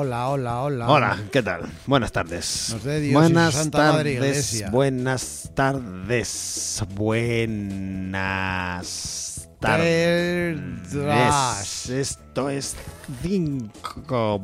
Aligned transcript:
Hola, 0.00 0.28
hola, 0.28 0.62
hola. 0.62 0.88
hola, 0.88 1.18
¿qué 1.32 1.42
tal? 1.42 1.62
Buenas 1.84 2.12
tardes. 2.12 2.68
Nos 2.72 2.84
dé 2.84 3.00
Dios 3.00 3.10
y 3.10 3.14
buenas 3.14 3.52
su 3.52 3.58
Santa 3.62 3.78
tardes, 3.78 3.94
Madre 3.94 4.12
Iglesia. 4.12 4.70
buenas 4.70 5.50
tardes, 5.56 6.84
buenas 6.94 8.20
tardes. 9.58 10.56
Esto 11.90 12.48
es 12.48 12.76
cinco 13.24 14.40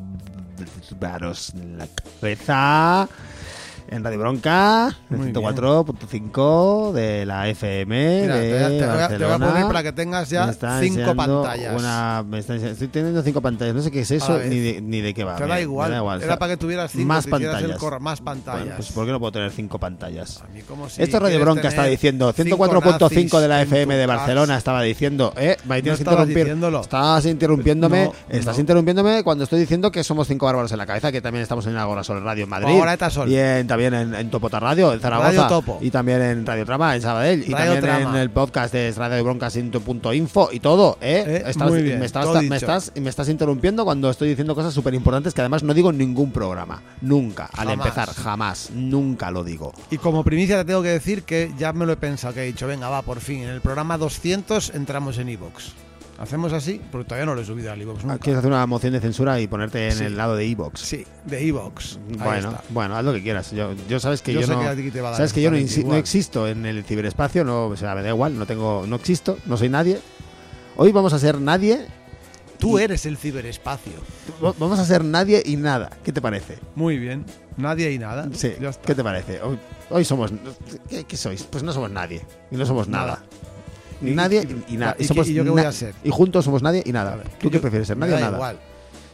varos 0.98 1.50
en 1.54 1.78
la 1.78 1.86
cabeza. 1.86 3.08
En 3.86 4.02
Radio 4.02 4.18
Bronca, 4.18 4.96
en 5.10 5.18
Muy 5.18 5.32
104.5 5.32 6.92
de 6.92 7.26
la 7.26 7.48
FM 7.48 8.22
Mira, 8.22 8.36
de 8.36 8.48
te, 8.48 8.52
voy 8.54 8.62
a- 8.62 8.68
te 8.68 8.74
voy 8.74 8.78
a- 8.78 8.78
te 8.78 8.86
voy 8.86 8.94
a 8.94 8.98
Barcelona. 9.28 9.46
poner 9.48 9.66
para 9.66 9.82
que 9.82 9.92
tengas 9.92 10.30
ya 10.30 10.48
está 10.50 10.80
cinco 10.80 11.14
pantallas. 11.14 11.78
Una, 11.78 12.24
me 12.26 12.38
está 12.38 12.54
estoy 12.56 12.88
teniendo 12.88 13.22
cinco 13.22 13.40
pantallas. 13.40 13.74
No 13.74 13.82
sé 13.82 13.90
qué 13.90 14.00
es 14.00 14.10
eso 14.10 14.38
ni 14.38 14.58
de, 14.58 14.80
ni 14.80 15.00
de 15.00 15.12
qué 15.14 15.22
va. 15.24 15.36
Te 15.36 15.46
da 15.46 15.60
igual. 15.60 15.90
da 15.90 15.98
igual. 15.98 16.18
Era 16.22 16.26
Está- 16.32 16.38
para 16.38 16.52
que 16.52 16.56
tuvieras 16.56 16.90
cinco, 16.92 17.06
más 17.06 17.26
pantallas. 17.26 17.80
más 18.00 18.20
pantallas. 18.20 18.60
Bueno, 18.62 18.76
pues 18.76 18.92
¿por 18.92 19.06
qué 19.06 19.12
no 19.12 19.20
puedo 19.20 19.32
tener 19.32 19.50
cinco 19.52 19.78
pantallas? 19.78 20.42
A 20.42 20.48
mí 20.52 20.62
como 20.62 20.88
si 20.88 21.02
Esto 21.02 21.16
es 21.18 21.22
Radio 21.22 21.40
Bronca 21.40 21.68
está 21.68 21.84
diciendo, 21.84 22.32
cinco 22.34 22.56
104.5 22.56 23.40
de 23.40 23.48
la 23.48 23.62
FM 23.62 23.94
de. 23.96 24.06
Barcelona 24.06 24.56
estaba 24.56 24.80
diciendo, 24.82 25.32
eh, 25.36 25.56
me 25.66 25.82
tienes 25.82 25.98
que 25.98 26.04
estabas 26.04 26.28
interrumpir. 26.28 26.80
Estás 26.80 27.26
interrumpiéndome, 27.26 28.04
No, 28.06 28.12
estás 28.28 28.56
no. 28.56 28.60
interrumpiéndome 28.60 29.22
cuando 29.24 29.44
estoy 29.44 29.60
diciendo 29.60 29.90
que 29.90 30.04
somos 30.04 30.28
cinco 30.28 30.46
bárbaros 30.46 30.70
en 30.72 30.78
la 30.78 30.86
cabeza, 30.86 31.10
que 31.12 31.20
también 31.20 31.42
estamos 31.42 31.66
en 31.66 31.76
Agora 31.76 32.04
Sol 32.04 32.22
Radio 32.22 32.44
en 32.44 32.50
Madrid. 32.50 32.74
Agora 32.74 32.92
eta 32.94 33.10
Sol. 33.10 33.28
Y 33.30 33.36
en- 33.36 33.66
también 33.74 33.94
en, 33.94 34.14
en 34.14 34.30
Topota 34.30 34.60
Radio, 34.60 34.92
en 34.92 35.00
Zaragoza. 35.00 35.28
Radio 35.30 35.46
Topo. 35.48 35.78
Y 35.80 35.90
también 35.90 36.22
en 36.22 36.46
Radio 36.46 36.64
Trama, 36.64 36.94
en 36.94 37.02
Sabadell. 37.02 37.42
Y 37.46 37.50
también 37.50 37.80
Trama. 37.80 38.10
en 38.10 38.16
el 38.16 38.30
podcast 38.30 38.72
de 38.72 38.92
Radio 38.96 39.22
Bronca 39.24 39.48
info 40.14 40.48
y 40.52 40.60
todo, 40.60 40.96
eh. 41.00 41.24
Eh, 41.26 41.42
Estás- 41.46 41.70
muy 41.70 41.82
bien, 41.82 41.98
me, 41.98 42.06
estás, 42.06 42.24
todo 42.24 42.40
me, 42.42 42.56
estás, 42.56 42.92
me 42.94 43.10
estás 43.10 43.28
interrumpiendo 43.28 43.84
cuando 43.84 44.10
estoy 44.10 44.28
diciendo 44.28 44.54
cosas 44.54 44.72
súper 44.72 44.94
importantes 44.94 45.34
que 45.34 45.40
además 45.40 45.62
no 45.62 45.74
digo 45.74 45.90
en 45.90 45.98
ningún 45.98 46.30
programa. 46.30 46.82
Nunca. 47.00 47.48
Al 47.56 47.70
empezar, 47.70 48.08
jamás. 48.10 48.70
Nunca 48.72 49.30
lo 49.30 49.42
digo. 49.42 49.72
Y 49.90 49.98
como 49.98 50.22
primicia 50.24 50.58
te 50.58 50.64
tengo 50.66 50.82
que 50.82 50.90
decir 50.90 51.24
que 51.24 51.52
ya 51.58 51.72
me 51.72 51.84
lo 51.86 51.92
he 51.92 51.96
pensado, 51.96 52.32
que 52.34 52.42
he 52.42 52.46
dicho, 52.46 52.66
venga, 52.66 52.88
va, 52.88 53.02
por 53.02 53.20
fin, 53.20 53.42
en 53.42 53.48
el 53.48 53.60
programa 53.60 53.98
200 53.98 54.70
entramos 54.74 55.18
en 55.18 55.28
Evox. 55.30 55.72
¿Hacemos 56.18 56.52
así? 56.52 56.80
Porque 56.92 57.08
todavía 57.08 57.26
no 57.26 57.34
lo 57.34 57.40
he 57.40 57.44
subido 57.44 57.72
al 57.72 57.84
nunca. 57.84 58.18
¿Quieres 58.18 58.38
hacer 58.38 58.50
una 58.50 58.64
moción 58.66 58.92
de 58.92 59.00
censura 59.00 59.40
y 59.40 59.46
ponerte 59.48 59.88
en 59.88 59.92
Sí. 59.94 60.04
el 60.04 60.16
lado 60.16 60.36
de 60.36 60.46
Evox? 60.48 60.80
Sí, 60.80 61.04
de. 61.24 61.36
Ahí 61.38 61.50
Bueno, 61.50 62.50
está. 62.50 62.62
bueno, 62.70 62.96
haz 62.96 63.04
lo 63.04 63.12
que 63.12 63.22
quieras. 63.22 63.50
Yo, 63.50 63.72
yo 63.88 63.98
sabes 63.98 64.22
que 64.22 64.32
Yo 64.32 64.40
no, 64.42 64.58
que 64.60 64.92
sabes 65.16 65.32
que 65.32 65.42
yo 65.42 65.50
existo 65.96 66.46
en 66.46 66.66
el 66.66 66.84
ciberespacio, 66.84 67.44
no, 67.44 67.66
o 67.66 67.76
sea, 67.76 67.94
me 67.94 68.02
da 68.02 68.10
igual, 68.10 68.38
no 68.38 68.46
tengo, 68.46 68.84
no 68.86 68.96
existo, 68.96 69.38
no 69.46 69.56
soy 69.56 69.68
nadie. 69.68 69.98
Hoy 70.76 70.92
vamos 70.92 71.12
a 71.12 71.18
ser 71.18 71.40
nadie, 71.40 71.86
Tú 72.58 72.78
eres 72.78 73.04
el 73.04 73.16
ciberespacio. 73.18 73.92
vamos 74.40 74.78
a 74.78 74.84
ser 74.84 75.04
nadie 75.04 75.42
y 75.44 75.56
nada. 75.56 75.90
¿Qué 76.04 76.12
te 76.12 76.22
parece? 76.22 76.58
Muy 76.76 76.96
bien. 76.98 77.24
Nadie 77.56 77.90
y 77.92 77.98
nada. 77.98 78.28
Sí, 78.32 78.52
Ya 78.60 78.70
está. 78.70 78.86
¿qué 78.86 78.94
te 78.94 79.02
parece? 79.04 79.42
Hoy, 79.42 79.58
hoy 79.90 80.04
somos, 80.04 80.32
¿qué, 80.88 81.04
qué 81.04 81.16
sois? 81.16 81.42
Pues 81.42 81.62
no 81.62 81.72
somos 81.72 81.90
nadie 81.90 82.24
y 82.50 82.56
no 82.56 82.64
somos 82.64 82.88
nada. 82.88 83.06
Nada. 83.06 83.24
Nadie 84.12 84.46
y- 84.68 84.74
y, 84.74 84.76
nada. 84.76 84.94
¿y 84.98 85.02
qué- 85.02 85.08
somos 85.08 85.28
y 85.28 85.34
yo 85.34 85.44
qué 85.44 85.50
voy 85.50 85.62
a 85.62 85.72
ser? 85.72 85.94
Y 86.04 86.10
juntos 86.10 86.44
somos 86.44 86.62
nadie 86.62 86.82
y 86.84 86.92
nada. 86.92 87.18
¿Tú 87.40 87.50
qué 87.50 87.58
prefieres 87.60 87.86
ser 87.88 87.96
nadie 87.96 88.12
o 88.14 88.16
da 88.16 88.20
nada? 88.22 88.36
igual. 88.36 88.58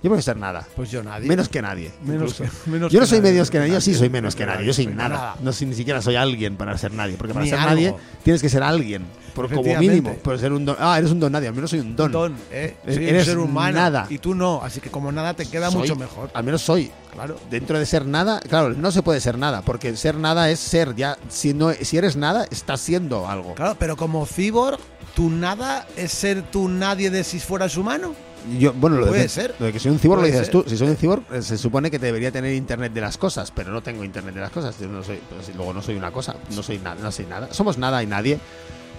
Yo 0.02 0.08
prefiero 0.08 0.22
ser 0.22 0.36
nada. 0.38 0.66
Pues 0.76 0.90
yo 0.90 1.02
nadie. 1.02 1.28
Menos 1.28 1.48
que 1.48 1.60
nadie. 1.60 1.90
Menos 2.04 2.34
que- 2.34 2.48
menos 2.70 2.90
yo 2.90 3.00
no 3.00 3.06
soy 3.06 3.18
nadie, 3.18 3.32
menos 3.32 3.50
que 3.50 3.58
nadie, 3.58 3.72
yo 3.72 3.80
sí 3.80 3.94
soy 3.94 4.08
menos 4.08 4.34
que 4.34 4.46
nadie, 4.46 4.64
yo 4.66 4.72
soy 4.72 4.86
nada. 4.86 5.36
No 5.42 5.52
soy, 5.52 5.66
ni 5.66 5.74
siquiera 5.74 6.00
soy 6.00 6.16
alguien 6.16 6.56
para 6.56 6.76
ser 6.78 6.92
nadie, 6.92 7.16
porque 7.16 7.34
para 7.34 7.44
Ni 7.44 7.50
ser 7.50 7.58
algo. 7.58 7.70
nadie 7.74 7.94
tienes 8.22 8.40
que 8.40 8.48
ser 8.48 8.62
alguien, 8.62 9.04
por, 9.34 9.52
como 9.52 9.76
mínimo, 9.78 10.14
por 10.16 10.38
ser 10.38 10.52
un 10.52 10.64
don. 10.64 10.76
Ah, 10.78 10.96
eres 10.98 11.10
un 11.10 11.20
don 11.20 11.30
nadie, 11.32 11.48
al 11.48 11.54
menos 11.54 11.68
soy 11.70 11.80
un 11.80 11.94
don. 11.96 12.10
Don, 12.10 12.34
¿eh? 12.50 12.76
Soy 12.86 13.08
eres 13.08 13.22
un 13.22 13.26
ser 13.26 13.38
humano. 13.38 13.78
nada. 13.78 14.06
Y 14.08 14.18
tú 14.18 14.34
no. 14.34 14.62
Así 14.62 14.80
que 14.80 14.90
como 14.90 15.12
nada 15.12 15.34
te 15.34 15.44
queda 15.46 15.70
Soy- 15.70 15.80
mucho 15.82 15.96
mejor. 15.96 16.30
Al 16.32 16.44
menos 16.44 16.62
soy. 16.62 16.90
Claro. 17.12 17.36
Dentro 17.50 17.78
de 17.78 17.84
ser 17.86 18.06
nada, 18.06 18.40
claro, 18.40 18.70
no 18.70 18.92
se 18.92 19.02
puede 19.02 19.20
ser 19.20 19.36
nada, 19.36 19.62
porque 19.62 19.96
ser 19.96 20.16
nada 20.16 20.48
es 20.50 20.60
ser. 20.60 20.94
Ya, 20.94 21.18
si 21.28 21.52
no, 21.52 21.72
si 21.72 21.98
eres 21.98 22.16
nada, 22.16 22.46
estás 22.50 22.80
siendo 22.80 23.28
algo. 23.28 23.54
Claro, 23.54 23.76
pero 23.78 23.96
como 23.96 24.24
cyborg, 24.26 24.78
tu 25.14 25.28
nada 25.28 25.86
es 25.96 26.12
ser 26.12 26.42
tu 26.42 26.68
nadie 26.68 27.10
de 27.10 27.24
si 27.24 27.38
fueras 27.40 27.76
humano. 27.76 28.14
Yo, 28.58 28.72
bueno, 28.72 28.96
lo 28.96 29.06
Puede 29.08 29.22
de, 29.22 29.28
ser. 29.28 29.54
lo 29.58 29.66
de 29.66 29.72
que 29.72 29.78
soy 29.78 29.90
un 29.92 29.98
cyborg 29.98 30.20
lo 30.22 30.26
dices 30.26 30.46
ser. 30.46 30.50
tú. 30.52 30.64
Si 30.66 30.76
soy 30.76 30.88
un 30.88 30.96
cyborg, 30.96 31.22
eh, 31.32 31.42
se 31.42 31.58
supone 31.58 31.90
que 31.90 31.98
debería 31.98 32.30
tener 32.32 32.54
internet 32.54 32.92
de 32.92 33.00
las 33.00 33.18
cosas, 33.18 33.50
pero 33.50 33.70
no 33.70 33.82
tengo 33.82 34.02
internet 34.04 34.34
de 34.34 34.40
las 34.40 34.50
cosas. 34.50 34.78
Yo 34.80 34.88
no 34.88 35.02
soy, 35.02 35.20
pues, 35.28 35.54
luego 35.54 35.72
no 35.74 35.82
soy 35.82 35.96
una 35.96 36.10
cosa, 36.10 36.36
no 36.54 36.62
soy 36.62 36.78
nada, 36.78 36.96
no 37.02 37.12
soy 37.12 37.26
nada. 37.26 37.52
Somos 37.52 37.76
nada 37.78 38.02
y 38.02 38.06
nadie. 38.06 38.38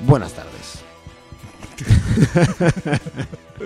Buenas 0.02 0.34
tardes. 0.34 0.84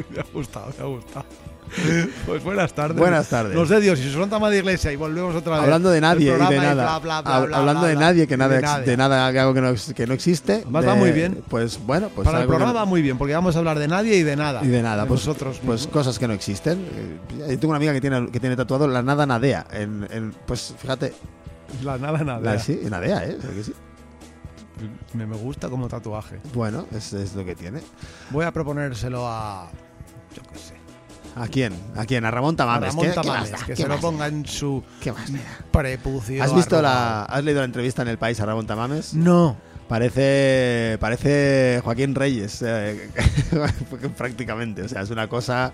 Me 0.09 0.19
ha 0.19 0.25
gustado, 0.33 0.73
me 0.77 0.83
ha 0.83 0.87
gustado. 0.87 1.25
Pues 2.25 2.43
buenas 2.43 2.73
tardes. 2.73 2.97
Buenas 2.97 3.27
tardes. 3.29 3.53
Nos 3.55 3.69
dé 3.69 3.79
Dios, 3.81 3.99
y 3.99 4.11
su 4.11 4.19
santa 4.19 4.39
de 4.49 4.57
iglesia 4.59 4.91
y 4.91 4.95
volvemos 4.95 5.35
otra 5.35 5.55
vez. 5.55 5.63
Hablando 5.63 5.89
de 5.89 6.01
nadie 6.01 6.27
y 6.31 6.33
de 6.33 6.37
nada. 6.59 6.73
bla, 6.73 6.99
bla, 6.99 7.21
bla, 7.21 7.39
Hab- 7.41 7.47
bla, 7.47 7.57
hablando 7.57 7.81
bla, 7.81 7.89
de 7.89 7.95
nadie, 7.95 8.27
que 8.27 8.37
nada, 8.37 8.55
de 8.55 8.61
nadie. 8.61 8.85
de 8.85 8.97
nada, 8.97 9.31
que 9.31 9.39
algo 9.39 9.53
que 9.53 9.61
no, 9.61 9.73
que 9.95 10.07
no 10.07 10.13
existe. 10.13 10.53
Además 10.63 10.87
va 10.87 10.93
De- 10.93 10.99
muy 10.99 11.11
bien. 11.11 11.43
Pues 11.49 11.79
bueno, 11.85 12.09
pues 12.13 12.25
Para 12.25 12.39
el 12.39 12.43
que 12.45 12.47
programa 12.49 12.73
va 12.73 12.85
muy 12.85 13.01
bien, 13.01 13.17
porque 13.17 13.33
vamos 13.33 13.55
a 13.55 13.59
hablar 13.59 13.79
de 13.79 13.87
nadie 13.87 14.15
y 14.17 14.23
de 14.23 14.35
nada. 14.35 14.63
y 14.63 14.67
de 14.67 14.81
nada, 14.81 15.03
De 15.03 15.07
pues, 15.07 15.21
nosotros 15.25 15.59
pues 15.65 15.81
mismos. 15.81 15.93
cosas 15.93 16.17
que 16.19 16.27
no 16.27 16.33
existen. 16.33 16.79
Eh, 16.79 17.19
Yo 17.51 17.59
tengo 17.59 17.69
una 17.69 17.77
amiga 17.77 17.93
que 17.93 18.01
tiene, 18.01 18.29
que 18.31 18.39
tiene 18.39 18.55
tatuado 18.55 18.87
la 18.87 19.01
nada 19.01 19.25
nadea. 19.25 19.65
En, 19.71 20.07
en- 20.11 20.33
pues 20.45 20.73
fíjate, 20.79 21.13
La 21.83 21.97
nada, 21.97 22.19
nada. 22.23 22.39
la, 22.39 22.59
sí, 22.59 22.79
nadea, 22.89 23.25
¿eh? 23.25 23.37
Que 23.55 23.63
sí. 23.63 23.73
Me, 25.13 25.25
me 25.25 25.35
gusta 25.37 25.69
como 25.69 25.87
tatuaje. 25.87 26.37
Bueno, 26.53 26.85
es, 26.95 27.13
es 27.13 27.33
lo 27.33 27.43
que 27.45 27.55
tiene. 27.55 27.79
Voy 28.29 28.45
a 28.45 28.51
proponérselo 28.51 29.25
a. 29.27 29.69
Yo 30.35 30.41
qué 30.51 30.59
sé. 30.59 30.74
¿A 31.35 31.47
quién? 31.47 31.73
¿A 31.95 32.05
quién? 32.05 32.23
A 32.25 32.31
Ramón 32.31 32.55
A 32.55 32.57
Tamames. 32.57 32.89
Ramón 32.89 33.05
¿Qué- 33.07 33.11
Tamames, 33.13 33.51
que 33.51 33.65
¿Qué 33.73 33.75
se 33.75 33.87
lo 33.87 33.97
ponga 33.99 34.27
en 34.27 34.45
su 34.45 34.81
¿Qué 35.01 35.13
prepucio. 35.71 36.41
¿Has 36.41 36.55
visto 36.55 36.81
la, 36.81 37.23
has 37.23 37.43
leído 37.43 37.59
la 37.59 37.65
entrevista 37.65 38.01
en 38.03 38.07
El 38.07 38.17
País 38.17 38.39
a 38.39 38.45
Ramón 38.45 38.65
Tamames? 38.65 39.13
No. 39.13 39.57
Parece, 39.89 40.97
parece 40.99 41.79
Joaquín 41.83 42.15
Reyes, 42.15 42.63
eh, 42.65 43.09
prácticamente. 44.17 44.81
O 44.81 44.89
sea, 44.89 45.01
es 45.01 45.11
una 45.11 45.27
cosa, 45.27 45.73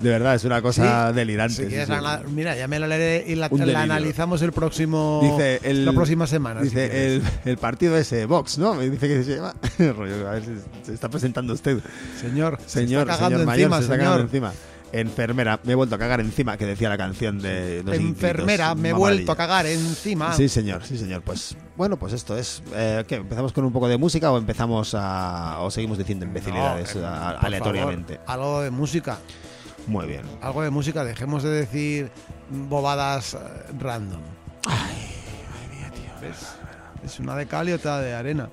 de 0.00 0.10
verdad, 0.10 0.34
es 0.34 0.44
una 0.44 0.60
cosa 0.62 1.12
delirante. 1.12 1.54
Si 1.54 1.62
sí, 1.62 1.68
quieres 1.68 1.86
sí. 1.88 1.92
ana- 1.94 2.22
Mira, 2.28 2.56
ya 2.56 2.68
me 2.68 2.78
la 2.78 2.86
leeré 2.86 3.24
y 3.30 3.34
la, 3.34 3.48
la 3.50 3.82
analizamos 3.82 4.42
el 4.42 4.52
próximo. 4.52 5.20
Dice 5.22 5.60
el, 5.62 5.84
la 5.84 5.92
próxima 5.92 6.26
semana. 6.26 6.60
si 6.60 6.66
Dice 6.66 6.88
quieres. 6.90 7.22
el, 7.44 7.50
el 7.52 7.58
partido 7.58 7.96
ese, 7.96 8.26
Vox, 8.26 8.58
¿no? 8.58 8.74
Me 8.74 8.90
dice 8.90 9.08
que 9.08 9.24
se 9.24 9.36
llama. 9.36 9.54
Rollo, 9.78 10.28
a 10.28 10.32
ver 10.32 10.44
si 10.44 10.50
se 10.84 10.92
está 10.94 11.08
presentando 11.08 11.54
usted. 11.54 11.78
Señor, 12.20 12.58
Señor, 12.66 13.08
se 13.10 13.16
señor 13.26 13.44
mayor, 13.46 13.62
encima, 13.64 13.76
se 13.78 13.82
está 13.84 13.94
señor. 13.94 13.98
cagando 13.98 14.22
encima. 14.24 14.52
Enfermera, 14.92 15.58
me 15.64 15.72
he 15.72 15.74
vuelto 15.74 15.96
a 15.96 15.98
cagar 15.98 16.20
encima, 16.20 16.56
que 16.56 16.64
decía 16.64 16.88
la 16.88 16.96
canción 16.96 17.40
de 17.42 17.82
los 17.84 17.94
Enfermera, 17.96 18.74
me 18.76 18.90
he 18.90 18.92
vuelto 18.92 19.32
a 19.32 19.36
cagar 19.36 19.66
encima. 19.66 20.32
Sí, 20.32 20.48
señor, 20.48 20.84
sí, 20.84 20.96
señor. 20.96 21.22
Pues 21.22 21.56
bueno, 21.76 21.96
pues 21.98 22.12
esto 22.12 22.36
es. 22.38 22.62
Eh, 22.72 23.04
¿Qué? 23.08 23.16
¿Empezamos 23.16 23.52
con 23.52 23.64
un 23.64 23.72
poco 23.72 23.88
de 23.88 23.98
música 23.98 24.30
o 24.30 24.38
empezamos 24.38 24.94
a. 24.96 25.56
o 25.60 25.70
seguimos 25.72 25.98
diciendo 25.98 26.24
imbecilidades 26.24 26.94
No, 26.94 27.02
eh, 27.02 27.04
a- 27.04 27.30
aleatoriamente? 27.30 28.14
favor, 28.24 28.30
algo 28.30 28.60
de 28.62 28.70
música. 28.70 29.18
Muy 29.86 30.06
bien. 30.06 30.22
Algo 30.42 30.62
de 30.62 30.70
música. 30.70 31.04
Dejemos 31.04 31.42
de 31.42 31.50
decir 31.50 32.10
bobadas 32.50 33.34
eh, 33.34 33.38
random. 33.78 34.20
¿Ves? 36.20 36.36
Es 37.04 37.20
una 37.20 37.36
de 37.36 37.46
cal 37.46 37.68
y 37.68 37.72
otra 37.72 38.00
de 38.00 38.14
arena. 38.14 38.48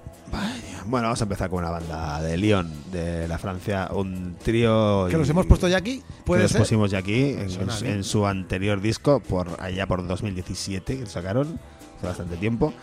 Bueno, 0.86 1.08
vamos 1.08 1.22
a 1.22 1.24
empezar 1.24 1.50
con 1.50 1.60
una 1.60 1.70
banda 1.72 2.22
de 2.22 2.38
Lyon, 2.38 2.70
de 2.92 3.28
la 3.28 3.38
Francia, 3.38 3.90
un 3.94 4.36
trío. 4.44 5.08
Que 5.10 5.18
los 5.18 5.30
hemos 5.30 5.46
puesto 5.46 5.68
ya 5.68 5.78
aquí. 5.78 6.00
que 6.00 6.24
Puede 6.26 6.44
los 6.44 6.52
ser. 6.52 6.62
pusimos 6.62 6.92
ya 6.92 7.00
aquí 7.00 7.32
en, 7.34 7.50
en- 7.50 7.86
en 7.88 8.04
su 8.04 8.26
anterior 8.28 8.82
disco, 8.82 9.20
por 9.22 9.62
allá 9.62 9.88
por 9.88 10.06
2017, 10.06 10.96
que 10.98 11.02
lo 11.04 11.10
sacaron 11.10 11.60
hace 11.98 12.08
bastante 12.08 12.36
tiempo. 12.38 12.74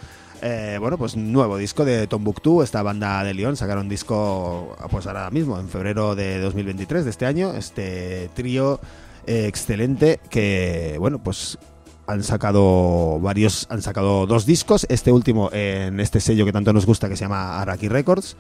Eh, 0.43 0.79
bueno, 0.81 0.97
pues 0.97 1.17
nuevo 1.17 1.57
disco 1.59 1.85
de 1.85 2.07
Tombuctú, 2.07 2.63
esta 2.63 2.83
banda 2.83 3.23
de 3.25 3.35
Lyon, 3.35 3.57
sacaron 3.57 3.89
disco 3.89 4.77
pues 4.91 5.07
ahora 5.07 5.31
mismo, 5.31 5.59
en 5.59 5.69
febrero 5.69 6.15
de 6.15 6.41
2023 6.41 7.05
de 7.05 7.11
este 7.11 7.27
año, 7.27 7.53
este 7.53 8.31
trío 8.35 8.81
eh, 9.27 9.47
excelente 9.47 10.19
que, 10.31 10.97
bueno, 10.99 11.19
pues 11.19 11.59
han 12.07 12.25
sacado 12.25 13.21
varios, 13.21 13.67
han 13.71 13.83
sacado 13.83 14.27
dos 14.27 14.47
discos, 14.47 14.87
este 14.89 15.13
último 15.13 15.51
en 15.53 16.01
este 16.01 16.21
sello 16.21 16.45
que 16.45 16.53
tanto 16.53 16.73
nos 16.73 16.87
gusta 16.87 17.09
que 17.09 17.17
se 17.17 17.25
llama 17.25 17.61
Araki 17.61 17.89
Records. 17.89 18.37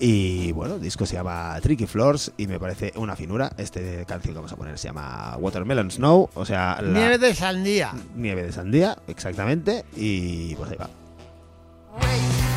Y 0.00 0.50
bueno, 0.52 0.74
el 0.74 0.80
disco 0.80 1.06
se 1.06 1.14
llama 1.14 1.56
Tricky 1.62 1.86
Floors 1.86 2.32
y 2.36 2.48
me 2.48 2.58
parece 2.58 2.92
una 2.96 3.14
finura. 3.14 3.52
Este 3.58 4.04
canción 4.06 4.34
que 4.34 4.38
vamos 4.38 4.52
a 4.52 4.56
poner 4.56 4.76
se 4.76 4.88
llama 4.88 5.36
Watermelon 5.38 5.90
Snow, 5.90 6.30
o 6.34 6.44
sea, 6.44 6.80
la 6.82 6.98
Nieve 6.98 7.18
de 7.18 7.32
sandía. 7.32 7.92
nieve 8.16 8.42
de 8.42 8.50
sandía, 8.50 8.98
exactamente. 9.06 9.84
Y 9.94 10.56
pues 10.56 10.72
ahí 10.72 10.76
va. 10.76 11.03
Wait. 12.00 12.53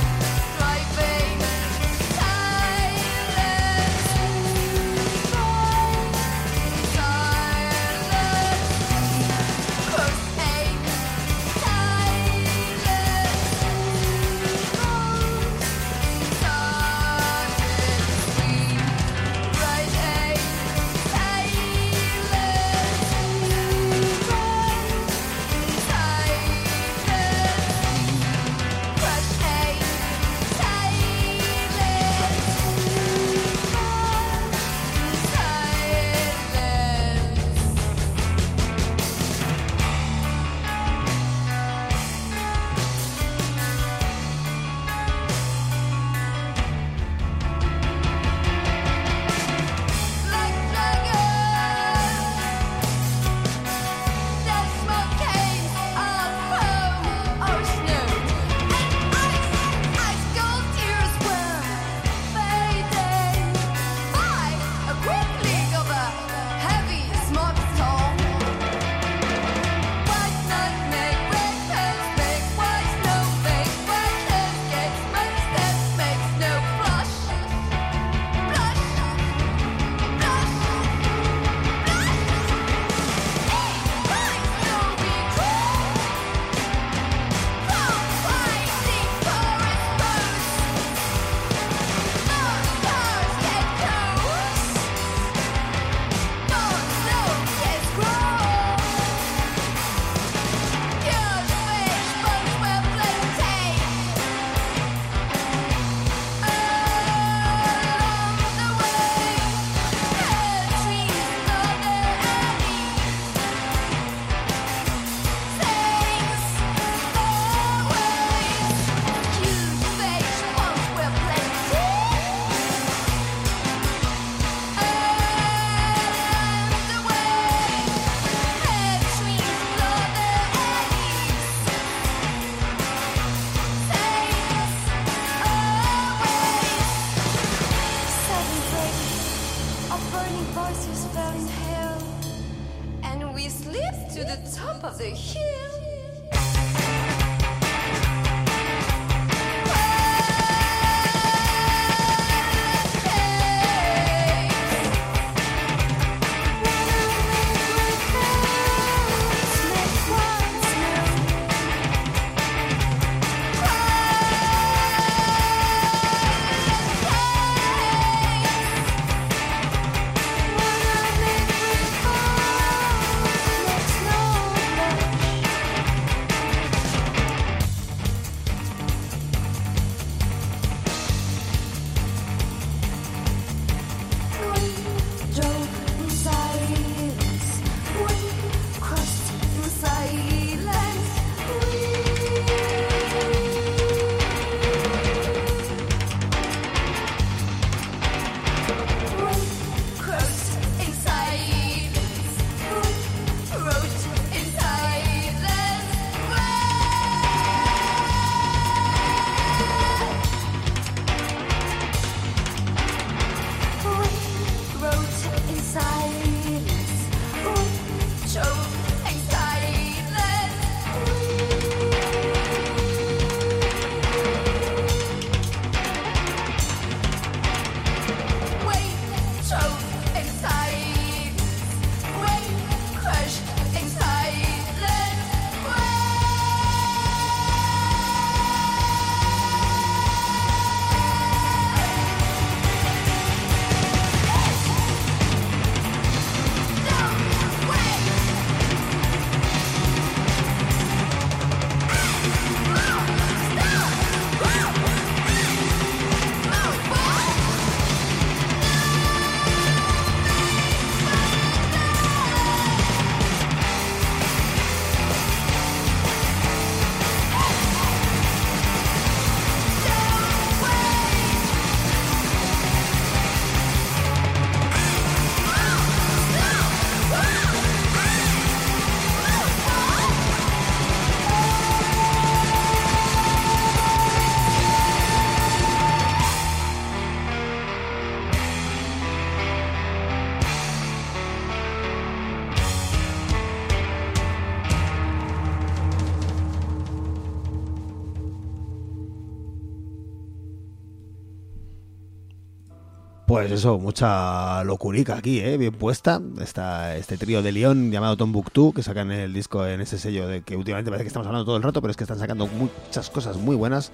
Pues 303.38 303.52
eso, 303.52 303.78
mucha 303.78 304.64
locurica 304.64 305.16
aquí, 305.18 305.40
¿eh? 305.40 305.58
bien 305.58 305.72
puesta. 305.74 306.20
Está 306.42 306.96
este 306.96 307.18
trío 307.20 307.44
de 307.44 307.52
León 307.52 307.92
llamado 307.92 308.18
Tombuctú, 308.18 308.74
que 308.74 308.82
sacan 308.82 309.12
el 309.12 309.32
disco 309.32 309.64
en 309.64 309.80
ese 309.80 310.00
sello 310.00 310.28
de 310.28 310.42
que 310.42 310.56
últimamente 310.56 310.90
parece 310.90 311.04
que 311.04 311.10
estamos 311.10 311.28
hablando 311.28 311.46
todo 311.46 311.56
el 311.56 311.62
rato, 311.62 311.80
pero 311.80 311.92
es 311.92 311.98
que 311.98 312.04
están 312.04 312.18
sacando 312.18 312.48
muchas 312.48 313.12
cosas 313.12 313.38
muy 313.38 313.56
buenas 313.56 313.92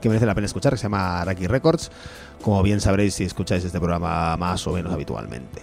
que 0.00 0.08
merece 0.08 0.24
la 0.24 0.34
pena 0.34 0.46
escuchar, 0.46 0.72
que 0.72 0.78
se 0.78 0.84
llama 0.84 1.20
Araki 1.20 1.46
Records, 1.46 1.90
como 2.42 2.62
bien 2.62 2.80
sabréis 2.80 3.12
si 3.14 3.24
escucháis 3.24 3.64
este 3.64 3.78
programa 3.78 4.34
más 4.38 4.66
o 4.66 4.72
menos 4.72 4.90
habitualmente. 4.94 5.60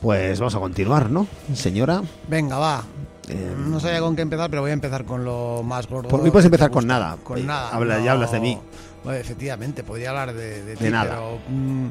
Pues 0.00 0.38
vamos 0.38 0.54
a 0.54 0.60
continuar, 0.60 1.10
¿no, 1.10 1.26
señora? 1.52 2.00
Venga, 2.28 2.58
va. 2.58 2.84
Eh, 3.28 3.54
No 3.58 3.80
sabía 3.80 3.98
con 3.98 4.14
qué 4.14 4.22
empezar, 4.22 4.50
pero 4.50 4.62
voy 4.62 4.70
a 4.70 4.74
empezar 4.74 5.04
con 5.04 5.24
lo 5.24 5.64
más 5.64 5.88
gordo. 5.88 6.10
Por 6.10 6.22
mí 6.22 6.30
puedes 6.30 6.44
empezar 6.46 6.70
con 6.70 6.86
nada. 6.86 7.16
Con 7.24 7.38
Eh, 7.38 7.42
nada. 7.42 7.70
habla- 7.70 7.98
ya 8.04 8.12
hablas 8.12 8.30
de 8.30 8.38
mí. 8.38 8.56
Bueno, 9.02 9.18
efectivamente, 9.18 9.82
podría 9.82 10.10
hablar 10.10 10.32
de, 10.32 10.62
de, 10.64 10.76
ti, 10.76 10.84
De 10.84 10.90
nada. 10.90 11.10
pero 11.10 11.38
mm, 11.48 11.88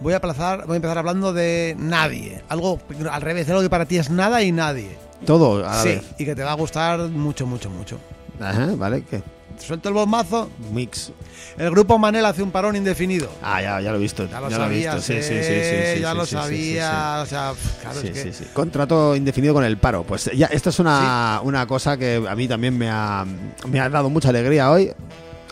voy, 0.00 0.14
a 0.14 0.16
aplazar, 0.16 0.66
voy 0.66 0.74
a 0.74 0.76
empezar 0.76 0.98
hablando 0.98 1.32
de 1.32 1.74
nadie. 1.78 2.42
Algo 2.48 2.80
al 3.10 3.22
revés, 3.22 3.48
algo 3.48 3.62
que 3.62 3.70
para 3.70 3.86
ti 3.86 3.98
es 3.98 4.10
nada 4.10 4.42
y 4.42 4.52
nadie. 4.52 4.96
Todo 5.26 5.66
a 5.66 5.76
la 5.76 5.82
sí, 5.82 5.88
vez. 5.88 6.04
y 6.18 6.24
que 6.24 6.34
te 6.34 6.42
va 6.44 6.52
a 6.52 6.56
gustar 6.56 7.00
mucho, 7.00 7.46
mucho, 7.46 7.70
mucho. 7.70 7.98
Ajá, 8.40 8.68
¿vale? 8.76 9.02
¿Qué? 9.08 9.22
Suelto 9.58 9.88
el 9.88 9.94
bombazo. 9.94 10.48
Mix. 10.72 11.12
El 11.56 11.70
grupo 11.70 11.98
Manel 11.98 12.24
hace 12.24 12.42
un 12.42 12.52
parón 12.52 12.76
indefinido. 12.76 13.28
Ah, 13.42 13.60
ya, 13.60 13.80
ya 13.80 13.90
lo 13.90 13.98
he 13.98 14.00
visto. 14.00 14.28
Ya 14.28 14.40
lo 14.40 14.48
ya 14.48 14.58
lo 14.58 14.66
he 14.66 14.68
visto. 14.68 15.00
Sí, 15.00 15.14
sí, 15.14 15.18
eh, 15.18 15.22
sí, 15.22 15.34
sí, 15.34 15.96
sí, 15.96 16.02
ya 16.02 16.12
sí, 16.12 16.16
lo 16.16 16.26
sí, 16.26 16.34
sabía. 16.34 17.20
O 17.22 17.26
sea, 17.26 17.52
claro, 17.82 18.00
es 18.00 18.36
que. 18.38 18.46
Contrato 18.52 19.16
indefinido 19.16 19.54
con 19.54 19.64
el 19.64 19.76
paro. 19.78 20.04
Pues 20.04 20.30
ya, 20.36 20.46
esto 20.46 20.70
es 20.70 20.78
una, 20.78 21.40
una 21.42 21.66
cosa 21.66 21.96
que 21.96 22.24
a 22.28 22.36
mí 22.36 22.46
también 22.46 22.78
me 22.78 22.88
ha, 22.88 23.26
me 23.68 23.80
ha 23.80 23.88
dado 23.88 24.08
mucha 24.10 24.28
alegría 24.28 24.70
hoy. 24.70 24.92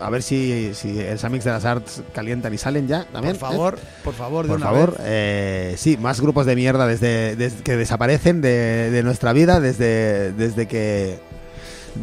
A 0.01 0.11
ver 0.11 0.23
si, 0.23 0.73
si 0.75 0.99
el 1.01 1.19
Samix 1.19 1.45
de 1.45 1.51
las 1.51 1.65
Arts 1.65 2.03
calientan 2.15 2.53
y 2.53 2.59
salen 2.59 2.87
ya 2.87 3.05
también. 3.13 3.37
por 3.37 3.49
¿eh? 3.49 3.53
favor, 3.53 3.79
por 4.05 4.15
favor, 4.15 4.45
de 4.45 4.49
Por 4.51 4.57
una 4.59 4.67
favor, 4.67 4.91
vez. 4.93 5.01
eh, 5.05 5.75
sí, 5.79 5.97
más 5.97 6.21
grupos 6.21 6.45
de 6.47 6.55
mierda 6.57 6.87
desde, 6.87 7.35
desde 7.37 7.63
que 7.63 7.77
desaparecen 7.77 8.41
de, 8.43 8.91
de 8.91 9.03
nuestra 9.03 9.33
vida 9.33 9.59
desde, 9.61 10.33
desde 10.33 10.67
que 10.67 11.19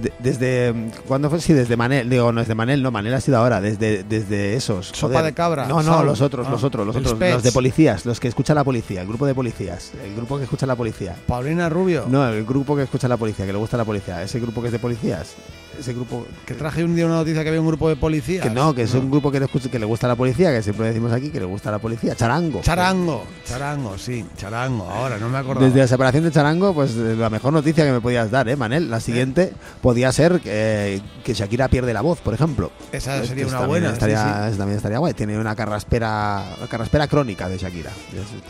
de- 0.02 0.12
desde 0.18 0.74
cuándo 1.08 1.30
fue 1.30 1.40
sí 1.40 1.54
desde 1.54 1.78
Manel 1.78 2.10
digo 2.10 2.32
no 2.32 2.40
desde 2.42 2.56
Manel 2.56 2.82
no 2.82 2.90
Manel 2.90 3.14
ha 3.14 3.22
sido 3.22 3.38
ahora 3.38 3.62
desde 3.62 4.04
desde 4.04 4.56
esos 4.56 4.88
Sopa 4.88 5.22
de 5.22 5.34
cabra, 5.34 5.68
no 5.68 5.84
no 5.84 6.04
los 6.04 6.20
otros 6.20 6.48
Ah, 6.48 6.50
los 6.50 6.64
otros 6.64 6.88
los 6.88 6.96
otros 6.96 7.20
los 7.20 7.44
de 7.44 7.52
policías 7.52 8.04
los 8.04 8.20
que 8.20 8.28
escucha 8.28 8.56
la 8.56 8.64
policía 8.64 9.02
el 9.02 9.08
grupo 9.08 9.28
de 9.28 9.36
policías 9.36 9.92
el 10.04 10.16
grupo 10.16 10.40
que 10.40 10.46
escucha 10.46 10.66
la 10.66 10.76
policía 10.76 11.16
Paulina 11.28 11.70
Rubio, 11.70 12.06
no 12.10 12.28
el 12.28 12.44
grupo 12.44 12.76
que 12.76 12.82
escucha 12.82 13.08
la 13.08 13.18
policía 13.18 13.46
que 13.46 13.54
le 13.54 13.60
gusta 13.60 13.78
la 13.78 13.86
policía 13.86 14.24
ese 14.24 14.40
grupo 14.40 14.62
que 14.62 14.70
es 14.70 14.72
de 14.74 14.80
policías 14.80 15.36
ese 15.80 15.94
grupo 15.94 16.26
que 16.46 16.54
traje 16.54 16.84
un 16.84 16.96
día 16.96 17.06
una 17.06 17.16
noticia 17.16 17.44
que 17.44 17.50
había 17.50 17.62
un 17.62 17.68
grupo 17.68 17.90
de 17.90 17.96
policías. 17.96 18.44
que 18.44 18.50
no 18.50 18.74
que 18.74 18.84
es 18.84 18.94
un 18.94 19.10
grupo 19.10 19.32
que 19.32 19.40
le, 19.40 19.46
escucha- 19.46 19.70
que 19.70 19.80
le 19.80 19.86
gusta 19.86 20.08
la 20.08 20.16
policía 20.16 20.52
que 20.52 20.62
siempre 20.62 20.88
decimos 20.88 21.12
aquí 21.12 21.30
que 21.30 21.40
le 21.40 21.46
gusta 21.46 21.72
la 21.72 21.80
policía 21.80 22.16
charango 22.16 22.62
Charango, 22.62 23.26
charango, 23.46 23.98
sí, 23.98 24.26
charango. 24.38 24.90
Ahora 24.90 25.18
no 25.18 25.30
me 25.30 25.38
acuerdo. 25.38 25.62
Desde 25.64 25.80
la 25.80 25.88
separación 25.88 26.24
de 26.24 26.32
Charango, 26.32 26.74
pues 26.74 26.92
eh, 26.96 27.16
la 27.18 27.30
mejor 27.30 27.54
noticia 27.54 27.84
que 27.86 27.92
me 27.92 28.02
podías 28.02 28.30
dar, 28.32 28.48
¿eh, 28.50 28.56
Manel? 28.56 28.90
La 28.90 29.00
siguiente 29.00 29.54
podía 29.82 30.12
ser 30.12 30.42
eh, 30.46 31.02
que 31.24 31.34
Shakira 31.34 31.68
pierde 31.68 31.94
la 31.94 32.02
voz, 32.02 32.20
por 32.20 32.34
ejemplo. 32.34 32.72
Esa 32.92 33.24
sería 33.26 33.48
una 33.48 33.66
buena. 33.66 33.92
Estaría, 33.92 34.50
sí. 34.52 34.58
también 34.58 34.78
estaría 34.78 34.98
guay. 35.00 35.14
Tiene 35.14 35.38
una 35.38 35.56
carraspera, 35.56 36.44
una 36.58 36.68
carraspera 36.68 37.08
crónica 37.08 37.48
de 37.50 37.58
Shakira. 37.58 37.92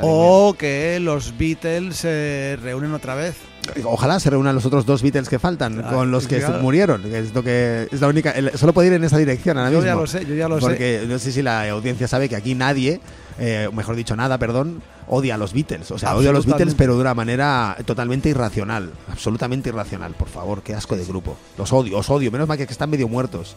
O 0.02 0.56
que 0.58 1.00
los 1.00 1.38
Beatles 1.38 1.96
se 1.98 2.58
reúnen 2.62 2.94
otra 2.94 3.16
vez. 3.16 3.36
Ojalá 3.86 4.20
se 4.20 4.30
reúnan 4.30 4.54
los 4.56 4.66
otros 4.66 4.86
dos 4.86 5.02
Beatles 5.02 5.30
que 5.30 5.40
faltan 5.40 5.84
Ah, 5.86 5.90
con 5.92 6.12
los 6.12 6.28
que 6.28 6.40
claro. 6.40 6.60
murieron. 6.60 7.02
Que 7.04 7.20
es 7.20 7.34
lo 7.34 7.44
que 7.44 7.88
es 7.92 8.02
la 8.02 8.08
única. 8.08 8.32
el- 8.32 8.58
solo 8.58 8.74
puede 8.74 8.88
ir 8.90 8.94
en 8.94 9.04
esa 9.04 9.18
dirección 9.18 9.58
ahora 9.58 9.72
Yo 9.72 9.78
mismo. 9.78 9.88
ya 9.88 9.96
lo 9.96 10.08
sé, 10.08 10.26
yo 10.26 10.36
ya 10.36 10.48
lo 10.50 10.60
sé. 10.60 10.66
Porque 10.66 11.06
no 11.08 11.18
sé 11.20 11.32
si 11.32 11.42
la 11.42 11.70
audiencia 11.70 12.08
sabe 12.08 12.28
que 12.30 12.36
aquí 12.36 12.56
nadie, 12.56 13.00
eh, 13.40 13.70
mejor 13.74 13.96
dicho, 13.96 14.16
nada, 14.16 14.38
perdón, 14.38 14.82
odia 15.08 15.36
a 15.36 15.38
los 15.38 15.54
Beatles. 15.54 15.90
O 15.92 15.98
sea, 15.98 16.16
odia 16.16 16.32
a 16.32 16.34
los 16.34 16.46
Beatles, 16.46 16.76
pero 16.76 16.96
de 16.96 17.02
una 17.02 17.14
manera 17.14 17.78
totalmente 17.86 18.30
irracional. 18.30 18.92
Absolutamente 19.10 19.70
irracional, 19.70 20.14
por 20.14 20.28
favor. 20.28 20.62
Qué 20.62 20.74
asco 20.74 20.98
de 20.98 21.06
grupo. 21.06 21.38
Los 21.58 21.72
odio, 21.72 21.98
os 21.98 22.10
odio. 22.10 22.32
Menos 22.32 22.48
mal 22.48 22.58
que 22.58 22.64
están 22.64 22.90
medio 22.90 23.08
muertos. 23.08 23.56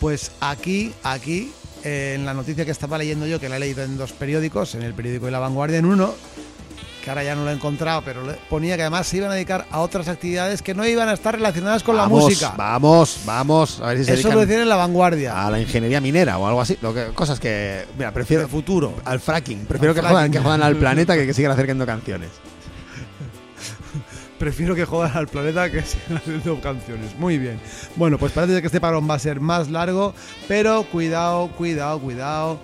Pues 0.00 0.32
aquí, 0.40 0.92
aquí, 1.04 1.52
eh, 1.84 2.14
en 2.16 2.24
la 2.24 2.34
noticia 2.34 2.64
que 2.64 2.70
estaba 2.72 2.98
leyendo 2.98 3.26
yo, 3.26 3.38
que 3.38 3.48
la 3.48 3.56
he 3.56 3.60
leído 3.60 3.82
en 3.84 3.96
dos 3.96 4.12
periódicos, 4.12 4.74
en 4.74 4.82
el 4.82 4.94
periódico 4.94 5.26
de 5.26 5.32
La 5.32 5.38
Vanguardia, 5.38 5.78
en 5.78 5.84
uno, 5.86 6.14
que 7.02 7.10
ahora 7.10 7.24
ya 7.24 7.34
no 7.34 7.44
lo 7.44 7.50
he 7.50 7.52
encontrado, 7.52 8.02
pero 8.04 8.22
ponía 8.48 8.76
que 8.76 8.82
además 8.82 9.06
se 9.06 9.18
iban 9.18 9.30
a 9.30 9.34
dedicar 9.34 9.66
a 9.70 9.80
otras 9.80 10.08
actividades 10.08 10.62
que 10.62 10.74
no 10.74 10.86
iban 10.86 11.08
a 11.08 11.12
estar 11.14 11.34
relacionadas 11.34 11.82
con 11.82 11.96
vamos, 11.96 12.22
la 12.22 12.28
música. 12.28 12.54
Vamos, 12.56 13.20
vamos. 13.26 13.80
A 13.80 13.88
ver 13.88 13.98
si 13.98 14.04
se 14.04 14.14
Eso 14.14 14.32
lo 14.32 14.40
decían 14.40 14.62
en 14.62 14.68
La 14.68 14.76
Vanguardia. 14.76 15.46
a 15.46 15.50
la 15.50 15.60
ingeniería 15.60 16.00
minera 16.00 16.38
o 16.38 16.46
algo 16.46 16.60
así. 16.60 16.78
Lo 16.80 16.94
que, 16.94 17.06
cosas 17.08 17.40
que. 17.40 17.86
Mira, 17.98 18.12
prefiero. 18.12 18.44
El 18.44 18.48
futuro. 18.48 18.94
Al 19.04 19.20
fracking. 19.20 19.66
Prefiero 19.66 19.90
Al 19.90 19.94
que 19.96 20.00
jodan, 20.00 20.14
fracking. 20.14 20.32
que 20.32 20.38
jodan 20.38 20.62
al 20.62 20.76
planeta 20.76 21.14
que 21.16 21.26
que 21.26 21.34
sigan 21.34 21.52
acercando 21.52 21.84
canciones. 21.84 22.30
Prefiero 24.38 24.74
que 24.74 24.84
jodan 24.84 25.16
al 25.16 25.28
planeta 25.28 25.70
que 25.70 25.82
sigan 25.82 26.18
haciendo 26.18 26.60
canciones. 26.60 27.14
Muy 27.18 27.38
bien. 27.38 27.60
Bueno, 27.96 28.18
pues 28.18 28.32
parece 28.32 28.60
que 28.60 28.66
este 28.66 28.80
parón 28.80 29.08
va 29.08 29.14
a 29.14 29.18
ser 29.18 29.40
más 29.40 29.70
largo, 29.70 30.14
pero 30.48 30.82
cuidado, 30.84 31.48
cuidado, 31.48 32.00
cuidado. 32.00 32.58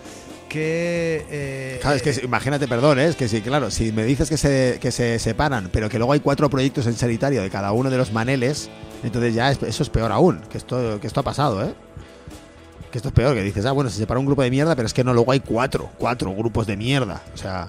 Que. 0.49 1.25
eh, 1.31 1.79
Claro, 1.81 1.97
es 1.97 2.03
que 2.03 2.11
eh, 2.11 2.21
imagínate, 2.25 2.67
perdón, 2.69 2.99
¿eh? 2.99 3.07
es 3.09 3.17
que 3.17 3.29
sí, 3.29 3.41
claro, 3.43 3.71
si 3.71 3.93
me 3.93 4.05
dices 4.05 4.29
que 4.29 4.37
se, 4.37 4.79
que 4.81 4.91
se 4.91 5.19
separan, 5.19 5.69
pero 5.73 5.89
que 5.89 5.99
luego 5.99 6.13
hay 6.13 6.21
cuatro 6.21 6.49
proyectos 6.49 6.87
en 6.87 6.95
sanitario 6.95 7.43
de 7.43 7.51
cada 7.51 7.73
uno 7.73 7.91
de 7.91 7.99
los 7.99 8.13
maneles, 8.13 8.71
entonces 9.03 9.35
ya 9.35 9.51
es- 9.51 9.63
eso 9.63 9.83
es 9.83 9.91
peor 9.91 10.11
aún, 10.13 10.41
que 10.51 10.59
esto, 10.59 10.99
que 11.01 11.07
esto 11.07 11.21
ha 11.21 11.23
pasado, 11.23 11.63
¿eh? 11.65 11.75
Que 12.91 12.99
esto 12.99 13.09
es 13.09 13.15
peor, 13.15 13.35
que 13.35 13.43
dices, 13.43 13.67
ah, 13.67 13.73
bueno, 13.73 13.91
se 13.91 13.99
separa 13.99 14.19
un 14.19 14.25
grupo 14.27 14.43
de 14.43 14.51
mierda, 14.51 14.75
pero 14.75 14.87
es 14.87 14.95
que 14.95 15.05
no, 15.05 15.13
luego 15.13 15.31
hay 15.33 15.41
cuatro, 15.41 15.91
cuatro 15.99 16.35
grupos 16.35 16.67
de 16.67 16.77
mierda. 16.77 17.21
O 17.35 17.37
sea, 17.37 17.69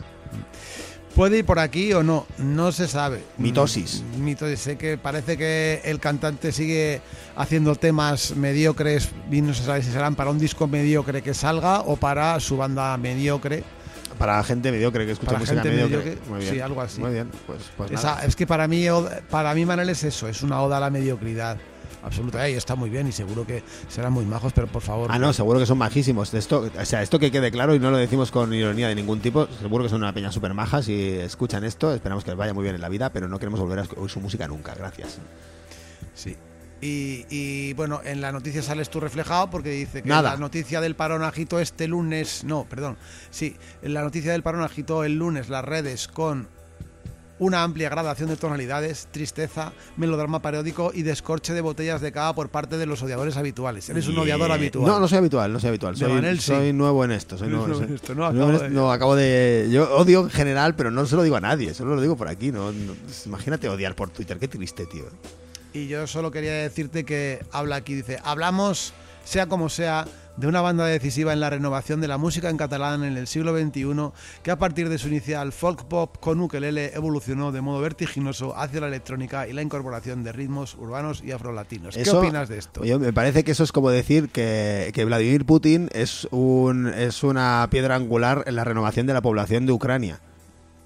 ¿Puede 1.19 1.39
ir 1.39 1.45
por 1.45 1.59
aquí 1.59 1.91
o 1.91 2.01
no? 2.01 2.25
No 2.37 2.71
se 2.71 2.87
sabe. 2.87 3.21
Mitosis. 3.37 4.05
Mm, 4.15 4.23
Mitosis. 4.23 4.57
Sé 4.61 4.77
que 4.77 4.97
parece 4.97 5.35
que 5.35 5.81
el 5.83 5.99
cantante 5.99 6.53
sigue 6.53 7.01
haciendo 7.35 7.75
temas 7.75 8.37
mediocres 8.37 9.09
y 9.29 9.41
no 9.41 9.53
se 9.53 9.65
sabe 9.65 9.83
si 9.83 9.91
serán 9.91 10.15
para 10.15 10.29
un 10.29 10.39
disco 10.39 10.65
mediocre 10.65 11.21
que 11.21 11.33
salga 11.33 11.81
o 11.81 11.97
para 11.97 12.39
su 12.39 12.55
banda 12.55 12.95
mediocre. 12.95 13.65
para 14.17 14.41
gente 14.45 14.71
mediocre 14.71 15.05
que 15.05 15.11
escucha 15.11 15.31
Para 15.33 15.39
música 15.39 15.61
gente 15.61 15.75
mediocre. 15.75 15.97
mediocre, 16.11 16.29
Muy 16.29 16.39
bien. 16.39 16.53
sí, 16.53 16.61
algo 16.61 16.79
así. 16.81 17.01
Muy 17.01 17.11
bien, 17.11 17.29
pues, 17.45 17.63
pues 17.75 17.91
Esa- 17.91 18.15
nada. 18.15 18.25
es 18.25 18.37
que 18.37 18.47
para 18.47 18.69
mí, 18.69 18.85
para 19.29 19.53
mí 19.53 19.65
Manel 19.65 19.89
es 19.89 20.05
eso, 20.05 20.29
es 20.29 20.41
una 20.41 20.61
oda 20.61 20.77
a 20.77 20.79
la 20.79 20.89
mediocridad. 20.89 21.57
Absoluta. 22.03 22.49
Y 22.49 22.53
está 22.53 22.75
muy 22.75 22.89
bien 22.89 23.07
y 23.07 23.11
seguro 23.11 23.45
que 23.45 23.63
serán 23.87 24.13
muy 24.13 24.25
majos, 24.25 24.53
pero 24.53 24.67
por 24.67 24.81
favor. 24.81 25.09
Ah, 25.11 25.19
no, 25.19 25.33
seguro 25.33 25.59
que 25.59 25.65
son 25.65 25.77
majísimos. 25.77 26.33
Esto, 26.33 26.69
o 26.79 26.85
sea, 26.85 27.01
esto 27.01 27.19
que 27.19 27.31
quede 27.31 27.51
claro 27.51 27.75
y 27.75 27.79
no 27.79 27.91
lo 27.91 27.97
decimos 27.97 28.31
con 28.31 28.53
ironía 28.53 28.87
de 28.87 28.95
ningún 28.95 29.19
tipo. 29.19 29.47
Seguro 29.59 29.83
que 29.83 29.89
son 29.89 30.01
una 30.01 30.13
peña 30.13 30.31
súper 30.31 30.53
maja. 30.53 30.81
Si 30.81 31.09
escuchan 31.09 31.63
esto, 31.63 31.93
esperamos 31.93 32.23
que 32.23 32.31
les 32.31 32.37
vaya 32.37 32.53
muy 32.53 32.63
bien 32.63 32.75
en 32.75 32.81
la 32.81 32.89
vida, 32.89 33.11
pero 33.11 33.27
no 33.27 33.39
queremos 33.39 33.59
volver 33.59 33.79
a 33.79 33.85
oír 33.97 34.09
su 34.09 34.19
música 34.19 34.47
nunca. 34.47 34.73
Gracias. 34.75 35.19
Sí. 36.15 36.35
Y, 36.81 37.25
y, 37.29 37.73
bueno, 37.73 37.99
en 38.05 38.21
la 38.21 38.31
noticia 38.31 38.61
sales 38.63 38.89
tú 38.89 39.01
reflejado 39.01 39.49
porque 39.49 39.69
dice 39.69 40.01
que 40.01 40.07
Nada. 40.07 40.31
la 40.31 40.37
noticia 40.37 40.79
del 40.79 40.95
parón 40.95 41.23
agitó 41.23 41.59
este 41.59 41.89
lunes, 41.89 42.45
no, 42.45 42.63
perdón, 42.69 42.95
sí, 43.31 43.57
en 43.81 43.93
la 43.93 44.01
noticia 44.01 44.31
del 44.31 44.43
parón 44.43 44.63
agitó 44.63 45.03
el 45.03 45.15
lunes 45.15 45.49
las 45.49 45.65
redes 45.65 46.07
con 46.07 46.47
una 47.39 47.63
amplia 47.63 47.89
gradación 47.89 48.29
de 48.29 48.35
tonalidades, 48.35 49.07
tristeza, 49.11 49.71
melodrama 49.97 50.41
periódico 50.41 50.91
y 50.93 51.01
descorche 51.03 51.53
de 51.53 51.61
botellas 51.61 52.01
de 52.01 52.11
cava 52.11 52.35
por 52.35 52.49
parte 52.49 52.77
de 52.77 52.85
los 52.85 53.01
odiadores 53.01 53.37
habituales. 53.37 53.89
Eres 53.89 54.07
un 54.07 54.17
odiador 54.19 54.51
habitual. 54.51 54.85
No, 54.85 54.99
no 54.99 55.07
soy 55.07 55.17
habitual, 55.19 55.51
no 55.53 55.59
soy 55.59 55.69
habitual. 55.69 55.95
Soy, 55.95 56.11
Manel, 56.13 56.39
sí. 56.39 56.47
soy 56.47 56.73
nuevo 56.73 57.03
en 57.05 57.11
esto. 57.11 57.37
Soy 57.37 57.47
nuevo, 57.49 57.65
en 57.81 57.93
esto, 57.95 58.13
no, 58.15 58.31
nuevo 58.31 58.31
en 58.31 58.37
acabo 58.37 58.51
esto. 58.53 58.63
de- 58.65 58.69
No, 58.69 58.91
acabo 58.91 59.15
de. 59.15 59.67
Yo 59.71 59.95
odio 59.95 60.21
en 60.21 60.29
general, 60.29 60.75
pero 60.75 60.91
no 60.91 61.05
se 61.05 61.15
lo 61.15 61.23
digo 61.23 61.35
a 61.37 61.41
nadie. 61.41 61.73
Solo 61.73 61.95
lo 61.95 62.01
digo 62.01 62.15
por 62.17 62.27
aquí. 62.27 62.51
No, 62.51 62.71
no- 62.71 62.95
imagínate 63.25 63.69
odiar 63.69 63.95
por 63.95 64.09
Twitter. 64.09 64.37
Qué 64.37 64.47
triste, 64.47 64.85
tío. 64.85 65.05
Y 65.73 65.87
yo 65.87 66.07
solo 66.07 66.31
quería 66.31 66.53
decirte 66.53 67.05
que 67.05 67.45
habla 67.51 67.75
aquí, 67.77 67.93
dice, 67.95 68.19
hablamos, 68.23 68.91
sea 69.23 69.45
como 69.47 69.69
sea, 69.69 70.07
de 70.39 70.47
una 70.47 70.61
banda 70.61 70.85
decisiva 70.85 71.33
en 71.33 71.39
la 71.39 71.49
renovación 71.49 71.99
de 72.01 72.07
la 72.07 72.17
música 72.17 72.49
en 72.49 72.57
catalán 72.57 73.03
en 73.03 73.17
el 73.17 73.27
siglo 73.27 73.57
XXI, 73.57 74.11
que 74.41 74.51
a 74.51 74.57
partir 74.57 74.87
de 74.89 74.97
su 74.97 75.09
inicial 75.09 75.51
folk 75.51 75.85
pop 75.85 76.17
con 76.19 76.39
ukelele 76.39 76.93
evolucionó 76.95 77.51
de 77.51 77.61
modo 77.61 77.81
vertiginoso 77.81 78.57
hacia 78.57 78.79
la 78.81 78.87
electrónica 78.87 79.47
y 79.47 79.53
la 79.53 79.61
incorporación 79.61 80.23
de 80.23 80.31
ritmos 80.31 80.75
urbanos 80.75 81.21
y 81.23 81.31
afrolatinos. 81.31 81.95
¿Qué 81.95 82.03
Eso- 82.03 82.19
opinas 82.19 82.47
de 82.47 82.57
esto? 82.57 82.81
Oye, 82.81 82.97
me 82.97 83.11
parece 83.11 83.43
que 83.43 83.51
eso 83.51 83.63
es 83.63 83.71
como 83.71 83.89
decir 83.89 84.29
que, 84.29 84.91
que 84.93 85.05
Vladimir 85.05 85.45
Putin 85.45 85.89
es, 85.93 86.27
un, 86.31 86.87
es 86.87 87.23
una 87.23 87.67
piedra 87.69 87.95
angular 87.95 88.43
en 88.47 88.55
la 88.55 88.63
renovación 88.63 89.07
de 89.07 89.13
la 89.13 89.21
población 89.21 89.65
de 89.65 89.73
Ucrania. 89.73 90.19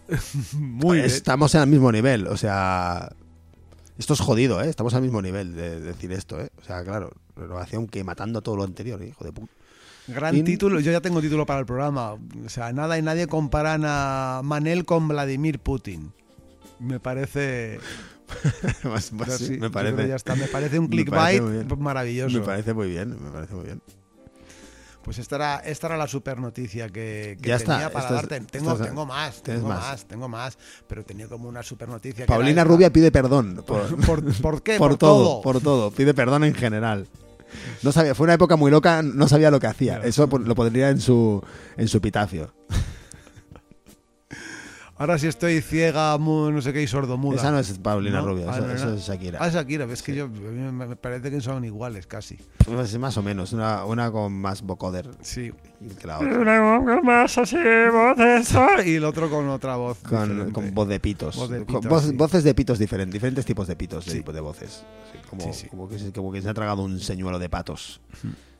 Muy 0.53 0.98
bien. 0.98 1.05
Estamos 1.05 1.53
al 1.55 1.67
mismo 1.67 1.91
nivel, 1.91 2.27
o 2.27 2.38
sea. 2.38 3.10
Esto 4.03 4.15
es 4.15 4.19
jodido, 4.19 4.62
¿eh? 4.62 4.67
Estamos 4.67 4.93
al 4.95 5.01
mismo 5.01 5.22
nivel 5.22 5.55
de 5.55 5.79
decir 5.79 6.12
esto, 6.12 6.38
¿eh? 6.38 6.50
O 6.62 6.65
sea, 6.65 6.83
claro, 6.83 7.10
renovación 7.38 7.88
que 7.88 8.03
matando 8.03 8.41
todo 8.41 8.57
lo 8.57 8.65
anterior, 8.65 9.01
¿eh? 9.01 9.07
hijo 9.07 9.24
de 9.24 9.31
puta. 9.31 9.50
Gran 10.07 10.36
In- 10.36 10.43
título, 10.43 10.81
yo 10.81 10.91
ya 10.91 11.00
tengo 11.00 11.22
título 11.22 11.45
para 11.45 11.62
el 11.62 11.65
programa. 11.65 12.12
O 12.12 12.50
sea, 12.50 12.74
nada 12.74 12.98
y 12.98 13.01
nadie 13.01 13.27
comparan 13.27 13.83
a 13.86 14.41
Manel 14.43 14.83
con 14.83 15.07
Vladimir 15.07 15.60
Putin. 15.60 16.12
Me 16.81 17.00
parece... 17.00 17.79
Sí, 19.38 19.57
me 19.57 19.69
parece. 19.69 20.05
ya 20.05 20.15
está. 20.15 20.36
Me 20.36 20.48
parece 20.48 20.79
un 20.79 20.88
clickbait 20.89 21.41
maravilloso. 21.77 22.39
Me 22.39 22.45
parece 22.45 22.74
muy 22.74 22.89
bien, 22.89 23.12
me 23.24 23.29
parece 23.31 23.53
muy 23.55 23.65
bien. 23.65 23.81
Pues 25.03 25.17
esta 25.19 25.36
era, 25.36 25.55
esta 25.57 25.88
era 25.88 25.98
la 25.98 26.07
super 26.07 26.39
noticia 26.39 26.88
que, 26.88 27.38
que 27.41 27.50
Ya 27.50 27.55
está, 27.57 27.74
tenía 27.74 27.91
para 27.91 28.05
esto 28.05 28.15
es- 28.15 28.22
darte. 28.29 28.45
Tengo, 28.51 28.75
tengo 28.77 29.05
más, 29.05 29.43
tengo 29.43 29.67
más. 29.67 29.79
más. 29.79 30.05
tengo 30.05 30.29
más, 30.29 30.57
pero 30.88 31.03
tenía 31.03 31.27
como 31.27 31.50
una 31.50 31.62
super 31.62 31.89
noticia. 31.89 32.25
que 32.25 32.29
Paulina 32.29 32.62
esta. 32.62 32.63
Rubia 32.72 32.91
pide 32.93 33.12
perdón 33.12 33.63
por, 33.67 33.95
¿Por, 34.05 34.33
por 34.41 34.63
qué? 34.63 34.77
por 34.77 34.95
todo, 34.98 35.41
por 35.41 35.60
todo. 35.62 35.91
Pide 35.91 36.13
perdón 36.13 36.45
en 36.45 36.55
general. 36.55 37.07
No 37.83 37.91
sabía, 37.91 38.15
fue 38.15 38.24
una 38.24 38.33
época 38.33 38.55
muy 38.55 38.72
loca, 38.72 39.01
no 39.03 39.27
sabía 39.27 39.51
lo 39.51 39.60
que 39.60 39.67
hacía. 39.67 40.00
Eso 40.03 40.27
po- 40.27 40.39
lo 40.39 40.55
pondría 40.55 40.89
en 40.89 41.00
su 41.01 41.43
en 41.77 41.88
su 41.88 41.98
epitafio. 41.98 42.53
Ahora 44.95 45.17
sí 45.17 45.25
estoy 45.27 45.59
ciega, 45.62 46.15
mu- 46.19 46.51
no 46.51 46.62
sé 46.62 46.71
qué, 46.71 46.83
y 46.83 46.88
sordomuda. 46.88 47.38
Esa 47.38 47.50
no 47.51 47.57
es 47.57 47.77
Paulina 47.79 48.21
¿No? 48.21 48.27
Rubia, 48.27 48.45
Ah, 48.47 48.59
no, 48.62 48.67
no. 48.67 48.93
es 48.93 49.01
Shakira. 49.07 49.39
Ah, 49.41 49.50
Shakira, 49.50 49.85
ves 49.88 50.03
que 50.03 50.13
yo 50.15 50.25
a 50.25 50.27
mí 50.27 50.71
me 50.71 50.95
parece 50.95 51.31
que 51.31 51.41
son 51.41 51.65
iguales 51.65 52.05
casi. 52.05 52.38
Pues 52.63 52.97
más 53.00 53.17
o 53.17 53.23
menos, 53.23 53.53
una, 53.53 53.85
una 53.85 54.12
con 54.12 54.31
más 54.33 54.62
vocoder 54.62 55.09
Sí. 55.21 55.51
que 56.00 56.07
la 56.07 56.19
otra. 56.19 56.38
Una 56.39 57.01
más 57.01 57.35
así, 57.39 57.57
voces. 57.91 58.53
Y 58.85 58.95
el 58.95 59.03
otro 59.05 59.31
con 59.31 59.50
otra 59.50 59.77
voz. 59.77 59.97
Con, 59.97 60.51
con 60.51 60.73
voz 60.75 60.88
de 60.88 61.00
pitos. 61.00 61.35
Voz 61.38 61.50
de 61.50 61.65
Con 61.65 61.81
voz- 61.81 62.03
sí. 62.09 62.15
Voces 62.15 62.43
de 62.43 62.53
pitos 62.53 62.77
diferentes, 62.77 63.13
diferentes 63.13 63.45
tipos 63.45 63.67
de 63.67 63.75
pitos, 63.75 64.05
de, 64.05 64.12
Sí. 64.12 64.17
tipo 64.19 64.31
de 64.31 64.41
voces. 64.41 64.83
Sí, 65.12 65.17
como, 65.27 65.41
Sí, 65.41 65.50
sí. 65.53 65.67
Como, 65.69 65.89
que 65.89 65.97
se, 65.97 66.12
como 66.13 66.31
que 66.31 66.41
se 66.41 66.50
ha 66.50 66.53
tragado 66.53 66.83
un 66.83 67.00
señuelo 67.00 67.39
de 67.39 67.50
patos. 67.50 68.00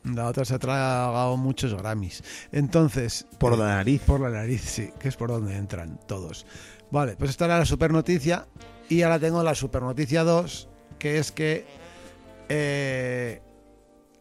La 0.04 0.26
otra 0.26 0.44
se 0.44 0.54
ha 0.54 0.58
tragado 0.58 1.36
muchos 1.36 1.74
Grammys. 1.74 2.22
Entonces. 2.52 3.26
Por 3.38 3.54
eh, 3.54 3.56
la 3.56 3.66
nariz. 3.76 4.02
Por 4.02 4.20
la 4.20 4.30
nariz, 4.30 4.60
sí, 4.62 4.90
que 4.98 5.08
es 5.08 5.16
por 5.16 5.30
donde 5.30 5.56
entran 5.56 5.98
todos. 6.06 6.44
Vale, 6.90 7.16
pues 7.16 7.30
esta 7.30 7.46
era 7.46 7.58
la 7.58 7.64
super 7.64 7.90
noticia. 7.90 8.46
Y 8.88 9.02
ahora 9.02 9.18
tengo 9.18 9.42
la 9.42 9.54
super 9.54 9.82
noticia 9.82 10.24
2, 10.24 10.68
que 10.98 11.18
es 11.18 11.32
que 11.32 11.66
eh, 12.50 13.40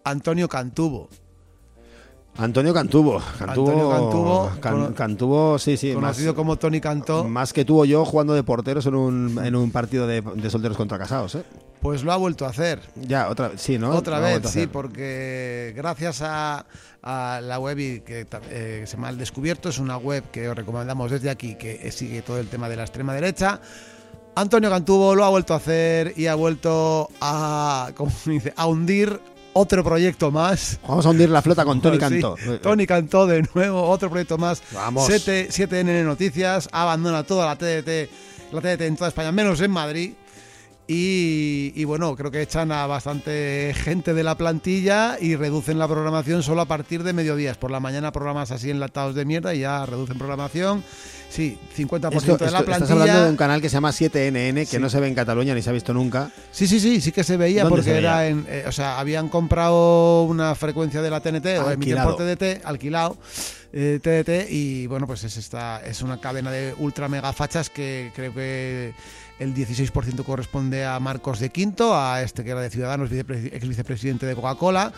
Antonio 0.06 0.48
Cantubo, 0.48 1.10
Antonio 2.38 2.74
Cantubo. 2.74 3.22
Cantubo, 3.38 3.70
Antonio 3.70 3.90
Cantubo, 3.90 4.52
Can- 4.62 4.94
Cantubo, 4.94 5.60
sí, 5.60 5.78
sí. 5.78 5.88
Más, 5.90 5.96
conocido 5.96 6.34
como 6.34 6.58
Tony 6.58 6.80
Cantó, 6.82 7.26
más 7.26 7.54
que 7.54 7.66
tú 7.66 7.82
o 7.82 7.86
yo 7.86 8.06
jugando 8.06 8.34
de 8.34 8.44
porteros 8.44 8.86
en 8.86 8.96
un, 8.96 9.46
en 9.46 9.56
un 9.56 9.70
partido 9.72 10.08
de, 10.08 10.22
de 10.22 10.50
solteros 10.50 10.78
contra 10.78 10.98
casados, 10.98 11.36
¿eh? 11.36 11.44
Pues 11.84 12.04
lo 12.04 12.12
ha 12.12 12.16
vuelto 12.18 12.46
a 12.46 12.50
hacer. 12.50 12.80
Ya, 12.96 13.30
otra 13.30 13.50
vez, 13.50 13.62
sí, 13.62 13.78
¿no? 13.78 13.92
Otra 13.92 14.20
Lo 14.20 14.26
ha 14.26 14.30
vez, 14.40 14.50
sí, 14.50 14.66
porque 14.66 15.74
gracias 15.76 16.22
a, 16.24 16.66
a 17.04 17.42
la 17.44 17.60
web 17.60 17.78
y 17.78 18.00
que, 18.00 18.26
ta- 18.26 18.42
eh, 18.50 18.80
que 18.82 18.88
se 18.88 18.96
llama 18.96 19.10
El 19.10 19.18
Descubierto, 19.20 19.70
es 19.70 19.78
una 19.78 19.98
web 19.98 20.24
que 20.32 20.48
os 20.50 20.56
recomendamos 20.56 21.12
desde 21.12 21.30
aquí, 21.30 21.56
que 21.56 21.92
sigue 21.92 22.22
todo 22.24 22.40
el 22.40 22.48
tema 22.48 22.70
de 22.70 22.78
la 22.78 22.84
extrema 22.84 23.14
derecha. 23.14 23.60
Antonio 24.36 24.70
Cantubo 24.72 25.14
lo 25.14 25.26
ha 25.26 25.30
vuelto 25.30 25.54
a 25.54 25.58
hacer 25.58 26.14
y 26.18 26.26
ha 26.26 26.34
vuelto 26.36 27.10
a, 27.22 27.92
¿cómo 27.96 28.10
se 28.10 28.32
dice? 28.32 28.54
a 28.56 28.66
hundir 28.66 29.20
otro 29.54 29.84
proyecto 29.84 30.32
más. 30.32 30.80
Vamos 30.88 31.06
a 31.06 31.10
hundir 31.10 31.30
la 31.30 31.42
flota 31.44 31.64
con 31.66 31.80
Tony 31.82 31.96
Sí, 31.98 32.00
Cantó. 32.00 32.36
Tony 32.62 32.88
Cantó 32.88 33.28
de 33.28 33.44
nuevo, 33.54 33.84
otro 33.88 34.10
proyecto 34.10 34.40
más. 34.40 34.64
Vamos. 34.72 35.06
7, 35.06 35.50
7N 35.52 36.04
Noticias, 36.04 36.68
abandona 36.72 37.22
toda 37.24 37.46
la 37.46 37.56
TDT, 37.58 38.10
la 38.54 38.62
TDT 38.62 38.82
en 38.82 38.96
toda 38.96 39.10
España, 39.10 39.32
menos 39.32 39.62
en 39.62 39.70
Madrid. 39.70 40.14
Y, 40.86 41.72
y 41.76 41.86
bueno, 41.86 42.14
creo 42.16 42.30
que 42.30 42.42
echan 42.42 42.72
a 42.74 42.86
bastante 42.88 43.74
gente 43.76 44.14
de 44.14 44.22
la 44.24 44.36
plantilla 44.36 45.18
y 45.20 45.36
reducen 45.38 45.80
la 45.80 45.88
programación 45.88 46.44
solo 46.44 46.62
a 46.62 46.66
partir 46.66 47.04
de 47.04 47.14
mediodías. 47.14 47.56
Por 47.58 47.72
la 47.72 47.80
mañana 47.80 48.12
programas 48.12 48.52
así 48.52 48.70
enlatados 48.70 49.16
de 49.16 49.24
mierda 49.24 49.56
y 49.56 49.60
ya 49.60 49.86
reducen 49.86 50.18
programación. 50.18 50.84
Sí, 51.30 51.58
50% 51.76 52.16
Esto- 52.18 52.38
de 52.46 52.52
la 52.52 52.60
esto- 52.60 52.66
plantilla. 52.66 52.76
estás 52.76 52.92
hablando 52.92 53.24
de 53.24 53.30
un 53.30 53.38
canal 53.38 53.60
que 53.62 53.70
se 53.70 53.74
llama 53.76 53.92
7NN, 53.92 54.56
que 54.66 54.76
Sí. 54.76 54.80
no 54.80 54.90
se 54.90 55.00
ve 55.00 55.08
en 55.08 55.16
Cataluña 55.16 55.56
ni 55.56 55.62
se 55.64 55.70
ha 55.70 55.74
visto 55.74 55.94
nunca. 55.94 56.30
Sí, 56.52 56.68
sí, 56.68 56.80
sí, 56.80 57.02
sí 57.02 57.12
que 57.12 57.24
se 57.24 57.38
veía 57.38 57.64
¿Dónde 57.64 57.78
porque 57.78 57.90
se 57.92 57.98
era 57.98 58.28
en. 58.28 58.46
eh, 58.48 58.66
o 58.68 58.72
sea, 58.72 59.00
habían 59.00 59.30
comprado 59.30 60.24
una 60.24 60.54
frecuencia 60.54 61.02
de 61.02 61.10
la 61.10 61.22
TNT 61.22 61.58
o 61.60 61.72
emiten 61.72 62.04
por 62.04 62.18
TDT, 62.18 62.62
alquilado. 62.66 63.18
eh, 63.76 64.00
TDT 64.04 64.48
y 64.52 64.86
bueno 64.86 65.08
pues 65.08 65.24
es 65.24 65.36
esta 65.38 65.82
es 65.84 66.04
una 66.04 66.20
cadena 66.22 66.52
de 66.52 66.76
ultra 66.78 67.08
mega 67.10 67.34
fachas 67.34 67.72
que 67.72 68.12
creo 68.16 68.32
que 68.32 68.94
el 69.40 69.54
16% 69.56 70.24
corresponde 70.24 70.86
a 70.86 71.00
Marcos 71.00 71.40
de 71.40 71.50
Quinto 71.50 71.98
a 71.98 72.22
este 72.22 72.44
que 72.44 72.52
era 72.52 72.62
de 72.62 72.70
Ciudadanos 72.70 73.12
ex 73.12 73.68
vicepresidente 73.68 74.26
de 74.26 74.36
Coca-Cola 74.36 74.92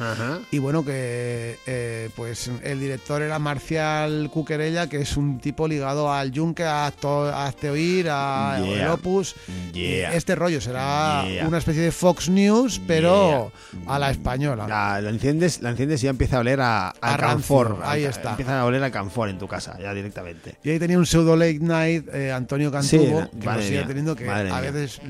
y 0.51 0.59
bueno 0.59 0.83
que 0.83 1.57
eh, 1.65 2.09
pues 2.15 2.51
el 2.63 2.79
director 2.79 3.21
era 3.21 3.39
Marcial 3.39 4.29
Cuquerella 4.31 4.87
que 4.87 4.97
es 4.97 5.17
un 5.17 5.39
tipo 5.39 5.67
ligado 5.67 6.11
al 6.11 6.31
Yunque 6.31 6.63
a, 6.63 6.85
a 6.87 7.45
Hazte 7.45 7.69
Oír 7.69 8.07
a 8.09 8.59
Yeah. 8.65 8.83
El 8.85 8.91
Opus 8.91 9.35
Yeah. 9.73 10.13
este 10.13 10.35
rollo 10.35 10.59
será 10.61 11.25
Yeah. 11.27 11.47
una 11.47 11.57
especie 11.57 11.81
de 11.81 11.91
Fox 11.91 12.29
News, 12.29 12.81
pero 12.87 13.51
a 13.87 13.99
la 13.99 14.11
española. 14.11 14.67
La, 14.67 15.01
la 15.01 15.09
enciendes, 15.09 15.61
la 15.61 15.69
enciendes 15.71 16.01
y 16.01 16.05
ya 16.05 16.09
empieza 16.11 16.37
a 16.37 16.39
oler 16.39 16.61
a, 16.61 16.89
A 16.89 17.17
rancio, 17.17 17.27
canfor. 17.27 17.79
ahí 17.83 18.03
Al- 18.03 18.09
está. 18.11 18.31
Empieza 18.31 18.59
a 18.61 18.65
oler 18.65 18.83
al 18.83 18.91
canfor 18.91 19.29
en 19.29 19.37
tu 19.37 19.47
casa, 19.47 19.77
ya 19.79 19.93
directamente. 19.93 20.55
Y 20.63 20.69
ahí 20.71 20.79
tenía 20.79 20.97
un 20.97 21.05
pseudo 21.05 21.35
late 21.35 21.59
night, 21.59 22.07
eh, 22.13 22.31
Antonio 22.31 22.71
Cantubo, 22.71 23.23
Sí, 23.31 23.39
que 23.39 23.45
lo 23.45 23.61
sigue 23.61 23.83
teniendo, 23.83 24.15
que 24.15 24.24
madre 24.25 24.49
a 24.51 24.61
mía. 24.61 24.71
veces 24.71 25.01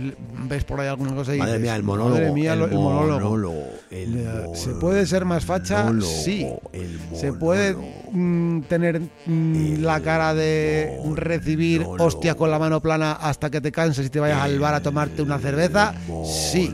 ves 0.48 0.64
por 0.64 0.80
ahí 0.80 0.88
alguna 0.88 1.14
cosa 1.16 1.36
y 1.36 1.40
Madre 1.40 1.54
dices, 1.54 1.62
mía, 1.64 1.76
el 1.76 1.84
monólogo. 1.84 2.16
Madre 2.20 2.32
mía, 2.32 2.54
el, 2.54 2.60
monólogo. 2.72 3.20
monólogo, 3.20 3.68
el 3.92 4.28
¿Se 4.56 4.72
puede 4.76 5.06
ser 5.06 5.26
más 5.26 5.46
facha? 5.46 5.84
monólogo, 5.86 6.12
Sí. 6.12 6.48
el 6.74 7.00
Se 7.16 7.34
puede 7.34 7.76
mm, 8.12 8.62
tener 8.64 9.02
mm, 9.26 9.82
la 9.82 10.00
cara 10.02 10.34
de 10.34 11.00
recibir 11.16 11.82
monólogo. 11.82 12.06
hostia 12.08 12.36
con 12.36 12.52
la 12.52 12.60
mano 12.60 12.82
plana 12.82 13.14
hasta 13.14 13.50
que 13.50 13.62
te 13.62 13.72
canses 13.72 14.06
y 14.06 14.10
te 14.10 14.20
vayas 14.20 14.42
al 14.42 14.60
bar 14.60 14.74
a 14.74 14.82
tomarte 14.82 15.22
una 15.22 15.40
cerveza. 15.40 15.94
Sí, 16.26 16.74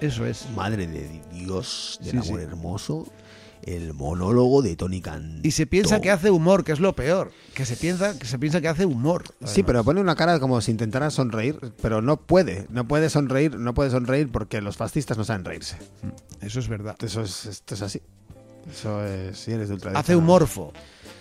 eso 0.00 0.26
es. 0.26 0.46
Madre 0.54 0.86
de 0.86 1.20
Dios, 1.32 1.98
del 2.02 2.10
Sí, 2.22 2.28
amor 2.30 2.40
sí. 2.40 2.46
hermoso. 2.46 3.06
El 3.62 3.94
monólogo 3.94 4.62
de 4.62 4.76
Tony 4.76 5.00
Cantó. 5.00 5.46
Y 5.46 5.50
se 5.50 5.66
piensa 5.66 6.00
que 6.00 6.10
hace 6.10 6.30
humor, 6.30 6.64
que 6.64 6.72
es 6.72 6.80
lo 6.80 6.94
peor. 6.94 7.32
Que 7.54 7.64
se 7.64 7.76
piensa 7.76 8.18
que, 8.18 8.26
se 8.26 8.38
piensa 8.38 8.60
que 8.60 8.68
hace 8.68 8.86
humor. 8.86 9.24
Sí, 9.44 9.62
pero 9.62 9.84
pone 9.84 10.00
una 10.00 10.14
cara 10.14 10.40
como 10.40 10.60
si 10.60 10.70
intentara 10.70 11.10
sonreír, 11.10 11.58
pero 11.82 12.00
no 12.00 12.16
puede, 12.16 12.66
no 12.70 12.86
puede 12.86 13.10
sonreír, 13.10 13.58
no 13.58 13.74
puede 13.74 13.90
sonreír 13.90 14.30
porque 14.30 14.60
los 14.60 14.76
fascistas 14.76 15.18
no 15.18 15.24
saben 15.24 15.44
reírse. 15.44 15.76
Eso 16.40 16.60
es 16.60 16.68
verdad. 16.68 16.96
Eso 17.02 17.22
es, 17.22 17.46
esto 17.46 17.74
es 17.74 17.82
así. 17.82 18.00
Eso 18.70 19.04
es, 19.04 19.38
si 19.38 19.52
eres 19.52 19.68
de 19.68 19.74
ultraderecha. 19.74 20.00
Hace 20.00 20.16
humorfo. 20.16 20.72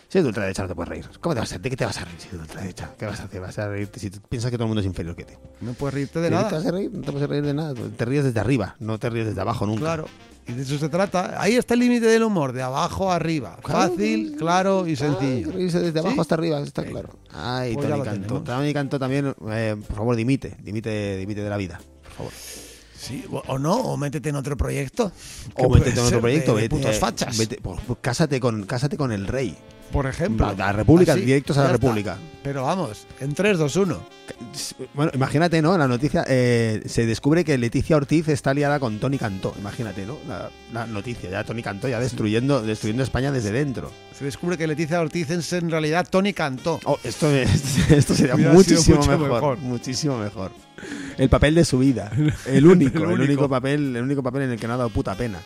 Si 0.10 0.18
eres 0.18 0.24
de 0.24 0.28
ultraderecha 0.30 0.62
no 0.64 0.70
te 0.70 0.76
puedes 0.76 0.90
reír. 0.90 1.06
¿Cómo 1.20 1.36
te 1.36 1.42
vas 1.42 1.52
a 1.52 1.60
¿De 1.60 1.70
qué 1.70 1.76
te 1.76 1.86
vas 1.86 1.98
a 1.98 2.06
reír 2.06 2.16
si 2.20 2.28
eres 2.28 2.38
de 2.40 2.44
ultraderecha? 2.44 2.90
¿Qué 2.98 3.06
vas 3.06 3.20
a 3.20 3.24
hacer? 3.24 3.42
¿Vas 3.42 3.60
a 3.60 3.68
reírte 3.68 4.00
si 4.00 4.10
piensas 4.10 4.50
que 4.52 4.58
todo 4.58 4.64
el 4.66 4.70
mundo 4.70 4.80
es 4.82 4.88
inferior 4.88 5.16
que 5.16 5.26
ti? 5.26 5.34
No 5.60 5.74
puedes 5.74 5.94
reírte 5.96 6.20
de 6.20 6.30
¿De 6.30 6.30
qué 6.30 6.36
te 6.38 6.44
nada. 6.44 6.58
vas 6.58 6.66
a 6.66 6.72
reír? 6.72 6.92
No 6.94 7.02
te 7.02 7.12
puedes 7.12 7.30
reír 7.30 7.44
de 7.46 7.54
nada. 7.54 7.74
Te 7.74 8.06
ríes 8.06 8.24
desde 8.24 8.40
arriba, 8.40 8.76
no 8.80 8.98
te 9.00 9.10
ríes 9.10 9.26
desde 9.28 9.42
abajo 9.42 9.66
nunca. 9.66 9.82
Claro. 9.82 10.06
Y 10.48 10.54
de 10.54 10.62
eso 10.64 10.78
se 10.78 10.88
trata. 10.88 11.42
Ahí 11.42 11.56
está 11.56 11.74
el 11.74 11.82
límite 11.82 12.06
del 12.06 12.24
humor, 12.24 12.54
de 12.54 12.62
abajo 12.64 13.12
a 13.12 13.16
arriba. 13.18 13.58
Claro. 13.62 13.90
Fácil, 13.92 14.36
claro 14.38 14.88
y 14.88 14.96
sencillo. 14.96 15.52
Reírse 15.52 15.82
desde 15.82 16.00
abajo 16.00 16.16
¿Sí? 16.16 16.22
hasta 16.22 16.36
arriba, 16.36 16.60
está 16.62 16.86
claro. 16.86 17.10
Ay, 17.34 17.74
pues 17.74 17.90
Tony 17.90 18.02
Cantó. 18.02 18.42
Tony 18.44 18.74
Cantó 18.74 18.98
también, 19.00 19.36
eh, 19.52 19.76
por 19.88 19.98
favor, 19.98 20.16
dimite, 20.16 20.56
dimite, 20.64 21.18
dimite 21.18 21.42
de 21.44 21.50
la 21.50 21.58
vida. 21.58 21.82
Por 22.04 22.12
favor. 22.14 22.32
Sí, 22.98 23.26
o 23.30 23.60
no, 23.60 23.76
o 23.76 23.98
métete 23.98 24.30
en 24.30 24.38
otro 24.38 24.56
proyecto. 24.56 25.12
O 25.56 25.70
métete 25.70 26.00
en 26.00 26.06
otro 26.06 26.22
proyecto, 26.22 26.56
de 26.56 26.62
vete, 26.64 26.70
putos 26.76 26.96
eh, 26.96 27.00
fachas. 27.00 27.38
vete- 27.38 27.60
pues, 27.62 27.80
pues, 27.86 28.00
cásate, 28.02 28.40
con, 28.40 28.64
cásate 28.66 28.96
con 28.96 29.12
el 29.12 29.28
rey. 29.28 29.56
Por 29.92 30.06
ejemplo. 30.08 30.46
La- 30.48 30.54
la 30.54 30.72
República, 30.72 31.14
Así, 31.14 31.22
directos 31.22 31.58
a 31.58 31.62
la 31.62 31.66
está. 31.68 31.78
República. 31.78 32.18
Pero 32.44 32.64
vamos, 32.64 33.06
en 33.20 33.34
3, 33.34 33.58
2, 33.58 33.76
1. 33.76 34.00
Bueno, 34.94 35.12
imagínate, 35.14 35.62
¿no? 35.62 35.78
La 35.78 35.88
noticia, 35.88 36.24
eh, 36.28 36.82
se 36.86 37.06
descubre 37.06 37.44
que 37.44 37.58
Leticia 37.58 37.98
Ortiz 37.98 38.28
está 38.30 38.54
liada 38.54 38.80
con 38.80 39.00
Tony 39.00 39.18
Cantó. 39.18 39.54
Imagínate, 39.60 40.06
¿no? 40.06 40.18
La, 40.28 40.50
la 40.72 40.88
noticia, 40.88 41.30
ya 41.30 41.44
Tony 41.44 41.62
Cantó 41.62 41.88
ya 41.90 42.00
destruyendo, 42.00 42.62
destruyendo 42.62 43.04
España 43.04 43.32
desde 43.32 43.52
dentro. 43.52 43.92
Se 44.18 44.24
descubre 44.26 44.58
que 44.58 44.66
Leticia 44.68 45.02
Ortiz 45.02 45.30
es 45.30 45.52
en 45.54 45.70
realidad 45.70 46.08
Tony 46.10 46.32
Cantó. 46.34 46.80
Oh, 46.86 46.98
esto, 47.04 47.30
es- 47.30 47.90
esto 47.92 48.16
sería 48.16 48.36
Hubiera 48.36 48.54
muchísimo 48.54 49.00
mejor, 49.06 49.20
mejor. 49.34 49.58
Muchísimo 49.60 50.18
mejor. 50.18 50.52
El 51.18 51.30
papel 51.30 51.56
de 51.56 51.66
su 51.66 51.80
vida. 51.80 52.12
El 52.46 52.66
único, 52.66 53.00
El 53.00 53.20
único 53.22 53.50
papel, 53.50 53.96
el 53.96 54.04
único 54.04 54.24
papel 54.24 54.44
en 54.44 54.52
el 54.52 54.60
que 54.60 54.68
no 54.68 54.74
ha 54.74 54.78
dado 54.78 54.90
puta 54.90 55.16
pena. 55.16 55.40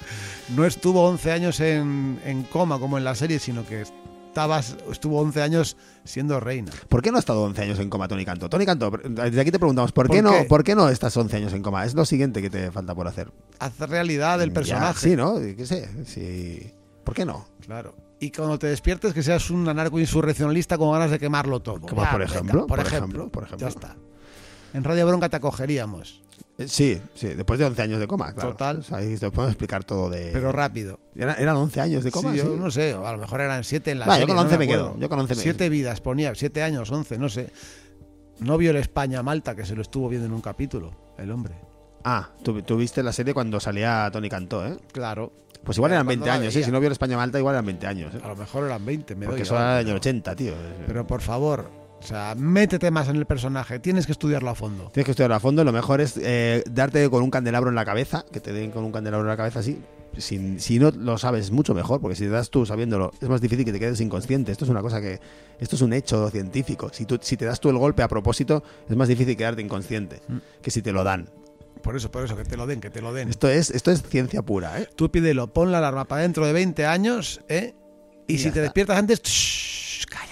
No 0.56 0.66
estuvo 0.66 1.08
11 1.08 1.32
años 1.32 1.60
en, 1.62 2.20
en 2.26 2.44
coma 2.44 2.78
como 2.80 2.98
en 2.98 3.06
la 3.06 3.16
serie, 3.16 3.40
sino 3.40 3.66
que 3.66 3.84
estabas, 4.32 4.78
estuvo 4.90 5.20
11 5.20 5.42
años 5.42 5.76
siendo 6.06 6.40
reina. 6.40 6.72
¿Por 6.88 7.02
qué 7.02 7.12
no 7.12 7.18
ha 7.18 7.20
estado 7.20 7.44
11 7.44 7.62
años 7.64 7.80
en 7.80 7.90
coma 7.90 8.08
Tony 8.08 8.24
Cantó? 8.24 8.48
Tony 8.50 8.66
Cantó, 8.66 8.90
desde 8.90 9.42
aquí 9.42 9.52
te 9.52 9.60
preguntamos, 9.60 9.92
¿por, 9.92 10.08
¿Por 10.08 10.16
qué, 10.16 10.22
no, 10.22 10.32
qué? 10.32 10.44
¿por 10.46 10.64
qué 10.64 10.74
no 10.74 10.88
estás 10.88 11.16
11 11.18 11.36
años 11.36 11.54
en 11.54 11.62
coma? 11.62 11.84
Es 11.86 11.94
lo 11.94 12.06
siguiente 12.06 12.42
que 12.42 12.50
te 12.50 12.72
falta 12.72 12.96
por 12.96 13.08
hacer. 13.08 13.30
Hace 13.60 13.86
realidad 13.88 14.40
del 14.40 14.50
Ya, 14.50 14.54
personaje. 14.54 15.00
sí, 15.10 15.16
¿no? 15.18 15.36
¿Qué 15.36 15.66
sé? 15.66 15.90
Sí. 16.06 16.72
¿Por 17.04 17.14
qué 17.14 17.26
no? 17.26 17.46
Claro. 17.66 17.94
Y 18.22 18.32
cuando 18.32 18.58
te 18.58 18.68
despiertes, 18.68 19.14
que 19.14 19.22
seas 19.22 19.50
un 19.50 19.68
anarco-insurreccionalista 19.68 20.78
con 20.78 20.92
ganas 20.94 21.12
de 21.12 21.20
quemarlo 21.20 21.60
todo. 21.60 21.82
Como 21.82 21.96
por 22.04 22.20
venga, 22.20 22.24
ejemplo, 22.24 22.60
por, 22.60 22.68
por 22.68 22.80
ejemplo, 22.80 22.98
ejemplo, 22.98 23.30
por 23.32 23.44
ejemplo. 23.44 23.68
Ya 23.68 23.70
está. 23.70 23.96
En 24.74 24.84
Radio 24.86 25.06
Bronca 25.08 25.28
te 25.28 25.36
acogeríamos, 25.38 26.22
Sí, 26.68 27.02
sí, 27.16 27.28
después 27.30 27.58
de 27.60 27.66
11 27.66 27.82
años 27.82 28.00
de 28.00 28.08
coma, 28.08 28.34
claro. 28.34 28.52
Total. 28.52 28.78
O 28.80 28.84
sea, 28.84 28.98
ahí 28.98 29.16
te 29.18 29.32
podemos 29.32 29.52
explicar 29.54 29.84
todo 29.84 30.10
de... 30.12 30.30
pero 30.32 30.52
rápido. 30.52 31.00
Era- 31.16 31.34
eran 31.36 31.56
11 31.56 31.82
años 31.82 32.04
de 32.04 32.12
coma, 32.12 32.32
Sí, 32.34 32.40
sí. 32.40 32.46
yo 32.46 32.56
no 32.56 32.70
sé, 32.70 32.94
o 32.94 33.08
a 33.08 33.12
lo 33.14 33.18
mejor 33.18 33.42
eran 33.42 33.64
7 33.64 33.92
en 33.92 34.00
la 34.00 34.06
yo 34.06 34.12
serie. 34.12 34.28
con 34.28 34.36
no 34.36 34.42
11 34.44 34.58
me 34.60 34.64
acuerdo. 34.66 34.92
quedo, 34.94 35.00
yo 35.02 35.10
con 35.10 35.20
11 35.20 35.36
me- 35.36 35.42
Siete 35.42 35.70
vidas 35.70 36.02
ponía, 36.02 36.36
7 36.36 36.62
años, 36.62 36.92
11, 36.92 37.18
no 37.18 37.30
sé. 37.30 37.50
No 38.40 38.58
vio 38.58 38.72
el 38.72 38.78
España-Malta, 38.78 39.56
que 39.56 39.66
se 39.66 39.76
lo 39.76 39.82
estuvo 39.82 40.08
viendo 40.10 40.28
en 40.28 40.34
un 40.34 40.42
capítulo, 40.42 41.14
el 41.18 41.32
hombre. 41.32 41.56
Ah, 42.04 42.30
tú, 42.44 42.62
tú 42.64 42.78
viste 42.78 43.02
la 43.04 43.14
serie 43.14 43.34
cuando 43.34 43.60
salía 43.60 44.10
Tony 44.12 44.30
Cantó, 44.30 44.66
¿eh? 44.66 44.78
Claro. 44.92 45.32
Pues 45.64 45.78
igual 45.78 45.92
eran 45.92 46.06
Cuando 46.08 46.26
20 46.26 46.28
la 46.28 46.34
años, 46.46 46.56
¿eh? 46.56 46.64
Si 46.64 46.72
no 46.72 46.80
vio 46.80 46.88
el 46.88 46.94
España-Malta, 46.94 47.38
igual 47.38 47.54
eran 47.56 47.66
20 47.68 47.86
años. 47.88 48.16
¿eh? 48.16 48.20
A 48.24 48.28
lo 48.30 48.36
mejor 48.36 48.66
eran 48.66 48.84
20, 48.84 49.16
me 49.16 49.26
Porque 49.28 49.42
doy 49.42 49.44
eso 49.44 49.54
ahora. 49.56 49.66
era 49.72 49.78
del 49.78 49.88
año 49.88 49.96
80, 49.98 50.36
tío. 50.36 50.54
Pero 50.88 51.06
por 51.06 51.22
favor, 51.22 51.70
o 52.02 52.08
sea, 52.08 52.34
métete 52.36 52.90
más 52.92 53.08
en 53.10 53.16
el 53.16 53.26
personaje, 53.26 53.80
tienes 53.80 54.06
que 54.06 54.12
estudiarlo 54.12 54.50
a 54.50 54.56
fondo. 54.56 54.90
Tienes 54.94 55.06
que 55.06 55.12
estudiar 55.12 55.32
a 55.34 55.40
fondo. 55.40 55.64
Lo 55.64 55.72
mejor 55.72 56.02
es 56.02 56.18
eh, 56.22 56.64
darte 56.70 57.10
con 57.10 57.22
un 57.24 57.30
candelabro 57.30 57.70
en 57.70 57.76
la 57.76 57.86
cabeza, 57.86 58.26
que 58.32 58.40
te 58.40 58.52
den 58.54 58.72
con 58.72 58.84
un 58.84 58.92
candelabro 58.92 59.26
en 59.26 59.30
la 59.30 59.38
cabeza 59.38 59.60
así. 59.60 59.80
Si, 60.18 60.60
si 60.60 60.78
no 60.78 60.92
lo 60.92 61.18
sabes, 61.18 61.52
mucho 61.52 61.74
mejor, 61.74 62.02
porque 62.02 62.16
si 62.16 62.24
te 62.26 62.32
das 62.32 62.50
tú 62.50 62.66
sabiéndolo, 62.66 63.12
es 63.22 63.30
más 63.30 63.40
difícil 63.40 63.64
que 63.64 63.72
te 63.72 63.80
quedes 63.80 64.02
inconsciente. 64.02 64.52
Esto 64.52 64.66
es 64.66 64.72
una 64.72 64.82
cosa 64.82 65.00
que. 65.00 65.20
Esto 65.60 65.76
es 65.78 65.82
un 65.82 65.94
hecho 65.94 66.30
científico. 66.30 66.90
Si, 66.92 67.06
tú, 67.06 67.18
si 67.22 67.38
te 67.38 67.46
das 67.46 67.60
tú 67.62 67.70
el 67.70 67.78
golpe 67.78 68.04
a 68.04 68.08
propósito, 68.10 68.62
es 68.90 68.96
más 68.98 69.08
difícil 69.08 69.38
quedarte 69.38 69.62
inconsciente 69.62 70.22
Mm. 70.28 70.38
que 70.62 70.72
si 70.72 70.82
te 70.82 70.92
lo 70.92 71.04
dan. 71.06 71.30
Por 71.82 71.96
eso, 71.96 72.12
por 72.12 72.24
eso, 72.26 72.36
que 72.36 72.44
te 72.44 72.58
lo 72.58 72.68
den, 72.68 72.82
que 72.82 72.90
te 72.90 73.02
lo 73.02 73.14
den. 73.14 73.30
Esto 73.30 73.48
es, 73.48 73.70
esto 73.72 73.90
es 73.92 74.04
ciencia 74.04 74.42
pura, 74.42 74.80
¿eh? 74.82 74.88
Tú 74.96 75.10
pídelo, 75.10 75.48
pon 75.54 75.72
la 75.72 75.78
alarma 75.78 76.06
para 76.06 76.24
dentro 76.24 76.46
de 76.46 76.54
20 76.54 76.86
años, 76.86 77.42
¿eh? 77.48 77.74
Y, 78.28 78.34
Y 78.36 78.38
si 78.38 78.44
te 78.46 78.50
está. 78.50 78.62
despiertas 78.64 78.98
antes, 79.00 79.22
shh, 79.24 80.06
calla. 80.08 80.31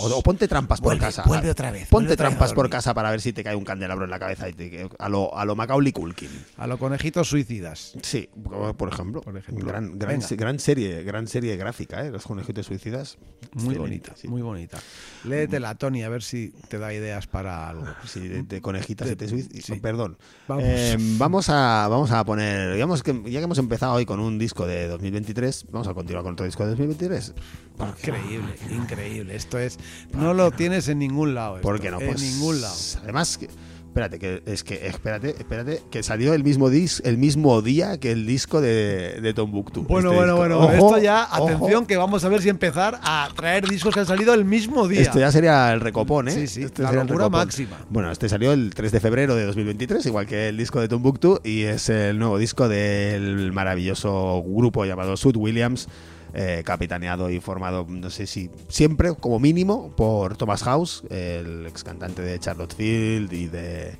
O, 0.00 0.18
o 0.18 0.22
ponte 0.22 0.48
trampas 0.48 0.80
por 0.80 0.96
casa. 0.98 1.22
vuelve 1.26 1.50
otra 1.50 1.70
vez, 1.70 1.88
Ponte 1.88 2.16
trampas 2.16 2.52
por 2.52 2.68
casa 2.70 2.94
para 2.94 3.10
ver 3.10 3.20
si 3.20 3.32
te 3.32 3.44
cae 3.44 3.54
un 3.54 3.64
candelabro 3.64 4.04
en 4.04 4.10
la 4.10 4.18
cabeza 4.18 4.48
y 4.48 4.52
te, 4.52 4.88
a 4.98 5.08
lo, 5.08 5.36
a 5.36 5.44
lo 5.44 5.54
Macaulay 5.56 5.92
Culkin. 5.92 6.30
A 6.56 6.66
los 6.66 6.78
conejitos 6.78 7.28
suicidas. 7.28 7.94
Sí, 8.02 8.28
por 8.76 8.92
ejemplo. 8.92 9.20
Por 9.20 9.36
ejemplo. 9.36 9.66
Gran, 9.66 9.98
gran, 9.98 10.58
serie, 10.58 11.02
gran 11.02 11.26
serie 11.26 11.56
gráfica, 11.56 12.04
¿eh? 12.04 12.10
Los 12.10 12.24
conejitos 12.26 12.66
suicidas. 12.66 13.18
Muy 13.52 13.74
Excelente, 13.74 13.78
bonita, 13.78 14.12
sí. 14.16 14.28
muy 14.28 14.42
bonita. 14.42 14.78
Léetela, 15.24 15.74
Tony, 15.74 16.02
a 16.02 16.08
ver 16.08 16.22
si 16.22 16.52
te 16.68 16.78
da 16.78 16.92
ideas 16.94 17.26
para 17.26 17.68
algo. 17.68 17.86
Sí, 18.06 18.20
de, 18.28 18.42
de 18.42 18.60
conejitas 18.60 19.06
De- 19.08 19.14
y 19.14 19.16
te 19.16 19.28
suicidas. 19.28 19.64
sí. 19.64 19.74
Perdón. 19.80 20.16
Vamos. 20.48 20.64
Eh, 20.66 20.96
vamos 21.18 21.48
a 21.48 21.86
vamos 21.88 22.10
a 22.10 22.24
poner, 22.24 22.74
digamos 22.74 23.02
que 23.02 23.12
ya 23.30 23.38
que 23.40 23.44
hemos 23.44 23.58
empezado 23.58 23.94
hoy 23.94 24.06
con 24.06 24.20
un 24.20 24.38
disco 24.38 24.66
de 24.66 24.88
2023, 24.88 25.66
vamos 25.70 25.88
a 25.88 25.94
continuar 25.94 26.22
con 26.24 26.32
otro 26.34 26.46
disco 26.46 26.64
de 26.64 26.70
2023. 26.70 27.34
Increíble, 27.80 28.54
increíble. 28.70 29.34
Esto 29.36 29.58
es. 29.58 29.78
No 30.16 30.34
lo 30.34 30.50
tienes 30.50 30.88
en 30.88 30.98
ningún 30.98 31.34
lado. 31.34 31.56
esto, 31.56 31.62
¿Por 31.68 31.80
qué 31.80 31.90
no? 31.90 32.00
En 32.00 32.08
Pues, 32.08 32.20
ningún 32.22 32.60
lado. 32.60 32.74
Además, 33.02 33.38
que- 33.38 33.48
espérate, 33.90 34.20
que 34.20 34.40
es 34.46 34.62
que 34.62 34.86
espérate, 34.86 35.30
espérate, 35.30 35.82
que 35.90 36.04
salió 36.04 36.32
el 36.32 36.44
mismo 36.44 36.70
dis, 36.70 37.02
el 37.04 37.18
mismo 37.18 37.60
día 37.60 37.98
que 37.98 38.12
el 38.12 38.24
disco 38.24 38.60
de, 38.60 39.20
de 39.20 39.34
Tombuctu. 39.34 39.82
Bueno, 39.82 40.10
este 40.12 40.16
bueno, 40.16 40.32
disco. 40.34 40.38
bueno. 40.38 40.58
Ojo, 40.60 40.72
esto 40.94 40.98
ya, 41.02 41.28
ojo. 41.32 41.48
atención, 41.48 41.86
que 41.86 41.96
vamos 41.96 42.22
a 42.24 42.28
ver 42.28 42.40
si 42.40 42.48
empezar 42.50 43.00
a 43.02 43.28
traer 43.34 43.68
discos 43.68 43.92
que 43.92 43.98
han 43.98 44.06
salido 44.06 44.32
el 44.32 44.44
mismo 44.44 44.86
día. 44.86 45.00
Esto 45.00 45.18
ya 45.18 45.32
sería 45.32 45.72
el 45.72 45.80
recopón, 45.80 46.28
¿eh? 46.28 46.30
Sí, 46.30 46.46
sí, 46.46 46.62
Este 46.62 46.82
la 46.84 46.92
locura 46.92 47.28
máxima. 47.28 47.78
Bueno, 47.90 48.12
este 48.12 48.28
salió 48.28 48.52
el 48.52 48.72
3 48.72 48.92
de 48.92 49.00
febrero 49.00 49.34
de 49.34 49.44
2023, 49.44 50.06
igual 50.06 50.26
que 50.26 50.50
el 50.50 50.56
disco 50.56 50.80
de 50.80 50.86
Tombuctu, 50.86 51.40
y 51.42 51.62
es 51.62 51.88
el 51.88 52.16
nuevo 52.16 52.38
disco 52.38 52.68
del 52.68 53.50
maravilloso 53.52 54.40
grupo 54.46 54.84
llamado 54.84 55.16
Sud 55.16 55.34
Williams, 55.36 55.88
eh, 56.34 56.62
capitaneado 56.64 57.30
y 57.30 57.40
formado, 57.40 57.86
no 57.88 58.10
sé 58.10 58.26
si 58.26 58.50
siempre, 58.68 59.14
como 59.14 59.38
mínimo, 59.38 59.90
por 59.96 60.36
Thomas 60.36 60.62
House, 60.62 61.02
el 61.10 61.66
ex 61.66 61.82
cantante 61.84 62.22
de 62.22 62.38
Charlotte 62.38 62.74
Field 62.74 63.32
y 63.32 63.46
de, 63.48 63.96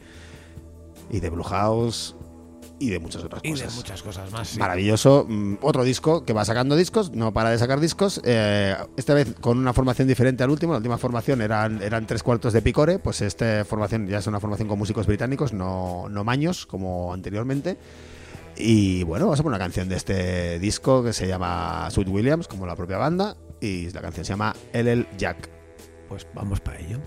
y 1.10 1.20
de 1.20 1.30
Blue 1.30 1.42
House 1.44 2.14
y 2.78 2.88
de 2.88 2.98
muchas 2.98 3.22
otras 3.22 3.42
Y 3.44 3.48
de 3.48 3.54
cosas. 3.56 3.76
muchas 3.76 4.02
cosas 4.02 4.32
más. 4.32 4.48
sí. 4.48 4.58
Maravilloso. 4.58 5.26
Mm, 5.28 5.56
Otro 5.60 5.84
disco 5.84 6.24
que 6.24 6.32
va 6.32 6.46
sacando 6.46 6.76
discos, 6.76 7.10
no 7.12 7.30
para 7.30 7.50
de 7.50 7.58
sacar 7.58 7.78
discos. 7.78 8.22
eh, 8.24 8.74
esta 8.96 9.12
vez 9.12 9.34
con 9.38 9.58
una 9.58 9.74
formación 9.74 10.08
diferente 10.08 10.44
al 10.44 10.48
último. 10.50 10.72
La 10.72 10.78
última 10.78 10.96
formación 10.96 11.42
eran, 11.42 11.82
eran 11.82 12.06
tres 12.06 12.22
cuartos 12.22 12.54
de 12.54 12.62
picore. 12.62 12.98
Pues 12.98 13.20
esta 13.20 13.66
formación 13.66 14.06
ya 14.06 14.18
es 14.18 14.26
una 14.26 14.40
formación 14.40 14.66
con 14.66 14.78
músicos 14.78 15.06
británicos, 15.06 15.52
no, 15.52 16.08
no 16.08 16.24
maños 16.24 16.64
como 16.64 17.12
anteriormente. 17.12 17.76
Y 18.62 19.04
bueno, 19.04 19.24
vamos 19.24 19.40
a 19.40 19.42
poner 19.42 19.56
una 19.56 19.64
canción 19.64 19.88
de 19.88 19.96
este 19.96 20.58
disco 20.58 21.02
que 21.02 21.12
se 21.12 21.26
llama 21.26 21.88
Sweet 21.90 22.08
Williams, 22.08 22.46
como 22.46 22.66
la 22.66 22.76
propia 22.76 22.98
banda. 22.98 23.36
Y 23.60 23.90
la 23.90 24.00
canción 24.02 24.24
se 24.24 24.32
llama 24.32 24.54
LL 24.72 25.06
Jack. 25.16 25.48
Pues 26.08 26.26
vamos 26.34 26.60
para 26.60 26.78
ello. 26.80 26.98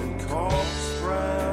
And 0.00 0.28
corpse. 0.28 1.47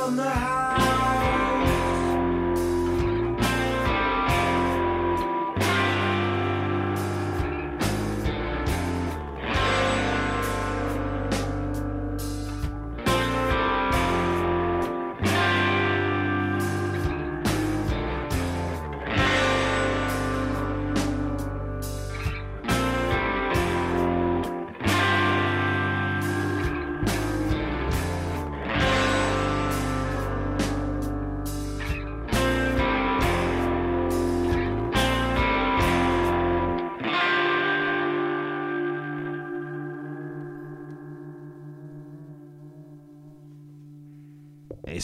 Around 0.00 0.16
the 0.16 0.30
house. 0.30 1.59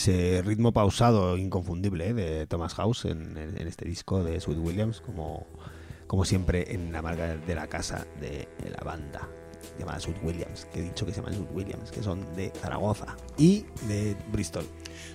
Ese 0.07 0.41
ritmo 0.41 0.71
pausado 0.71 1.35
inconfundible 1.35 2.07
¿eh? 2.07 2.13
de 2.13 2.47
Thomas 2.47 2.73
House 2.75 3.03
en, 3.05 3.37
en- 3.37 3.59
en 3.59 3.67
este 3.67 3.83
disco 3.85 4.23
de 4.23 4.39
Sweet 4.39 4.57
Williams, 4.59 5.01
como, 5.01 5.45
como 6.07 6.23
siempre 6.23 6.73
en 6.73 6.93
la 6.93 7.01
marca 7.01 7.35
de 7.35 7.55
la 7.55 7.67
casa 7.67 8.05
de 8.21 8.47
la 8.71 8.81
banda 8.85 9.27
llamada 9.77 9.99
Sweet 9.99 10.23
Williams, 10.23 10.65
que 10.71 10.79
he 10.79 10.83
dicho 10.83 11.05
que 11.05 11.11
se 11.11 11.17
llaman 11.19 11.33
Sweet 11.35 11.49
Williams, 11.53 11.91
que 11.91 12.01
son 12.01 12.21
de 12.37 12.51
Zaragoza 12.61 13.17
y 13.37 13.65
de 13.89 14.15
Bristol. 14.31 14.63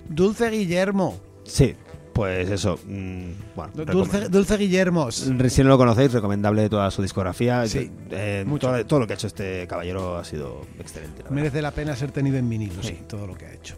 Dulce 0.07 0.51
Guillermo. 0.51 1.17
Sí, 1.43 1.73
pues 2.13 2.51
eso. 2.51 2.77
mm, 2.85 3.31
bueno, 3.55 3.73
Dulce, 3.91 4.29
Dulce 4.29 4.57
Guillermos. 4.57 5.15
Si 5.15 5.63
no 5.63 5.69
lo 5.69 5.77
conocéis, 5.79 6.13
recomendable 6.13 6.69
toda 6.69 6.91
su 6.91 7.01
discografía. 7.01 7.65
Sí, 7.67 7.89
Eh, 8.11 8.43
mucho. 8.45 8.67
todo, 8.67 8.85
todo 8.85 8.99
lo 8.99 9.07
que 9.07 9.13
ha 9.13 9.15
hecho 9.15 9.25
este 9.25 9.65
caballero 9.65 10.17
ha 10.17 10.23
sido 10.23 10.61
excelente. 10.79 11.23
la. 11.23 11.31
Merece 11.31 11.63
la 11.63 11.71
pena 11.71 11.95
ser 11.95 12.11
tenido 12.11 12.37
en 12.37 12.47
vinilo, 12.47 12.83
sí, 12.83 12.89
Sí. 12.89 12.99
todo 13.07 13.25
lo 13.25 13.33
que 13.35 13.47
ha 13.47 13.53
hecho. 13.53 13.75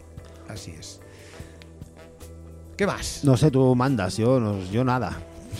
Así 0.48 0.72
es. 0.72 1.00
¿Qué 2.76 2.86
más? 2.86 3.20
No 3.24 3.36
sé, 3.36 3.50
tú 3.50 3.74
mandas, 3.74 4.16
yo, 4.16 4.38
no, 4.38 4.60
yo 4.70 4.84
nada. 4.84 5.12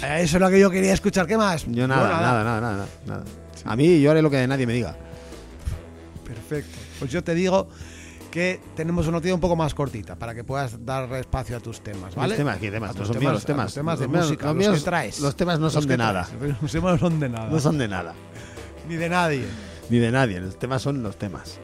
Eh, 0.02 0.18
Eso 0.22 0.36
es 0.36 0.40
lo 0.40 0.50
que 0.50 0.60
yo 0.60 0.70
quería 0.70 0.92
escuchar. 0.92 1.26
¿Qué 1.26 1.36
más? 1.36 1.64
Yo 1.66 1.88
nada, 1.88 2.08
No, 2.08 2.20
nada, 2.20 2.44
nada, 2.44 2.60
nada, 2.60 2.86
nada. 3.06 3.24
A 3.64 3.74
mí 3.76 4.00
yo 4.00 4.10
haré 4.10 4.20
lo 4.22 4.30
que 4.30 4.46
nadie 4.46 4.66
me 4.66 4.74
diga. 4.74 4.94
Perfecto. 6.26 6.76
Pues 6.98 7.10
yo 7.10 7.22
te 7.24 7.34
digo 7.34 7.68
que 8.30 8.60
tenemos 8.74 9.06
una 9.06 9.16
noticia 9.16 9.34
un 9.34 9.40
poco 9.40 9.56
más 9.56 9.72
cortita 9.74 10.16
para 10.16 10.34
que 10.34 10.44
puedas 10.44 10.84
dar 10.84 11.10
espacio 11.14 11.56
a 11.56 11.60
tus 11.60 11.80
temas, 11.80 12.14
¿vale? 12.14 12.28
Los 12.28 12.36
temas, 12.36 12.58
¿qué 12.58 12.70
temas? 12.70 12.94
No 12.94 13.04
son 13.06 13.18
míos 13.18 13.32
los 13.32 13.44
temas. 13.46 13.66
tus 13.66 13.74
temas 13.74 13.98
de 13.98 14.06
Los 14.08 14.16
música, 14.24 14.52
los 14.52 14.66
los, 14.66 14.78
que 14.78 14.84
traes. 14.84 15.20
los 15.20 15.36
temas 15.36 15.58
no 15.58 15.70
son 15.70 15.86
de 15.86 15.96
nada. 15.96 16.28
Los 16.60 16.70
temas 16.72 16.92
no 16.92 16.98
son 16.98 17.20
de 17.20 17.28
nada. 17.30 17.48
No 17.48 17.58
son 17.60 17.78
de 17.78 17.88
nada. 17.88 18.14
Ni 18.88 18.96
de 18.96 19.08
nadie. 19.08 19.46
Ni 19.88 19.98
de 19.98 20.10
nadie. 20.12 20.40
Los 20.40 20.58
temas 20.58 20.82
son 20.82 21.02
los 21.02 21.16
temas. 21.16 21.58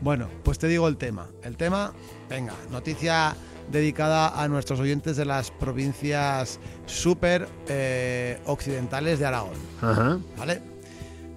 Bueno, 0.00 0.28
pues 0.42 0.58
te 0.58 0.68
digo 0.68 0.88
el 0.88 0.96
tema. 0.96 1.26
El 1.42 1.56
tema, 1.56 1.92
venga, 2.30 2.54
noticia 2.70 3.34
dedicada 3.70 4.42
a 4.42 4.48
nuestros 4.48 4.80
oyentes 4.80 5.16
de 5.16 5.24
las 5.24 5.50
provincias 5.50 6.58
súper 6.86 7.48
eh, 7.68 8.40
occidentales 8.46 9.18
de 9.18 9.26
Aragón. 9.26 9.58
Ajá. 9.80 10.18
¿Vale? 10.36 10.62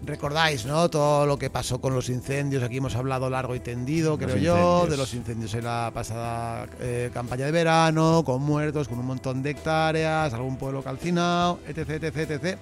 Recordáis, 0.04 0.66
¿no? 0.66 0.90
Todo 0.90 1.28
lo 1.28 1.38
que 1.38 1.52
pasó 1.52 1.80
con 1.80 1.94
los 1.94 2.10
incendios. 2.10 2.64
Aquí 2.64 2.78
hemos 2.78 2.96
hablado 2.96 3.30
largo 3.30 3.54
y 3.54 3.60
tendido, 3.60 4.18
Los 4.18 4.20
creo 4.20 4.38
yo, 4.38 4.88
de 4.88 4.98
los 4.98 5.14
incendios 5.14 5.54
en 5.54 5.66
la 5.66 5.92
pasada 5.94 6.68
eh, 6.80 7.12
campaña 7.14 7.46
de 7.46 7.52
verano, 7.52 8.24
con 8.26 8.42
muertos, 8.42 8.88
con 8.88 8.98
un 8.98 9.06
montón 9.06 9.44
de 9.44 9.52
hectáreas, 9.52 10.34
algún 10.34 10.58
pueblo 10.58 10.84
calcinado, 10.84 11.60
etc, 11.68 12.04
etc, 12.04 12.32
etc. 12.32 12.58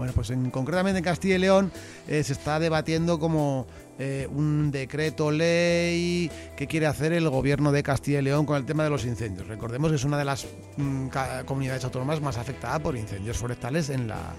Bueno, 0.00 0.14
pues 0.14 0.30
en, 0.30 0.50
concretamente 0.50 0.96
en 0.96 1.04
Castilla 1.04 1.34
y 1.34 1.38
León 1.40 1.70
eh, 2.08 2.24
se 2.24 2.32
está 2.32 2.58
debatiendo 2.58 3.18
como 3.18 3.66
eh, 3.98 4.26
un 4.32 4.70
decreto 4.70 5.30
ley 5.30 6.30
que 6.56 6.66
quiere 6.66 6.86
hacer 6.86 7.12
el 7.12 7.28
gobierno 7.28 7.70
de 7.70 7.82
Castilla 7.82 8.20
y 8.20 8.22
León 8.22 8.46
con 8.46 8.56
el 8.56 8.64
tema 8.64 8.82
de 8.82 8.88
los 8.88 9.04
incendios. 9.04 9.46
Recordemos 9.46 9.90
que 9.90 9.96
es 9.96 10.04
una 10.04 10.16
de 10.16 10.24
las 10.24 10.46
mm, 10.78 11.08
comunidades 11.44 11.84
autónomas 11.84 12.22
más 12.22 12.38
afectadas 12.38 12.80
por 12.80 12.96
incendios 12.96 13.36
forestales 13.36 13.90
en 13.90 14.08
la 14.08 14.32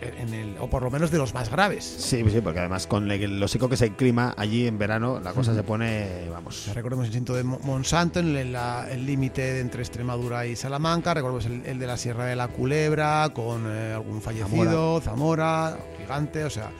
en 0.00 0.34
el, 0.34 0.56
o 0.60 0.68
por 0.68 0.82
lo 0.82 0.90
menos 0.90 1.10
de 1.10 1.18
los 1.18 1.34
más 1.34 1.50
graves. 1.50 1.84
Sí, 1.84 2.22
sí, 2.30 2.40
porque 2.40 2.60
además 2.60 2.86
con 2.86 3.08
lo 3.08 3.48
seco 3.48 3.68
que 3.68 3.74
es 3.76 3.82
el 3.82 3.92
clima 3.92 4.34
allí 4.36 4.66
en 4.66 4.78
verano, 4.78 5.20
la 5.20 5.32
cosa 5.32 5.54
se 5.54 5.62
pone, 5.62 6.28
vamos. 6.30 6.70
Recordemos 6.74 7.06
el 7.06 7.12
cinto 7.12 7.34
de 7.34 7.44
Mo- 7.44 7.58
Monsanto, 7.62 8.20
en 8.20 8.36
el 8.36 9.06
límite 9.06 9.60
entre 9.60 9.82
Extremadura 9.82 10.46
y 10.46 10.56
Salamanca. 10.56 11.14
Recordemos 11.14 11.46
el, 11.46 11.64
el 11.66 11.78
de 11.78 11.86
la 11.86 11.96
Sierra 11.96 12.26
de 12.26 12.36
la 12.36 12.48
Culebra, 12.48 13.30
con 13.34 13.64
eh, 13.66 13.92
algún 13.94 14.20
fallecido, 14.22 15.00
Zamora. 15.00 15.78
gigante, 15.98 16.44
o 16.44 16.50
sea, 16.50 16.70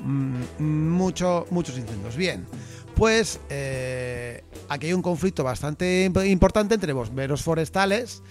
mm, 0.00 0.62
mucho, 0.62 1.46
muchos 1.50 1.76
incendios. 1.78 2.16
Bien, 2.16 2.46
pues 2.94 3.40
eh, 3.50 4.42
aquí 4.68 4.86
hay 4.86 4.92
un 4.92 5.02
conflicto 5.02 5.42
bastante 5.44 6.06
imp- 6.10 6.28
importante 6.28 6.74
entre 6.74 6.92
bomberos 6.92 7.42
forestales 7.42 8.22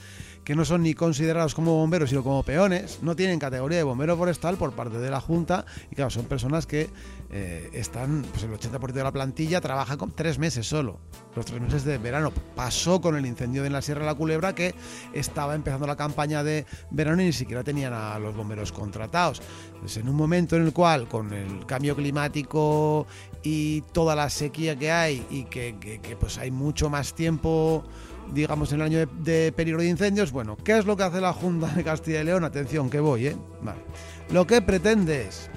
que 0.50 0.56
no 0.56 0.66
son 0.66 0.82
ni 0.82 0.96
considerados 0.96 1.54
como 1.54 1.76
bomberos, 1.76 2.10
sino 2.10 2.24
como 2.24 2.42
peones, 2.42 3.04
no 3.04 3.16
tienen 3.16 3.38
categoría 3.38 3.78
de 3.78 3.84
bombero 3.84 4.18
forestal 4.18 4.58
por 4.58 4.72
parte 4.74 4.98
de 4.98 5.12
la 5.12 5.22
Junta, 5.22 5.64
y 5.92 5.96
claro, 5.96 6.10
son 6.10 6.26
personas 6.26 6.66
que 6.66 6.90
eh, 7.30 7.70
están, 7.74 8.24
pues 8.32 8.42
el 8.46 8.52
80% 8.54 8.94
de 8.94 9.04
la 9.04 9.12
plantilla 9.12 9.62
trabaja 9.62 9.96
con 9.98 10.10
tres 10.10 10.40
meses 10.40 10.66
solo, 10.68 10.98
los 11.36 11.46
tres 11.46 11.62
meses 11.62 11.84
de 11.86 12.00
verano. 12.00 12.34
Pasó 12.56 13.00
con 13.00 13.16
el 13.16 13.28
incendio 13.28 13.62
de 13.62 13.70
la 13.70 13.84
Sierra 13.84 14.00
de 14.02 14.06
la 14.08 14.16
Culebra, 14.16 14.56
que 14.56 14.74
estaba 15.14 15.54
empezando 15.54 15.86
la 15.86 15.96
campaña 15.96 16.44
de 16.44 16.66
verano 16.90 17.22
y 17.22 17.26
ni 17.26 17.34
siquiera 17.34 17.64
tenían 17.64 17.94
a 17.94 18.18
los 18.18 18.36
bomberos 18.36 18.72
contratados. 18.72 19.44
Pues 19.80 19.98
en 19.98 20.10
un 20.10 20.16
momento 20.16 20.56
en 20.56 20.64
el 20.66 20.74
cual, 20.74 21.08
con 21.08 21.32
el 21.32 21.64
cambio 21.68 21.96
climático 21.96 23.06
y 23.44 23.82
toda 23.94 24.16
la 24.16 24.32
sequía 24.32 24.76
que 24.80 24.92
hay, 24.92 25.24
y 25.30 25.44
que, 25.44 25.76
que- 25.80 26.16
pues 26.16 26.40
hay 26.40 26.50
mucho 26.50 26.90
más 26.90 27.14
tiempo 27.14 27.84
digamos, 28.34 28.72
en 28.72 28.82
el 28.82 28.86
año 28.86 29.06
de, 29.06 29.52
peligro 29.52 29.82
de 29.82 29.88
incendios. 29.88 30.32
Bueno, 30.32 30.58
¿qué 30.64 30.78
es 30.78 30.86
lo 30.86 30.96
que 30.96 31.04
hace 31.04 31.22
la 31.22 31.34
Junta 31.34 31.68
de 31.68 31.84
Castilla 31.84 32.22
y 32.22 32.24
León? 32.24 32.44
Atención, 32.44 32.90
que 32.90 33.00
voy, 33.00 33.28
¿eh? 33.28 33.36
Vale. 33.62 33.82
Lo 34.32 34.46
que 34.46 34.62
pretende 34.62 35.28
es 35.28 35.50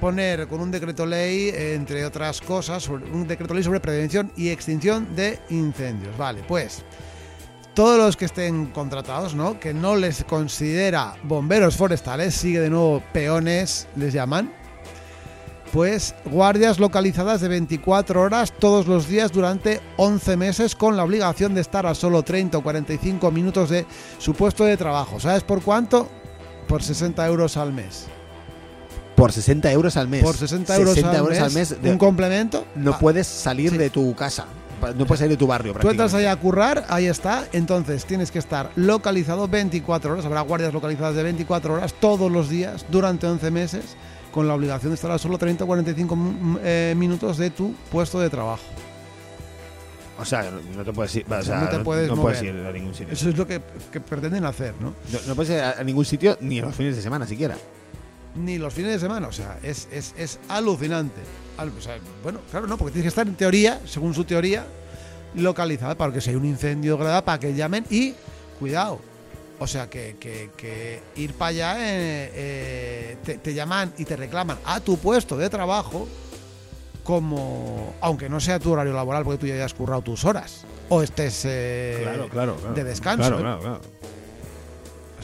poner 0.00 0.48
con 0.48 0.60
un 0.60 0.70
decreto 0.70 1.06
ley, 1.06 1.50
entre 1.54 2.04
otras 2.04 2.40
cosas, 2.40 2.88
un 2.88 3.26
decreto 3.26 3.54
ley 3.54 3.62
sobre 3.62 3.80
prevención 3.80 4.32
y 4.36 4.48
extinción 4.48 5.14
de 5.14 5.38
incendios. 5.50 6.16
Vale, 6.16 6.42
pues 6.46 6.84
todos 7.74 7.98
los 7.98 8.16
que 8.16 8.26
estén 8.26 8.66
contratados, 8.66 9.34
¿no? 9.34 9.58
Que 9.58 9.74
no 9.74 9.96
les 9.96 10.24
considera 10.24 11.16
bomberos 11.24 11.76
forestales, 11.76 12.34
sigue 12.34 12.60
de 12.60 12.70
nuevo 12.70 13.02
peones, 13.12 13.88
les 13.96 14.12
llaman. 14.12 14.63
Pues 15.74 16.14
guardias 16.26 16.78
localizadas 16.78 17.40
de 17.40 17.48
24 17.48 18.20
horas 18.20 18.52
todos 18.52 18.86
los 18.86 19.08
días 19.08 19.32
durante 19.32 19.80
11 19.96 20.36
meses 20.36 20.76
con 20.76 20.96
la 20.96 21.02
obligación 21.02 21.52
de 21.52 21.60
estar 21.62 21.84
a 21.84 21.96
solo 21.96 22.22
30 22.22 22.58
o 22.58 22.62
45 22.62 23.30
minutos 23.32 23.70
de 23.70 23.84
su 24.18 24.34
puesto 24.34 24.62
de 24.64 24.76
trabajo. 24.76 25.18
¿Sabes 25.18 25.42
por 25.42 25.62
cuánto? 25.62 26.08
Por 26.68 26.80
60 26.80 27.26
euros 27.26 27.56
al 27.56 27.72
mes. 27.72 28.06
Por 29.16 29.32
60 29.32 29.72
euros 29.72 29.96
al 29.96 30.06
mes. 30.06 30.22
Por 30.22 30.36
60 30.36 30.76
euros, 30.76 30.94
60 30.94 31.10
al, 31.10 31.16
euros 31.16 31.32
mes, 31.32 31.42
al 31.42 31.52
mes. 31.52 31.82
de- 31.82 31.90
un 31.90 31.98
complemento. 31.98 32.64
no 32.76 32.92
Ah, 32.92 32.98
puedes 33.00 33.26
salir 33.26 33.72
sí. 33.72 33.76
de 33.76 33.90
tu 33.90 34.14
casa. 34.14 34.46
No 34.96 35.06
puedes 35.06 35.18
salir 35.20 35.30
de 35.30 35.36
tu 35.38 35.48
barrio. 35.48 35.72
Tú 35.74 35.90
entras 35.90 36.14
ahí 36.14 36.26
a 36.26 36.36
currar, 36.36 36.84
ahí 36.88 37.06
está. 37.06 37.44
Entonces 37.52 38.04
tienes 38.04 38.30
que 38.30 38.38
estar 38.38 38.70
localizado 38.76 39.48
24 39.48 40.12
horas. 40.12 40.24
Habrá 40.24 40.42
guardias 40.42 40.72
localizadas 40.72 41.16
de 41.16 41.24
24 41.24 41.74
horas 41.74 41.94
todos 42.00 42.30
los 42.30 42.48
días 42.48 42.86
durante 42.90 43.26
11 43.26 43.50
meses 43.50 43.96
con 44.34 44.48
la 44.48 44.54
obligación 44.54 44.90
de 44.90 44.96
estar 44.96 45.12
a 45.12 45.16
solo 45.16 45.38
30 45.38 45.62
o 45.62 45.66
45 45.68 46.16
mm, 46.16 46.58
eh, 46.60 46.94
minutos 46.96 47.38
de 47.38 47.50
tu 47.50 47.72
puesto 47.92 48.18
de 48.18 48.28
trabajo. 48.28 48.64
O 50.18 50.24
sea, 50.24 50.50
no 50.76 50.82
te 50.84 50.92
puedes 50.92 51.14
ir, 51.14 51.24
o 51.32 51.42
sea, 51.42 51.60
no 51.60 51.68
te 51.68 51.78
puedes 51.78 52.08
no 52.08 52.16
puedes 52.16 52.42
mover. 52.42 52.54
ir 52.56 52.66
a 52.66 52.72
ningún 52.72 52.92
sitio. 52.94 53.12
Eso 53.12 53.28
es 53.28 53.38
lo 53.38 53.46
que, 53.46 53.60
que 53.92 54.00
pretenden 54.00 54.44
hacer, 54.44 54.74
¿no? 54.80 54.88
No, 55.12 55.18
no 55.28 55.34
puedes 55.36 55.52
ir 55.52 55.60
a, 55.60 55.84
ningún 55.84 56.04
sitio 56.04 56.36
ni 56.40 56.60
los 56.60 56.74
fines 56.74 56.96
de 56.96 57.02
semana 57.02 57.28
siquiera. 57.28 57.56
Ni 58.34 58.58
los 58.58 58.74
fines 58.74 58.90
de 58.90 58.98
semana, 58.98 59.28
o 59.28 59.32
sea, 59.32 59.60
es, 59.62 59.86
es, 59.92 60.12
es 60.18 60.40
alucinante. 60.48 61.20
Al- 61.56 61.68
o 61.68 61.80
sea, 61.80 61.98
bueno, 62.24 62.40
claro, 62.50 62.66
no, 62.66 62.76
porque 62.76 62.92
tienes 62.92 63.04
que 63.04 63.20
estar 63.20 63.28
en 63.28 63.36
teoría, 63.36 63.80
según 63.86 64.14
su 64.14 64.24
teoría, 64.24 64.66
localizada 65.36 65.94
para 65.94 66.12
que 66.12 66.20
si 66.20 66.30
hay 66.30 66.36
un 66.36 66.44
incendio 66.44 66.98
grave, 66.98 67.22
para 67.22 67.38
que 67.38 67.54
llamen 67.54 67.84
y, 67.88 68.14
cuidado, 68.58 68.98
o 69.58 69.66
sea, 69.66 69.88
que, 69.88 70.16
que- 70.18 70.50
que 70.56 71.00
ir 71.16 71.34
para 71.34 71.48
allá, 71.50 71.76
eh, 71.78 72.30
eh, 72.34 73.16
te, 73.24 73.38
te 73.38 73.54
llaman 73.54 73.92
y 73.98 74.04
te 74.04 74.16
reclaman 74.16 74.58
a 74.64 74.80
tu 74.80 74.96
puesto 74.98 75.36
de 75.36 75.48
trabajo 75.50 76.08
como, 77.02 77.94
aunque 78.00 78.28
no 78.28 78.40
sea 78.40 78.58
tu 78.58 78.72
horario 78.72 78.92
laboral, 78.94 79.24
porque 79.24 79.38
tú 79.38 79.46
ya 79.46 79.54
hayas 79.54 79.74
currado 79.74 80.02
tus 80.02 80.24
horas, 80.24 80.64
o 80.88 81.02
estés 81.02 81.42
eh, 81.44 82.00
claro, 82.02 82.28
claro, 82.28 82.74
de 82.74 82.84
descanso. 82.84 83.36
Claro, 83.36 83.36
claro, 83.38 83.60
claro. 83.60 83.80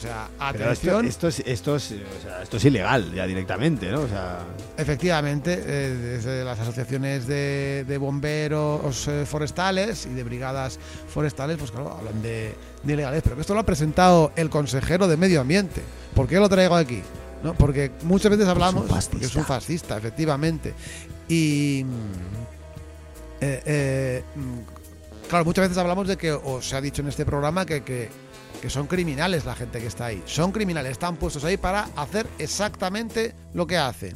Sea, 0.01 0.25
esto, 0.31 0.43
atención. 0.43 1.05
esto, 1.05 1.27
es, 1.27 1.39
esto, 1.45 1.75
es, 1.75 1.91
o 1.91 2.21
sea, 2.21 2.41
esto 2.41 2.57
es 2.57 2.65
ilegal 2.65 3.13
ya 3.13 3.25
directamente, 3.27 3.91
¿no? 3.91 4.01
O 4.01 4.07
sea, 4.07 4.39
Efectivamente, 4.77 5.53
eh, 5.65 5.89
desde 5.95 6.43
las 6.43 6.59
asociaciones 6.59 7.27
de, 7.27 7.85
de 7.87 7.97
bomberos 7.97 9.07
eh, 9.07 9.25
forestales 9.25 10.05
y 10.05 10.09
de 10.09 10.23
brigadas 10.23 10.79
forestales, 11.07 11.57
pues 11.57 11.71
claro, 11.71 11.91
hablan 11.91 12.21
de, 12.21 12.55
de 12.83 12.93
ilegales, 12.93 13.21
pero 13.23 13.35
que 13.35 13.41
esto 13.41 13.53
lo 13.53 13.59
ha 13.59 13.65
presentado 13.65 14.31
el 14.35 14.49
consejero 14.49 15.07
de 15.07 15.17
Medio 15.17 15.41
Ambiente. 15.41 15.81
¿Por 16.15 16.27
qué 16.27 16.37
lo 16.37 16.49
traigo 16.49 16.75
aquí? 16.75 17.01
¿No? 17.43 17.53
Porque 17.53 17.91
muchas 18.03 18.31
veces 18.31 18.47
hablamos, 18.47 18.87
fascista. 18.87 19.11
porque 19.11 19.25
es 19.25 19.35
un 19.35 19.45
fascista, 19.45 19.97
efectivamente. 19.97 20.73
Y 21.27 21.85
eh, 23.39 24.23
mm, 24.35 25.27
claro, 25.29 25.45
muchas 25.45 25.63
veces 25.63 25.77
hablamos 25.77 26.07
de 26.07 26.17
que, 26.17 26.31
o 26.31 26.61
se 26.61 26.75
ha 26.75 26.81
dicho 26.81 27.01
en 27.01 27.07
este 27.07 27.25
programa, 27.25 27.65
que, 27.65 27.83
que, 27.83 28.09
que 28.61 28.69
son 28.69 28.87
criminales 28.87 29.43
la 29.43 29.55
gente 29.55 29.79
que 29.79 29.87
está 29.87 30.05
ahí. 30.05 30.21
Son 30.25 30.51
criminales, 30.51 30.91
están 30.91 31.17
puestos 31.17 31.43
ahí 31.43 31.57
para 31.57 31.89
hacer 31.95 32.27
exactamente 32.37 33.33
lo 33.53 33.65
que 33.67 33.77
hacen 33.77 34.15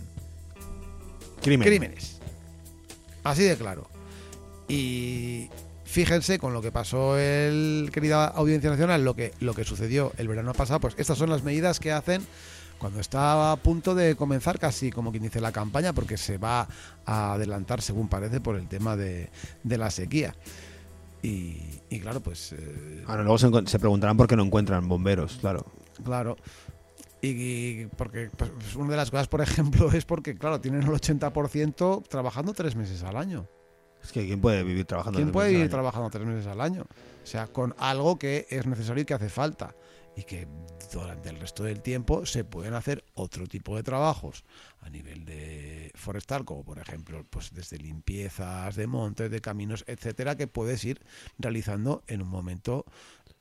crimen. 1.42 1.68
crímenes. 1.68 2.20
Así 3.24 3.44
de 3.44 3.58
claro. 3.58 3.90
Y 4.68 5.50
fíjense 5.84 6.40
con 6.40 6.54
lo 6.54 6.62
que 6.62 6.72
pasó 6.72 7.18
el 7.18 7.90
querida 7.92 8.26
Audiencia 8.28 8.70
Nacional, 8.70 9.04
lo 9.04 9.16
que, 9.16 9.34
lo 9.40 9.54
que 9.54 9.64
sucedió 9.64 10.14
el 10.18 10.28
verano 10.28 10.54
pasado, 10.54 10.80
pues 10.80 10.96
estas 10.98 11.18
son 11.18 11.30
las 11.30 11.44
medidas 11.44 11.80
que 11.80 11.92
hacen 11.92 12.26
cuando 12.78 13.00
está 13.00 13.52
a 13.52 13.56
punto 13.56 13.96
de 13.96 14.16
comenzar 14.16 14.60
casi 14.60 14.92
como 14.92 15.12
quien 15.12 15.24
dice 15.24 15.40
la 15.40 15.52
campaña, 15.52 15.94
porque 15.94 16.18
se 16.18 16.38
va 16.38 16.68
a 17.06 17.34
adelantar, 17.34 17.82
según 17.82 18.10
parece, 18.10 18.42
por 18.42 18.58
el 18.58 18.68
tema 18.68 18.96
de, 18.96 19.30
de 19.64 19.78
la 19.78 19.90
sequía. 19.90 20.36
Y, 21.26 21.82
y 21.90 22.00
claro, 22.00 22.22
pues 22.22 22.52
eh, 22.54 23.04
Ahora, 23.08 23.24
luego 23.24 23.40
se, 23.40 23.80
preguntarán 23.80 24.16
por 24.16 24.28
qué 24.28 24.36
no 24.36 24.44
encuentran 24.44 24.88
bomberos, 24.88 25.38
claro. 25.42 25.66
Claro. 26.04 26.38
Y, 27.20 27.30
y 27.30 27.90
porque 27.98 28.30
pues, 28.38 28.76
una 28.76 28.92
de 28.92 28.98
las 28.98 29.10
cosas, 29.10 29.28
por 29.28 29.42
ejemplo, 29.42 29.92
es 29.94 30.06
porque, 30.06 30.36
claro, 30.36 30.62
tienen 30.62 30.84
el 30.84 30.90
80% 30.90 32.08
trabajando 32.08 32.54
tres 32.54 32.76
meses 32.76 33.02
al 33.04 33.18
año. 33.18 33.48
Es 34.04 34.12
que 34.12 34.24
¿quién 34.28 34.40
puede 34.40 34.64
vivir 34.64 34.86
trabajando? 34.86 35.18
¿Quién 35.18 35.30
tres 35.30 35.34
puede 35.34 35.48
meses 35.48 35.56
al 35.56 35.62
ir 35.62 35.64
año? 35.64 35.72
trabajando 35.72 36.10
tres 36.12 36.28
meses 36.28 36.46
al 36.46 36.62
año? 36.62 36.84
O 36.84 37.26
sea, 37.26 37.48
con 37.48 37.74
algo 37.80 38.20
que 38.20 38.46
es 38.52 38.68
necesario 38.68 39.02
y 39.02 39.06
que 39.06 39.16
hace 39.16 39.30
falta. 39.30 39.74
Y 40.16 40.24
que 40.24 40.48
durante 40.94 41.30
el 41.30 41.40
resto 41.40 41.64
del 41.64 41.82
tiempo 41.82 42.28
se 42.28 42.44
pueden 42.44 42.76
hacer 42.76 43.04
otro 43.16 43.48
tipo 43.48 43.76
de 43.76 43.82
trabajos 43.82 44.46
a 44.86 44.90
nivel 44.90 45.26
de 45.26 45.92
forestal, 45.96 46.46
como 46.46 46.64
por 46.64 46.78
ejemplo, 46.80 47.26
pues 47.30 47.52
desde 47.52 47.78
limpiezas 47.80 48.76
de 48.76 48.86
montes, 48.88 49.32
de 49.32 49.42
caminos, 49.42 49.84
etcétera, 49.88 50.38
que 50.38 50.48
puedes 50.48 50.84
ir 50.86 51.02
realizando 51.40 52.04
en 52.08 52.22
un 52.22 52.28
momento 52.30 52.86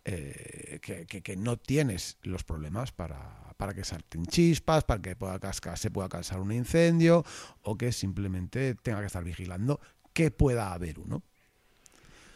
eh, 0.06 0.80
que, 0.82 1.06
que- 1.06 1.22
que 1.22 1.36
no 1.36 1.56
tienes 1.58 2.16
los 2.22 2.44
problemas 2.44 2.92
para, 2.92 3.52
para 3.58 3.74
que 3.74 3.84
salten 3.84 4.24
chispas, 4.26 4.84
para 4.84 5.00
que 5.02 5.16
pueda 5.16 5.38
cascar, 5.38 5.78
se 5.78 5.90
pueda 5.90 6.08
causar 6.08 6.40
un 6.40 6.50
incendio 6.52 7.24
o 7.62 7.76
que 7.76 7.92
simplemente 7.92 8.74
tenga 8.74 9.00
que 9.00 9.06
estar 9.06 9.22
vigilando 9.24 9.80
que 10.12 10.30
pueda 10.30 10.72
haber 10.72 10.98
uno. 10.98 11.22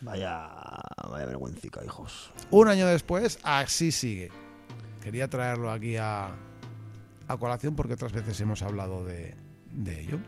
Vaya, 0.00 0.48
vaya 1.10 1.26
vergüencica, 1.26 1.84
hijos. 1.84 2.30
Un 2.50 2.68
año 2.68 2.86
después, 2.86 3.38
así 3.42 3.90
sigue. 3.90 4.30
Quería 5.02 5.28
traerlo 5.28 5.70
aquí 5.70 5.96
a, 5.96 6.30
a 7.28 7.36
colación 7.36 7.76
porque 7.76 7.94
otras 7.94 8.12
veces 8.12 8.40
hemos 8.40 8.62
hablado 8.62 9.04
de, 9.04 9.34
de 9.72 10.00
ello. 10.00 10.18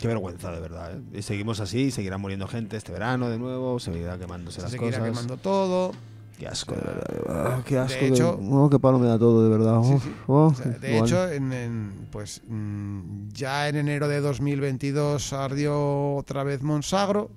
Qué 0.00 0.06
vergüenza, 0.08 0.50
de 0.52 0.60
verdad. 0.60 0.92
¿eh? 0.96 1.18
Y 1.18 1.22
seguimos 1.22 1.60
así, 1.60 1.90
seguirá 1.90 2.18
muriendo 2.18 2.46
gente 2.46 2.76
este 2.76 2.92
verano 2.92 3.28
de 3.28 3.38
nuevo, 3.38 3.78
seguirá 3.80 4.18
quemándose 4.18 4.60
las 4.62 4.70
Se 4.70 4.76
cosas. 4.76 4.94
seguirá 4.94 5.10
quemando 5.12 5.36
todo. 5.36 5.92
Qué 6.38 6.46
asco, 6.46 6.72
de 6.76 6.80
verdad. 6.82 7.06
de 7.08 7.18
verdad, 7.20 7.64
qué 7.64 7.78
asco. 7.78 7.98
De 8.00 8.08
hecho- 8.08 8.38
oh, 8.50 8.70
qué 8.70 8.78
palo 8.78 9.00
me 9.00 9.08
da 9.08 9.18
todo, 9.18 9.42
de 9.42 9.50
verdad. 9.50 9.82
Sí, 9.82 9.92
oh, 9.94 10.00
sí. 10.00 10.14
oh, 10.28 10.46
O 10.46 10.54
sea, 10.54 10.66
de 10.66 10.90
igual. 10.92 11.08
hecho, 11.08 11.32
en, 11.32 11.52
en, 11.52 11.92
pues 12.12 12.42
ya 13.32 13.68
en 13.68 13.74
enero 13.76 14.06
de 14.06 14.20
2022 14.20 15.32
ardió 15.32 16.14
otra 16.14 16.44
vez 16.44 16.62
Monsagro. 16.62 17.30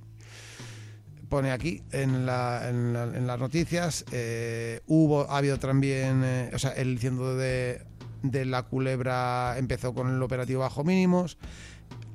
Pone 1.29 1.51
aquí 1.51 1.81
en, 1.91 2.25
la- 2.25 2.69
en 2.69 2.91
la- 2.93 3.03
en 3.05 3.25
las 3.25 3.39
noticias, 3.39 4.05
eh, 4.11 4.81
hubo, 4.85 5.21
ha 5.31 5.37
habido 5.37 5.57
también, 5.57 6.21
eh, 6.23 6.51
o 6.53 6.59
sea, 6.59 6.71
el 6.71 6.89
incendio 6.91 7.35
de, 7.35 7.81
de 8.21 8.45
la 8.45 8.63
culebra 8.63 9.55
empezó 9.57 9.93
con 9.93 10.09
el 10.09 10.21
operativo 10.21 10.61
bajo 10.61 10.83
mínimos. 10.83 11.37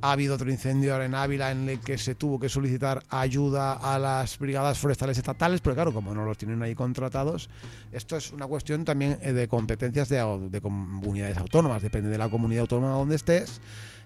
Ha 0.03 0.13
habido 0.13 0.35
otro 0.35 0.51
incendio 0.51 0.93
ahora 0.93 1.07
en 1.07 1.15
Ávila 1.15 1.51
en 1.51 1.69
el 1.69 1.81
que 1.81 1.97
se 1.99 2.15
tuvo 2.15 2.39
que 2.39 2.49
solicitar 2.49 3.03
ayuda 3.09 3.73
a 3.73 3.99
las 3.99 4.39
brigadas 4.39 4.79
forestales 4.79 5.17
estatales, 5.19 5.61
pero 5.61 5.75
claro, 5.75 5.93
como 5.93 6.15
no 6.15 6.25
los 6.25 6.37
tienen 6.39 6.63
ahí 6.63 6.75
contratados, 6.75 7.49
esto 7.93 8.17
es 8.17 8.31
una 8.31 8.47
cuestión 8.47 8.85
también 8.85 9.19
eh, 9.23 9.33
de 9.33 9.49
competencias 9.49 10.09
de, 10.09 10.49
de 10.51 10.61
comunidades 10.61 11.37
autónomas. 11.39 11.83
Depende 11.83 12.11
de 12.11 12.19
la 12.19 12.29
comunidad 12.29 12.63
autónoma 12.63 12.93
donde 12.95 13.17
estés, 13.17 13.61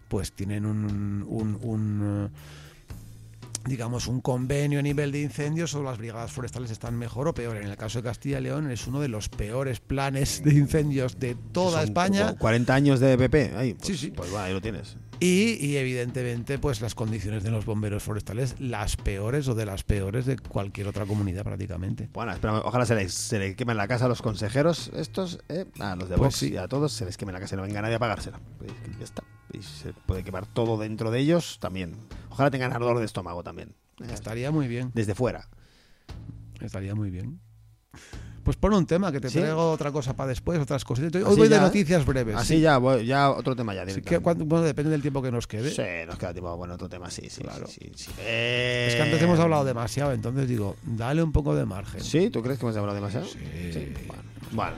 pues 0.09 0.33
tienen 0.33 0.65
un, 0.65 1.25
un- 1.29 1.59
un, 1.63 2.31
eh, 2.33 2.37
digamos, 3.67 4.07
un 4.07 4.21
convenio 4.21 4.79
a 4.79 4.83
nivel 4.83 5.13
de 5.13 5.21
incendios 5.23 5.75
o 5.75 5.83
las 5.83 5.99
brigadas 5.99 6.33
forestales 6.33 6.71
están 6.71 6.97
mejor 6.97 7.29
o 7.29 7.35
peor. 7.35 7.57
En 7.57 7.69
el 7.69 7.77
caso 7.77 7.99
de 7.99 8.05
Castilla 8.05 8.39
y 8.39 8.43
León 8.43 8.71
es 8.71 8.87
uno 8.87 9.01
de 9.01 9.09
los 9.09 9.29
peores 9.29 9.81
planes 9.81 10.43
de 10.45 10.55
incendios 10.55 11.19
de 11.19 11.37
toda 11.53 11.81
Son 11.81 11.89
España. 11.89 12.33
cu- 12.33 12.39
40 12.39 12.75
años 12.75 13.01
de 13.01 13.19
PP. 13.19 13.53
Ahí, 13.57 13.75
pues, 13.75 13.87
Sí, 13.87 13.97
sí. 13.97 14.11
Pues 14.13 14.35
va, 14.35 14.45
ahí 14.45 14.53
lo 14.53 14.61
tienes. 14.61 14.97
Y, 15.23 15.59
y 15.65 15.77
evidentemente, 15.77 16.59
pues 16.59 16.81
las 16.81 16.95
condiciones 16.95 17.43
de 17.43 17.51
los 17.51 17.67
bomberos 17.67 18.03
forestales, 18.03 18.59
las 18.59 18.97
peores 18.97 19.47
o 19.49 19.55
de 19.55 19.67
las 19.67 19.85
peores 19.85 20.25
de 20.25 20.39
cualquier 20.39 20.89
otra 20.89 21.05
comunidad 21.05 21.45
prácticamente. 21.45 22.09
Bueno, 22.15 22.33
ojalá 22.65 22.87
se 22.87 22.95
les, 22.95 23.13
se 23.13 23.39
les 23.39 23.55
quemen 23.55 23.77
la 23.77 23.87
casa 23.87 24.07
a 24.07 24.09
los 24.09 24.23
consejeros 24.23 24.91
estos, 24.95 25.41
eh, 25.51 25.67
a 25.79 25.95
los 25.95 26.09
de 26.09 26.17
Pues 26.17 26.29
Vox 26.29 26.37
sí. 26.37 26.53
y 26.53 26.57
a 26.57 26.69
todos 26.69 26.93
se 26.93 27.05
les 27.05 27.19
queme 27.19 27.33
la 27.33 27.41
casa 27.41 27.55
y 27.55 27.59
no 27.59 27.65
venga 27.65 27.83
nadie 27.83 27.97
a 27.97 27.99
pagársela. 27.99 28.41
Ya 28.99 29.05
está. 29.05 29.23
Y 29.53 29.63
se 29.63 29.93
puede 29.93 30.25
quemar 30.25 30.47
todo 30.47 30.79
dentro 30.79 31.11
de 31.11 31.19
ellos 31.19 31.59
también. 31.61 31.97
Ojalá 32.31 32.51
tengan 32.51 32.73
ardor 32.73 32.99
de 32.99 33.05
estómago 33.05 33.43
también. 33.43 33.75
Estaría 34.09 34.51
muy 34.51 34.69
bien, 34.69 34.91
Desde 34.95 35.15
fuera. 35.15 35.51
estaría 36.63 36.95
muy 36.95 37.11
bien. 37.11 37.41
Pues 38.43 38.57
pon 38.57 38.73
un 38.75 38.87
tema, 38.87 39.13
que 39.13 39.21
te 39.21 39.29
Sí. 39.29 39.39
traigo 39.39 39.71
otra 39.71 39.93
cosa 39.93 40.15
para 40.17 40.29
después, 40.31 40.59
otras 40.59 40.85
cositas. 40.85 41.15
Hoy 41.23 41.29
Así 41.29 41.37
voy 41.39 41.49
de 41.49 41.61
noticias 41.61 42.07
breves. 42.07 42.37
Así 42.37 42.55
sí. 42.57 42.61
ya, 42.61 42.79
voy- 42.79 43.05
ya 43.05 43.31
otro 43.31 43.55
tema 43.55 43.75
ya. 43.75 43.87
Sí, 43.89 44.01
que 44.01 44.19
cuando- 44.21 44.45
bueno, 44.47 44.65
depende 44.65 44.91
del 44.91 45.03
tiempo 45.03 45.21
que 45.23 45.31
nos 45.31 45.47
quede. 45.47 45.71
Sí, 45.71 45.83
nos 46.07 46.17
queda 46.19 46.33
tiempo. 46.33 46.57
Bueno, 46.57 46.75
otro 46.75 46.89
tema, 46.89 47.11
sí, 47.11 47.29
sí. 47.29 47.43
Claro. 47.43 47.67
sí. 47.67 47.81
Es 47.95 48.07
que 48.95 49.03
antes 49.03 49.21
Eh, 49.21 49.25
hemos 49.25 49.39
hablado 49.39 49.65
demasiado, 49.65 50.13
entonces 50.13 50.49
digo, 50.49 50.77
dale 50.85 51.23
un 51.23 51.33
poco 51.33 51.55
de 51.55 51.67
margen. 51.67 52.03
¿Sí? 52.03 52.31
¿Tú 52.31 52.43
crees 52.43 52.59
que 52.59 52.65
hemos 52.65 52.77
hablado 52.77 52.95
demasiado? 52.95 53.27
Sí. 53.27 53.39
Bueno, 54.07 54.23
bueno. 54.53 54.77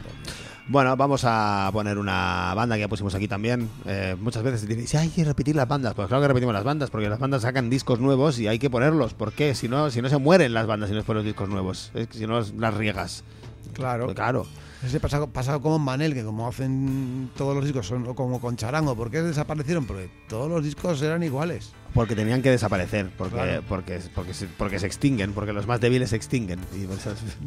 Bueno, 0.69 0.97
vamos 0.97 1.23
a 1.25 1.69
poner 1.73 1.99
una 1.99 2.53
banda 2.55 2.77
que 2.77 2.83
ya 2.83 2.89
pusimos 2.89 3.15
aquí 3.15 3.27
también. 3.27 3.69
Eh, 3.85 4.17
muchas 4.21 4.43
veces 4.45 4.67
diréis, 4.67 4.95
hay 4.95 5.09
que 5.09 5.25
repetir 5.25 5.57
las 5.57 5.67
bandas. 5.69 5.93
Pues 5.95 6.07
claro 6.09 6.23
que 6.23 6.29
repetimos 6.29 6.55
las 6.55 6.63
bandas, 6.65 6.89
porque 6.89 7.09
las 7.09 7.19
bandas 7.19 7.43
sacan 7.43 7.69
discos 7.69 7.99
nuevos 7.99 8.39
y 8.39 8.47
hay 8.47 8.59
que 8.61 8.71
ponerlos. 8.71 9.13
¿Por 9.13 9.33
qué? 9.33 9.55
Si 9.55 9.69
no, 9.69 9.91
si 9.91 10.01
no 10.01 10.09
se 10.09 10.19
mueren 10.19 10.55
las 10.55 10.67
bandas 10.67 10.89
si 10.89 10.95
no 10.95 11.01
es 11.01 11.05
por 11.05 11.17
los 11.17 11.25
discos 11.25 11.49
nuevos. 11.49 11.91
Es 11.95 12.07
que 12.07 12.17
si 12.19 12.27
no 12.27 12.41
las 12.41 12.75
riegas. 12.75 13.25
Claro. 13.73 14.05
Pues 14.05 14.17
claro. 14.17 14.47
Ese 14.85 14.99
pasa, 14.99 15.25
pasa 15.29 15.61
como 15.61 15.79
Manel, 15.79 16.13
que 16.13 16.25
como 16.25 16.49
hacen 16.49 17.31
todos 17.37 17.55
los 17.55 17.65
discos, 17.65 17.87
son 17.87 18.15
como 18.15 18.41
con 18.41 18.57
Charango. 18.57 18.97
¿Por 18.97 19.13
qué 19.13 19.23
desaparecieron? 19.23 19.87
Porque 19.87 20.11
todos 20.29 20.51
los 20.51 20.65
discos 20.65 21.01
eran 21.03 21.23
iguales. 21.23 21.73
Porque 21.95 22.17
tenían 22.17 22.43
que 22.43 22.51
desaparecer, 22.51 23.11
porque, 23.17 23.35
Claro. 23.35 23.63
porque, 23.69 24.01
porque, 24.13 24.35
se, 24.35 24.47
porque 24.47 24.81
se 24.81 24.87
extinguen, 24.87 25.35
porque 25.35 25.53
los 25.53 25.69
más 25.69 25.81
débiles 25.81 26.11
se 26.11 26.17
extinguen. 26.17 26.59
Y 26.75 26.89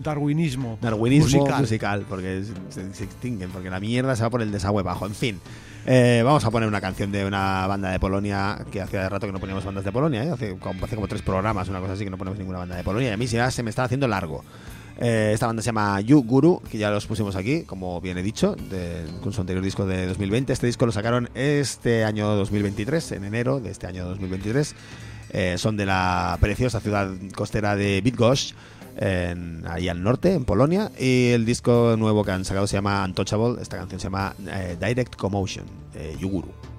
Darwinismo. 0.01 0.77
Darwinismo 0.81 1.39
musical, 1.39 1.61
musical. 1.61 2.05
porque 2.07 2.43
se, 2.69 2.93
se 2.93 3.03
extinguen, 3.03 3.49
porque 3.49 3.69
la 3.69 3.79
mierda 3.81 4.15
se 4.15 4.23
va 4.23 4.29
por 4.29 4.41
el 4.41 4.51
desagüe 4.51 4.83
bajo. 4.83 5.05
En 5.05 5.15
fin, 5.15 5.41
eh, 5.85 6.21
vamos 6.23 6.45
a 6.45 6.51
poner 6.51 6.69
una 6.69 6.79
canción 6.79 7.11
de 7.11 7.25
una 7.25 7.67
banda 7.67 7.89
de 7.91 7.99
Polonia 7.99 8.65
que 8.71 8.81
hacía 8.81 9.09
rato 9.09 9.27
que 9.27 9.33
no 9.33 9.39
poníamos 9.39 9.65
bandas 9.65 9.83
de 9.83 9.91
Polonia, 9.91 10.23
¿eh? 10.23 10.31
hace, 10.31 10.57
como, 10.57 10.85
hace 10.85 10.95
como 10.95 11.07
tres 11.07 11.21
programas, 11.21 11.67
una 11.67 11.79
cosa 11.79 11.93
así 11.93 12.03
que 12.05 12.09
no 12.09 12.17
ponemos 12.17 12.39
ninguna 12.39 12.59
banda 12.59 12.75
de 12.77 12.83
Polonia. 12.83 13.09
Y 13.09 13.11
a 13.13 13.17
mí 13.17 13.25
ya 13.27 13.51
se 13.51 13.61
me 13.61 13.69
está 13.71 13.83
haciendo 13.83 14.07
largo. 14.07 14.43
Eh, 14.97 15.31
esta 15.33 15.47
banda 15.47 15.61
se 15.61 15.67
llama 15.67 15.99
You 16.01 16.23
Guru, 16.23 16.61
que 16.69 16.77
ya 16.77 16.89
los 16.89 17.05
pusimos 17.05 17.35
aquí, 17.35 17.63
como 17.63 17.99
bien 17.99 18.17
he 18.17 18.23
dicho, 18.23 18.55
con 19.21 19.33
su 19.33 19.41
anterior 19.41 19.63
disco 19.63 19.85
de 19.85 20.07
2020. 20.07 20.53
Este 20.53 20.67
disco 20.67 20.85
lo 20.85 20.91
sacaron 20.91 21.29
este 21.33 22.05
año 22.05 22.27
2023, 22.35 23.11
en 23.13 23.25
enero 23.25 23.59
de 23.59 23.71
este 23.71 23.87
año 23.87 24.05
2023. 24.05 24.75
Eh, 25.31 25.55
son 25.57 25.75
de 25.75 25.85
la 25.85 26.37
preciosa 26.39 26.79
ciudad 26.79 27.09
costera 27.35 27.75
de 27.75 27.99
Bydgoszcz, 28.01 28.55
ahí 29.67 29.89
al 29.89 30.01
norte, 30.01 30.33
en 30.33 30.45
Polonia. 30.45 30.91
Y 30.97 31.29
el 31.29 31.45
disco 31.45 31.95
nuevo 31.97 32.23
que 32.23 32.31
han 32.31 32.45
sacado 32.45 32.67
se 32.67 32.77
llama 32.77 33.03
Untouchable. 33.03 33.61
Esta 33.61 33.77
canción 33.77 33.99
se 33.99 34.05
llama 34.05 34.33
eh, 34.47 34.77
Direct 34.79 35.15
Commotion, 35.17 35.65
Yuguru. 36.19 36.47
Thank 36.47 36.74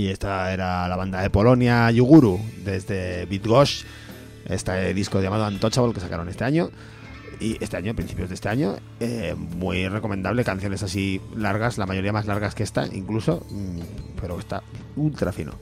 Y 0.00 0.08
esta 0.08 0.50
era 0.50 0.88
la 0.88 0.96
banda 0.96 1.20
de 1.20 1.28
Polonia, 1.28 1.90
Yuguru, 1.90 2.40
desde 2.64 3.26
Bitgosh, 3.26 3.82
este 4.46 4.94
disco 4.94 5.20
llamado 5.20 5.46
Untouchable 5.46 5.92
que 5.92 6.00
sacaron 6.00 6.26
este 6.30 6.42
año. 6.42 6.70
Y 7.38 7.62
este 7.62 7.76
año, 7.76 7.94
principios 7.94 8.30
de 8.30 8.34
este 8.34 8.48
año, 8.48 8.76
eh, 8.98 9.34
muy 9.36 9.86
recomendable, 9.88 10.42
canciones 10.42 10.82
así 10.82 11.20
largas, 11.36 11.76
la 11.76 11.84
mayoría 11.84 12.14
más 12.14 12.24
largas 12.24 12.54
que 12.54 12.62
esta, 12.62 12.86
incluso, 12.86 13.44
mm, 13.50 13.80
pero 14.22 14.38
está 14.38 14.62
ultra 14.96 15.32
fino. 15.32 15.52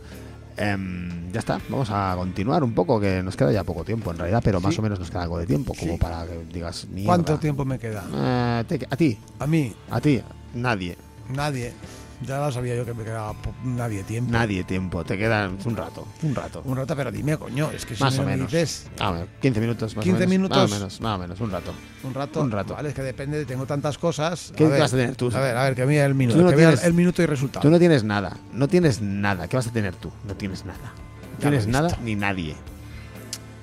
Em, 0.56 1.32
ya 1.32 1.40
está, 1.40 1.60
vamos 1.68 1.88
a 1.90 2.14
continuar 2.16 2.62
un 2.62 2.74
poco, 2.74 3.00
que 3.00 3.20
nos 3.24 3.36
queda 3.36 3.50
ya 3.50 3.64
poco 3.64 3.82
tiempo 3.84 4.12
en 4.12 4.18
realidad, 4.18 4.40
pero 4.44 4.60
más 4.60 4.72
Sí. 4.74 4.78
o 4.78 4.82
menos 4.84 5.00
nos 5.00 5.10
queda 5.10 5.22
algo 5.24 5.38
de 5.40 5.46
tiempo, 5.46 5.74
como 5.76 5.94
Sí. 5.94 5.98
para 5.98 6.24
que 6.26 6.44
digas. 6.52 6.86
¿Cuánto 7.04 7.38
tiempo 7.40 7.64
me 7.64 7.76
queda? 7.80 8.04
Eh, 8.14 8.64
te- 8.68 8.86
a 8.88 8.96
ti, 8.96 9.18
A 9.40 9.48
mí, 9.48 9.72
a 9.90 10.00
ti, 10.00 10.22
nadie, 10.54 10.96
nadie. 11.28 11.72
Ya 12.20 12.38
lo 12.40 12.50
sabía 12.50 12.74
yo 12.74 12.84
que 12.84 12.94
me 12.94 13.04
quedaba 13.04 13.32
nadie 13.62 14.02
tiempo. 14.02 14.32
nadie 14.32 14.64
tiempo, 14.64 15.04
te 15.04 15.16
queda 15.16 15.48
un 15.48 15.76
rato, 15.76 16.04
un 16.22 16.34
rato. 16.34 16.62
Un 16.64 16.76
rato, 16.76 16.96
pero 16.96 17.12
dime, 17.12 17.36
coño, 17.36 17.70
es 17.70 17.86
que 17.86 17.94
si 17.94 18.02
Más 18.02 18.14
me 18.16 18.24
o 18.24 18.26
menos. 18.26 18.50
dices 18.50 18.86
Ah, 18.98 19.10
bueno, 19.10 19.26
15 19.40 19.60
minutos 19.60 19.94
más 19.94 20.02
15 20.02 20.16
o 20.16 20.18
menos. 20.26 20.30
minutos. 20.30 20.58
Más 20.58 20.70
o 20.72 20.74
menos, 20.74 21.00
más 21.00 21.16
o 21.16 21.18
menos, 21.20 21.40
un 21.40 21.50
rato. 21.52 21.72
un 22.02 22.14
rato, 22.14 22.40
Un 22.40 22.50
rato. 22.50 22.74
Vale, 22.74 22.88
es 22.88 22.94
que 22.96 23.02
depende, 23.02 23.44
tengo 23.44 23.66
tantas 23.66 23.98
cosas. 23.98 24.52
¿Qué 24.56 24.64
a 24.64 24.68
ver, 24.68 24.80
vas 24.80 24.92
a 24.92 24.96
tener 24.96 25.14
tú? 25.14 25.30
A 25.32 25.38
ver, 25.40 25.56
a 25.56 25.62
ver, 25.64 25.76
que 25.76 25.86
mira 25.86 26.04
el 26.04 26.14
minuto, 26.16 26.40
no 26.42 26.50
que 26.50 26.56
vea 26.56 26.70
tienes- 26.70 26.84
el 26.84 26.94
minuto 26.94 27.22
y 27.22 27.26
resultado. 27.26 27.62
Tú 27.62 27.70
no 27.70 27.78
tienes 27.78 28.02
nada, 28.02 28.36
no 28.52 28.66
tienes 28.66 29.00
nada. 29.00 29.46
¿Qué 29.46 29.56
vas 29.56 29.68
a 29.68 29.72
tener 29.72 29.94
tú? 29.94 30.10
No 30.26 30.34
tienes 30.34 30.64
nada. 30.64 30.92
No 31.34 31.38
tienes 31.38 31.68
nada 31.68 31.96
ni 32.02 32.16
nadie. 32.16 32.56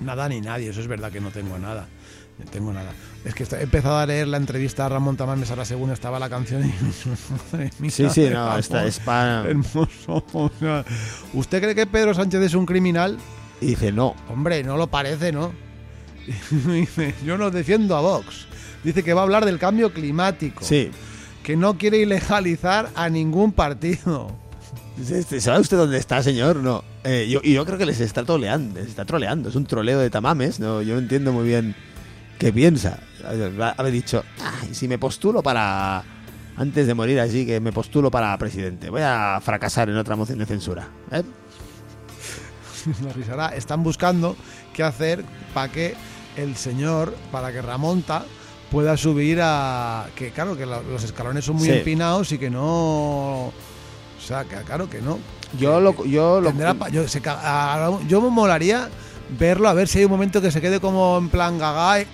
Nada 0.00 0.28
ni 0.30 0.40
nadie, 0.40 0.70
eso 0.70 0.80
es 0.80 0.86
verdad 0.88 1.12
que 1.12 1.20
no 1.20 1.30
tengo 1.30 1.58
nada. 1.58 1.86
No 2.38 2.44
tengo 2.50 2.72
nada. 2.72 2.92
Es 3.26 3.34
que 3.34 3.42
he 3.42 3.62
empezado 3.62 3.98
a 3.98 4.06
leer 4.06 4.28
la 4.28 4.36
entrevista 4.36 4.86
a 4.86 4.88
Ramón 4.88 5.16
Tamames 5.16 5.50
ahora 5.50 5.64
según 5.64 5.90
estaba 5.90 6.20
la 6.20 6.30
canción 6.30 6.64
y... 6.64 6.72
Madre 7.52 7.70
mía, 7.80 7.90
Sí, 7.90 8.08
sí, 8.08 8.28
no, 8.30 8.56
está, 8.56 8.86
es 8.86 9.00
para... 9.00 9.40
Hermoso. 9.42 10.24
o 10.32 10.50
sea, 10.60 10.84
¿Usted 11.34 11.60
cree 11.60 11.74
que 11.74 11.86
Pedro 11.86 12.14
Sánchez 12.14 12.40
es 12.40 12.54
un 12.54 12.64
criminal? 12.64 13.18
Y 13.60 13.66
dice, 13.66 13.90
no. 13.90 14.14
Hombre, 14.28 14.62
no 14.62 14.76
lo 14.76 14.86
parece, 14.86 15.32
¿no? 15.32 15.52
Dice, 16.50 17.14
yo 17.24 17.36
no 17.36 17.50
defiendo 17.50 17.96
a 17.96 18.00
Vox. 18.00 18.46
Dice 18.84 19.02
que 19.02 19.12
va 19.12 19.22
a 19.22 19.24
hablar 19.24 19.44
del 19.44 19.58
cambio 19.58 19.92
climático. 19.92 20.64
Sí. 20.64 20.92
Que 21.42 21.56
no 21.56 21.78
quiere 21.78 21.98
ilegalizar 21.98 22.90
a 22.94 23.08
ningún 23.08 23.50
partido. 23.50 24.30
Dice, 24.96 25.40
¿Sabe 25.40 25.60
usted 25.60 25.76
dónde 25.76 25.98
está, 25.98 26.22
señor? 26.22 26.56
No. 26.56 26.84
Eh, 27.02 27.26
yo, 27.28 27.40
y 27.42 27.54
yo 27.54 27.66
creo 27.66 27.76
que 27.76 27.86
les 27.86 28.00
está 28.00 28.24
troleando. 28.24 28.78
Les 28.78 28.88
está 28.88 29.04
troleando. 29.04 29.48
Es 29.48 29.56
un 29.56 29.66
troleo 29.66 29.98
de 29.98 30.10
tamames. 30.10 30.60
No, 30.60 30.80
yo 30.82 30.94
no 30.94 31.00
entiendo 31.00 31.32
muy 31.32 31.46
bien 31.48 31.74
qué 32.38 32.52
piensa. 32.52 33.00
Haber 33.76 33.92
dicho, 33.92 34.24
"Ay, 34.40 34.74
si 34.74 34.88
me 34.88 34.98
postulo 34.98 35.42
para... 35.42 36.02
Antes 36.58 36.86
de 36.86 36.94
morir 36.94 37.20
así, 37.20 37.44
que 37.44 37.60
me 37.60 37.70
postulo 37.72 38.10
para 38.10 38.36
presidente. 38.38 38.88
Voy 38.88 39.02
a 39.04 39.38
fracasar 39.42 39.90
en 39.90 39.96
otra 39.98 40.16
moción 40.16 40.38
de 40.38 40.46
censura. 40.46 40.88
¿Eh? 41.10 41.22
Están 43.56 43.82
buscando 43.82 44.36
qué 44.72 44.82
hacer 44.82 45.24
para 45.52 45.70
que 45.70 45.94
el 46.36 46.56
señor, 46.56 47.14
para 47.32 47.52
que 47.52 47.60
Ramonta 47.62 48.24
pueda 48.70 48.96
subir 48.96 49.40
a... 49.42 50.06
Que 50.14 50.30
claro, 50.30 50.56
que 50.56 50.66
los 50.66 51.02
escalones 51.04 51.44
son 51.44 51.56
muy 51.56 51.66
Sí. 51.68 51.72
empinados 51.74 52.32
y 52.32 52.38
que 52.38 52.50
no... 52.50 53.46
O 53.48 53.52
sea, 54.26 54.44
que 54.44 54.56
claro 54.56 54.88
que 54.88 55.00
no. 55.02 55.18
Yo 55.58 55.80
lo... 55.80 56.04
Yo, 56.04 56.40
lo 56.40 56.52
pa- 56.78 56.88
yo, 56.88 57.06
se 57.06 57.20
a- 57.26 57.90
yo 58.08 58.20
me 58.20 58.30
molaría 58.30 58.88
verlo, 59.38 59.68
a 59.68 59.74
ver 59.74 59.88
si 59.88 59.98
hay 59.98 60.04
un 60.04 60.10
momento 60.10 60.40
que 60.40 60.50
se 60.50 60.60
quede 60.60 60.80
como 60.80 61.18
en 61.18 61.28
plan 61.28 61.58
gaga. 61.58 62.04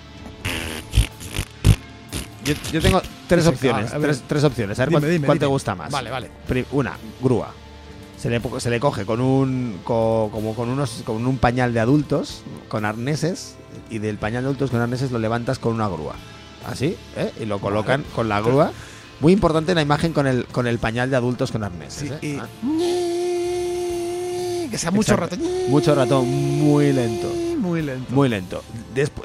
Yo, 2.45 2.53
yo 2.71 2.81
tengo 2.81 3.01
tres 3.27 3.47
opciones. 3.47 3.85
claro, 3.91 4.01
tres, 4.03 4.23
tres 4.27 4.43
opciones. 4.43 4.79
A 4.79 4.83
ver 4.83 4.89
Dime, 4.89 4.99
cuál, 5.01 5.11
dime, 5.11 5.25
cuál 5.27 5.39
te 5.39 5.45
gusta 5.45 5.75
más. 5.75 5.91
Vale, 5.91 6.09
vale. 6.09 6.29
Una, 6.71 6.93
grúa. 7.21 7.51
Se 8.17 8.29
le, 8.29 8.41
se 8.59 8.69
le 8.69 8.79
coge 8.79 9.05
con 9.05 9.19
un 9.19 9.79
co- 9.83 10.29
como 10.31 10.55
con 10.55 10.69
unos 10.69 11.01
con 11.05 11.25
un 11.27 11.37
pañal 11.37 11.73
de 11.73 11.81
adultos 11.81 12.43
con 12.69 12.85
arneses 12.85 13.55
y 13.89 13.99
del 13.99 14.17
pañal 14.17 14.43
de 14.43 14.47
adultos 14.47 14.71
con 14.71 14.79
arneses 14.79 15.11
lo 15.11 15.19
levantas 15.19 15.59
con 15.59 15.73
una 15.73 15.87
grúa. 15.89 16.15
Así, 16.65 16.95
¿eh? 17.17 17.31
Y 17.41 17.45
lo 17.45 17.59
colocan 17.59 18.03
con 18.15 18.29
la 18.29 18.39
grúa. 18.39 18.71
Muy 19.19 19.33
importante 19.33 19.75
la 19.75 19.81
imagen 19.81 20.13
con 20.13 20.25
el 20.27 20.45
con 20.45 20.67
el 20.67 20.79
pañal 20.79 21.09
de 21.09 21.17
adultos 21.17 21.51
con 21.51 21.63
arneses. 21.65 22.13
Sí, 22.21 22.27
¿eh? 22.27 22.35
y- 22.35 22.37
Ah, 22.39 22.47
Que 24.71 24.77
sea 24.77 24.91
mucho 24.91 25.13
exacto. 25.13 25.35
rato. 25.35 25.49
Mucho 25.69 25.93
rato, 25.95 26.21
muy 26.23 26.91
lento. 26.93 27.27
Muy 27.59 27.81
lento. 27.81 28.13
Muy 28.13 28.29
lento. 28.29 28.63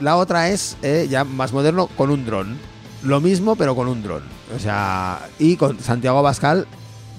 La 0.00 0.16
otra 0.16 0.48
es 0.50 0.76
eh, 0.82 1.06
ya 1.08 1.24
más 1.24 1.52
moderno 1.52 1.86
con 1.86 2.10
un 2.10 2.24
dron. 2.26 2.58
Lo 3.02 3.20
mismo, 3.20 3.56
pero 3.56 3.74
con 3.76 3.88
un 3.88 4.02
dron. 4.02 4.22
O 4.54 4.58
sea, 4.58 5.20
y 5.38 5.56
con 5.56 5.78
Santiago 5.80 6.22
Bascal, 6.22 6.66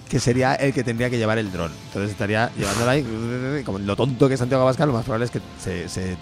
que 0.09 0.19
sería 0.19 0.55
el 0.55 0.73
que 0.73 0.84
tendría 0.84 1.09
que 1.09 1.17
llevar 1.17 1.38
el 1.38 1.51
dron. 1.51 1.71
Entonces 1.88 2.11
estaría 2.11 2.51
llevándolo 2.57 2.89
ahí. 2.89 3.63
Como 3.65 3.80
lo 3.80 3.95
tonto 3.95 4.27
que 4.27 4.34
es 4.34 4.39
Santiago 4.39 4.65
Bascal, 4.65 4.88
lo 4.88 4.93
más 4.93 5.03
probable 5.05 5.25
es 5.25 5.32
que 5.32 5.39
se, 5.61 5.88
se, 5.88 6.17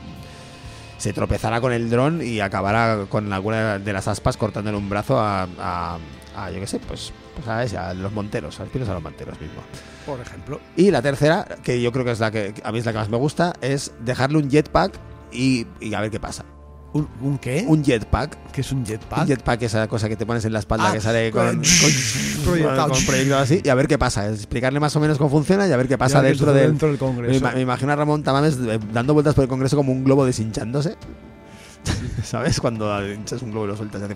se 0.97 1.13
tropezara 1.13 1.59
con 1.61 1.73
el 1.73 1.89
dron 1.89 2.21
y 2.21 2.39
acabara 2.39 3.05
con 3.09 3.31
alguna 3.33 3.79
de 3.79 3.93
las 3.93 4.07
aspas 4.07 4.37
cortándole 4.37 4.77
un 4.77 4.89
brazo 4.89 5.19
a, 5.19 5.47
a, 5.59 5.97
a, 6.35 6.51
yo 6.51 6.59
qué 6.59 6.67
sé, 6.67 6.79
pues, 6.79 7.11
pues 7.35 7.47
a, 7.47 7.63
ese, 7.63 7.77
a 7.77 7.93
los 7.93 8.11
monteros, 8.11 8.59
a 8.59 8.63
los 8.63 8.71
pinos 8.71 8.89
a 8.89 8.93
los 8.93 9.01
monteros 9.01 9.39
mismo. 9.41 9.61
Por 10.05 10.19
ejemplo. 10.19 10.59
Y 10.75 10.91
la 10.91 11.01
tercera, 11.01 11.47
que 11.63 11.81
yo 11.81 11.91
creo 11.91 12.05
que 12.05 12.11
es 12.11 12.19
la 12.19 12.29
que 12.29 12.53
a 12.63 12.71
mí 12.71 12.79
es 12.79 12.85
la 12.85 12.91
que 12.91 12.99
más 12.99 13.09
me 13.09 13.17
gusta, 13.17 13.53
es 13.61 13.91
dejarle 14.01 14.37
un 14.37 14.49
jetpack 14.49 14.93
y, 15.31 15.65
y 15.79 15.93
a 15.93 16.01
ver 16.01 16.11
qué 16.11 16.19
pasa. 16.19 16.45
¿Un, 16.93 17.07
un 17.21 17.37
qué? 17.37 17.65
Un 17.67 17.83
jetpack. 17.83 18.51
¿Qué 18.51 18.61
es 18.61 18.71
un 18.71 18.85
jetpack? 18.85 19.19
Un 19.21 19.27
jetpack 19.27 19.61
es 19.63 19.73
esa 19.73 19.87
cosa 19.87 20.07
que 20.09 20.15
te 20.15 20.25
pones 20.25 20.43
en 20.45 20.53
la 20.53 20.59
espalda 20.59 20.89
Ah, 20.89 20.93
que 20.93 21.01
sale 21.01 21.31
con, 21.31 21.43
con- 21.45 21.55
con, 21.57 21.63
proyectado. 22.45 22.89
con 22.89 23.05
proyectado 23.05 23.41
así 23.41 23.61
y 23.63 23.69
a 23.69 23.75
ver 23.75 23.87
qué 23.87 23.97
pasa. 23.97 24.27
Explicarle 24.29 24.79
más 24.79 24.95
o 24.95 24.99
menos 24.99 25.17
cómo 25.17 25.29
funciona 25.29 25.67
y 25.67 25.71
a 25.71 25.77
ver 25.77 25.87
qué 25.87 25.97
pasa 25.97 26.21
dentro 26.21 26.53
del. 26.53 26.67
dentro 26.69 26.87
del 26.87 26.97
Congreso. 26.97 27.45
me 27.53 27.61
imagino 27.61 27.91
a 27.91 27.95
Ramón 27.95 28.23
Tamames 28.23 28.57
eh, 28.67 28.79
dando 28.93 29.13
vueltas 29.13 29.35
por 29.35 29.43
el 29.43 29.49
Congreso 29.49 29.75
como 29.75 29.91
un 29.91 30.03
globo 30.03 30.25
deshinchándose. 30.25 30.95
¿Sabes? 32.23 32.59
Cuando 32.59 33.05
hinchas 33.07 33.41
un 33.41 33.51
globo 33.51 33.65
y 33.65 33.67
lo 33.69 33.77
sueltas 33.77 34.01
y 34.01 34.05
hace. 34.05 34.15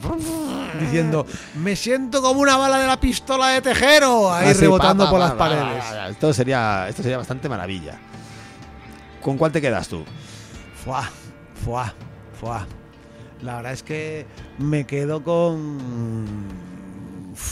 Diciendo, 0.79 1.25
me 1.55 1.75
siento 1.75 2.21
como 2.21 2.41
una 2.41 2.57
bala 2.57 2.79
de 2.79 2.87
la 2.87 2.99
pistola 2.99 3.49
de 3.49 3.61
tejero. 3.61 4.33
Ahí 4.33 4.49
Así, 4.49 4.61
rebotando 4.61 5.03
pa, 5.05 5.07
pa, 5.07 5.11
por 5.11 5.19
las 5.19 5.31
pa, 5.31 5.37
pa, 5.37 5.49
paredes. 5.49 5.83
pa, 5.83 5.91
pa. 5.91 6.09
Esto 6.09 6.33
sería, 6.33 6.87
esto 6.89 7.03
sería 7.03 7.17
bastante 7.17 7.47
maravilla. 7.47 7.99
¿Con 9.21 9.37
cuál 9.37 9.51
te 9.51 9.61
quedas 9.61 9.87
tú? 9.87 10.03
Fuá, 10.83 11.09
fuá, 11.63 11.93
fuá. 12.41 12.67
La 13.43 13.57
verdad 13.57 13.73
es 13.73 13.83
que 13.83 14.25
me 14.57 14.85
quedo 14.85 15.23
con. 15.23 15.77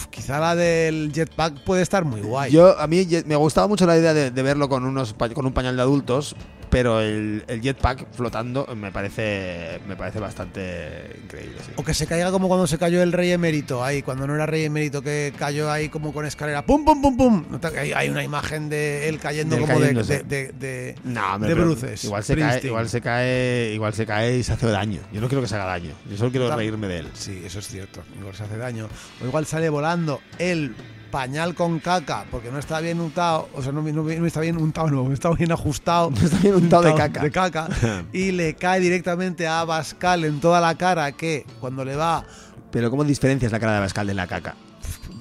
Quizá 0.10 0.40
la 0.40 0.56
del 0.56 1.12
jetpack 1.14 1.64
puede 1.64 1.82
estar 1.82 2.04
muy 2.04 2.22
guay. 2.22 2.52
Yo, 2.52 2.78
a 2.78 2.86
mí 2.88 3.08
me 3.26 3.36
gustaba 3.36 3.68
mucho 3.68 3.86
la 3.86 3.98
idea 3.98 4.14
de, 4.14 4.30
de 4.30 4.44
verlo 4.44 4.68
con, 4.68 4.84
unos, 4.84 5.16
con 5.34 5.46
un 5.46 5.54
pañal 5.54 5.78
de 5.78 5.82
adultos, 5.82 6.36
pero 6.70 7.02
el, 7.02 7.44
el 7.48 7.62
jetpack 7.62 8.12
flotando 8.12 8.68
me 8.76 8.92
parece, 8.92 9.80
me 9.88 9.96
parece 9.96 10.20
bastante 10.20 11.20
increíble. 11.24 11.58
sí. 11.66 11.72
O 11.76 11.84
que 11.84 11.94
se 11.94 12.08
caiga 12.08 12.32
como 12.32 12.48
cuando 12.48 12.68
se 12.68 12.78
cayó 12.78 13.02
el 13.02 13.12
rey 13.12 13.32
emérito 13.32 13.84
ahí, 13.84 14.02
cuando 14.02 14.28
no 14.28 14.36
era 14.36 14.46
rey 14.46 14.66
emérito, 14.66 15.02
que 15.02 15.34
cayó 15.38 15.72
ahí 15.72 15.90
como 15.90 16.14
con 16.14 16.26
escalera. 16.26 16.66
¡Pum, 16.66 16.86
pum, 16.86 17.02
pum, 17.02 17.18
pum! 17.18 17.46
Hay, 17.78 17.94
hay 17.94 18.10
una 18.10 18.24
imagen 18.24 18.70
de 18.70 19.10
él 19.10 19.20
cayendo 19.20 19.56
De 19.56 19.62
él 19.64 19.68
como 19.68 19.80
de, 19.80 20.54
de, 20.54 20.96
No, 21.04 21.40
bruces. 21.40 22.04
Igual 22.04 22.24
se, 22.24 22.36
cae, 22.36 22.62
igual 22.66 22.90
se 22.90 23.02
cae, 23.02 23.72
igual 23.74 23.94
se 23.94 24.06
cae 24.06 24.38
y 24.38 24.44
se 24.44 24.54
hace 24.54 24.68
daño. 24.68 25.02
Yo 25.12 25.22
no 25.22 25.28
quiero 25.28 25.42
que 25.42 25.48
se 25.48 25.56
haga 25.56 25.66
daño. 25.66 25.94
Yo 26.10 26.18
solo 26.18 26.32
quiero 26.32 26.56
reírme 26.56 26.88
de 26.88 27.00
él. 27.00 27.08
Sí, 27.14 27.42
eso 27.46 27.60
es 27.60 27.68
cierto. 27.68 28.02
Igual 28.18 28.36
se 28.36 28.44
hace 28.44 28.58
daño. 28.58 28.88
O 29.22 29.26
igual 29.26 29.46
sale 29.46 29.70
volando 29.70 30.22
el 30.38 30.76
pañal 31.12 31.56
con 31.56 31.80
caca 31.80 32.26
porque 32.32 32.52
no 32.52 32.60
está 32.60 32.80
bien 32.80 33.00
untado. 33.00 33.50
O 33.56 33.62
sea, 33.62 33.72
no, 33.72 33.82
no- 33.82 34.04
no 34.04 34.26
está 34.26 34.42
bien 34.42 34.58
untado, 34.58 34.90
no, 34.90 35.04
no 35.04 35.14
está 35.14 35.30
bien 35.32 35.52
ajustado. 35.52 36.12
Está 36.22 36.38
bien 36.38 36.56
untado 36.56 36.84
de 36.84 36.96
caca. 36.96 37.22
De 37.22 37.32
caca. 37.32 37.68
y 38.14 38.32
le 38.32 38.54
cae 38.56 38.80
directamente 38.80 39.48
a 39.48 39.64
Bascal 39.66 40.24
en 40.26 40.40
toda 40.40 40.62
la 40.62 40.76
cara 40.76 41.12
que 41.12 41.46
cuando 41.60 41.84
le 41.86 41.96
va. 41.96 42.24
Pero 42.72 42.90
¿cómo 42.92 43.04
diferencias 43.04 43.52
la 43.52 43.60
cara 43.60 43.72
de 43.74 43.78
Abascal 43.80 44.06
de 44.08 44.14
la 44.14 44.28
caca? 44.28 44.56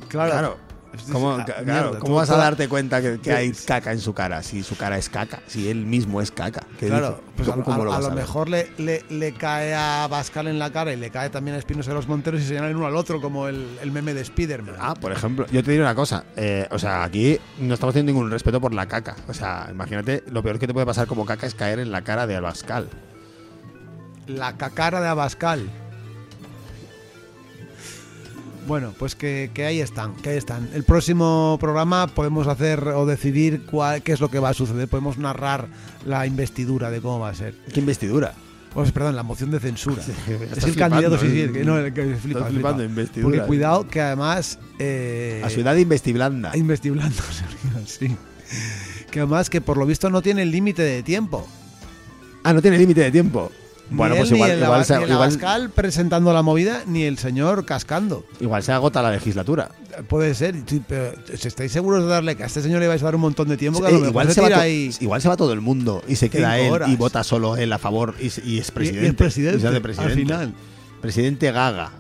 Claro. 0.09 0.31
Claro. 0.33 0.68
Es- 0.99 1.11
¿Cómo, 1.13 1.31
ah, 1.33 1.47
mierda, 1.65 1.99
¿cómo 1.99 2.17
vas 2.17 2.29
a 2.31 2.37
darte 2.37 2.69
cuenta 2.69 3.01
que, 3.01 3.19
que 3.21 3.33
hay 3.33 3.55
Sí. 3.55 3.67
caca 3.67 3.93
en 3.93 4.01
su 4.01 4.13
cara? 4.15 4.43
Si 4.43 4.63
su 4.63 4.77
cara 4.77 4.99
es 4.99 5.09
caca, 5.09 5.41
si 5.47 5.69
él 5.71 5.87
mismo 5.87 6.21
es 6.21 6.31
caca. 6.31 6.63
¿Qué 6.79 6.87
Claro, 6.89 7.21
pues 7.37 7.49
a, 7.49 7.53
¿Cómo- 7.53 7.63
a- 7.63 7.65
cómo 7.65 7.83
a 7.83 7.97
vas 7.99 8.05
lo 8.05 8.11
mejor 8.13 8.49
le, 8.49 8.71
le, 8.79 9.05
le 9.09 9.33
cae 9.33 9.75
a 9.75 10.07
Bascal 10.09 10.49
en 10.49 10.59
la 10.59 10.71
cara 10.73 10.93
y 10.93 10.97
le 10.97 11.11
cae 11.11 11.31
también 11.31 11.55
a 11.57 11.59
Espinosa 11.59 11.91
de 11.91 11.95
los 11.97 12.09
Monteros 12.09 12.41
y 12.41 12.43
se 12.43 12.49
señalan 12.51 12.77
uno 12.77 12.87
al 12.87 12.97
otro 12.97 13.21
como 13.21 13.49
el, 13.49 13.79
el 13.83 13.91
meme 13.93 14.13
de 14.15 14.25
Spiderman. 14.25 14.75
Ah, 14.79 14.95
por 14.95 15.13
ejemplo, 15.13 15.47
yo 15.51 15.63
te 15.63 15.71
diré 15.71 15.83
una 15.83 15.95
cosa. 15.95 16.25
eh, 16.37 16.67
o 16.71 16.79
sea, 16.79 17.05
aquí 17.05 17.39
no 17.59 17.75
estamos 17.75 17.95
teniendo 17.95 18.13
ningún 18.13 18.31
respeto 18.31 18.61
por 18.61 18.75
la 18.75 18.87
caca. 18.87 19.17
O 19.29 19.35
sea, 19.35 19.69
imagínate, 19.71 20.25
lo 20.31 20.43
peor 20.43 20.59
que 20.59 20.67
te 20.67 20.75
puede 20.75 20.87
pasar 20.87 21.07
como 21.07 21.25
caca 21.25 21.47
es 21.47 21.55
caer 21.55 21.79
en 21.79 21.91
la 21.93 22.03
cara 22.03 22.27
de 22.27 22.37
Abascal. 22.37 22.89
La 24.27 24.57
cacara 24.57 25.01
de 25.01 25.09
Abascal. 25.09 25.71
Bueno, 28.69 28.93
pues 28.99 29.15
que, 29.15 29.51
que 29.55 29.65
ahí 29.65 29.81
están, 29.81 30.15
que 30.17 30.29
ahí 30.29 30.37
están. 30.37 30.69
El 30.75 30.85
próximo 30.85 31.57
programa 31.59 32.07
podemos 32.07 32.47
hacer 32.47 32.87
o 32.87 33.07
decidir 33.07 33.63
cuál, 33.65 34.03
qué 34.03 34.13
es 34.13 34.21
lo 34.21 34.31
que 34.31 34.39
va 34.39 34.51
a 34.51 34.55
suceder. 34.55 34.87
Podemos 34.89 35.17
narrar 35.17 35.69
la 36.05 36.27
investidura 36.27 36.91
de 36.91 37.01
cómo 37.01 37.19
va 37.19 37.31
a 37.31 37.35
ser. 37.35 37.55
¿Qué 37.73 37.81
investidura? 37.81 38.35
Pues, 38.75 38.93
perdón, 38.93 39.17
la 39.17 39.23
moción 39.23 39.51
de 39.51 39.59
censura. 39.59 40.03
Sí, 40.05 40.13
es 40.55 40.65
el 40.65 40.77
candidato, 40.77 41.17
sí, 41.19 41.31
sí, 41.31 41.41
el 41.41 41.53
que, 41.55 41.63
¿eh? 41.63 41.65
no, 41.65 41.79
el 41.79 41.95
que 41.95 42.15
flipa, 42.17 42.41
Estás 42.41 42.53
flipando. 42.53 42.85
Porque 43.23 43.41
cuidado 43.41 43.89
que 43.89 44.03
además... 44.03 44.59
Eh, 44.79 45.41
A 45.43 45.49
ciudad 45.49 45.75
investiblanda. 45.77 46.55
Investiblando, 46.55 47.23
sí. 47.87 48.15
que 49.11 49.21
además 49.21 49.49
que 49.49 49.63
por 49.63 49.79
lo 49.79 49.87
visto 49.87 50.11
no 50.11 50.21
tiene 50.21 50.45
límite 50.45 50.83
de 50.83 51.03
tiempo. 51.03 51.49
Ah, 52.45 52.53
no 52.53 52.61
tiene 52.61 52.77
límite 52.77 53.01
de 53.01 53.11
tiempo. 53.11 53.51
Bueno, 53.91 54.15
ni 54.17 54.21
pues 54.21 54.33
igual, 54.33 54.51
ni 54.51 54.57
el, 54.59 54.63
igual, 54.65 54.85
se, 54.85 54.97
ni 54.99 55.05
el 55.05 55.11
igual, 55.11 55.23
Abascal 55.31 55.71
presentando 55.71 56.33
la 56.35 56.43
movida, 56.43 56.83
ni 56.87 57.05
el 57.05 57.17
señor 57.17 57.65
cascando. 57.65 58.25
igual 58.39 58.63
se 58.63 58.73
agota 58.73 59.01
la 59.01 59.11
legislatura. 59.11 59.71
Puede 60.09 60.35
ser, 60.35 60.55
pero 60.87 61.13
si 61.35 61.49
estáis 61.49 61.73
seguros 61.73 62.03
de 62.03 62.09
darle 62.11 62.37
que 62.37 62.43
a 62.43 62.47
este 62.47 62.61
señor 62.61 62.81
le 62.81 62.89
vais 62.89 63.01
a 63.01 63.07
dar 63.07 63.15
un 63.15 63.23
montón 63.23 63.49
de 63.49 63.57
tiempo, 63.57 63.81
que 63.83 63.89
Eh, 63.89 63.99
igual, 64.09 64.29
se 64.29 64.35
se 64.35 64.41
va 64.43 64.49
tira 64.49 64.61
ahí. 64.61 64.91
igual 65.01 65.23
se 65.23 65.29
va 65.29 65.37
todo 65.39 65.53
el 65.55 65.61
mundo 65.63 66.03
y 66.07 66.17
se 66.17 66.29
queda 66.29 66.59
él 66.59 66.71
horas. 66.71 66.91
y 66.91 66.97
vota 66.97 67.25
solo 67.25 67.57
él 67.57 67.73
a 67.73 67.79
favor 67.79 68.15
y, 68.21 68.27
es 68.59 68.71
presidente. 68.71 69.07
y 69.07 69.09
es 69.09 69.15
presidente, 69.15 69.59
Y 69.59 69.61
se 69.63 69.67
hace 69.69 69.77
al 69.77 69.83
presidente. 69.83 70.15
final. 70.15 70.55
Presidente 71.01 71.51
Gaga. 71.51 71.91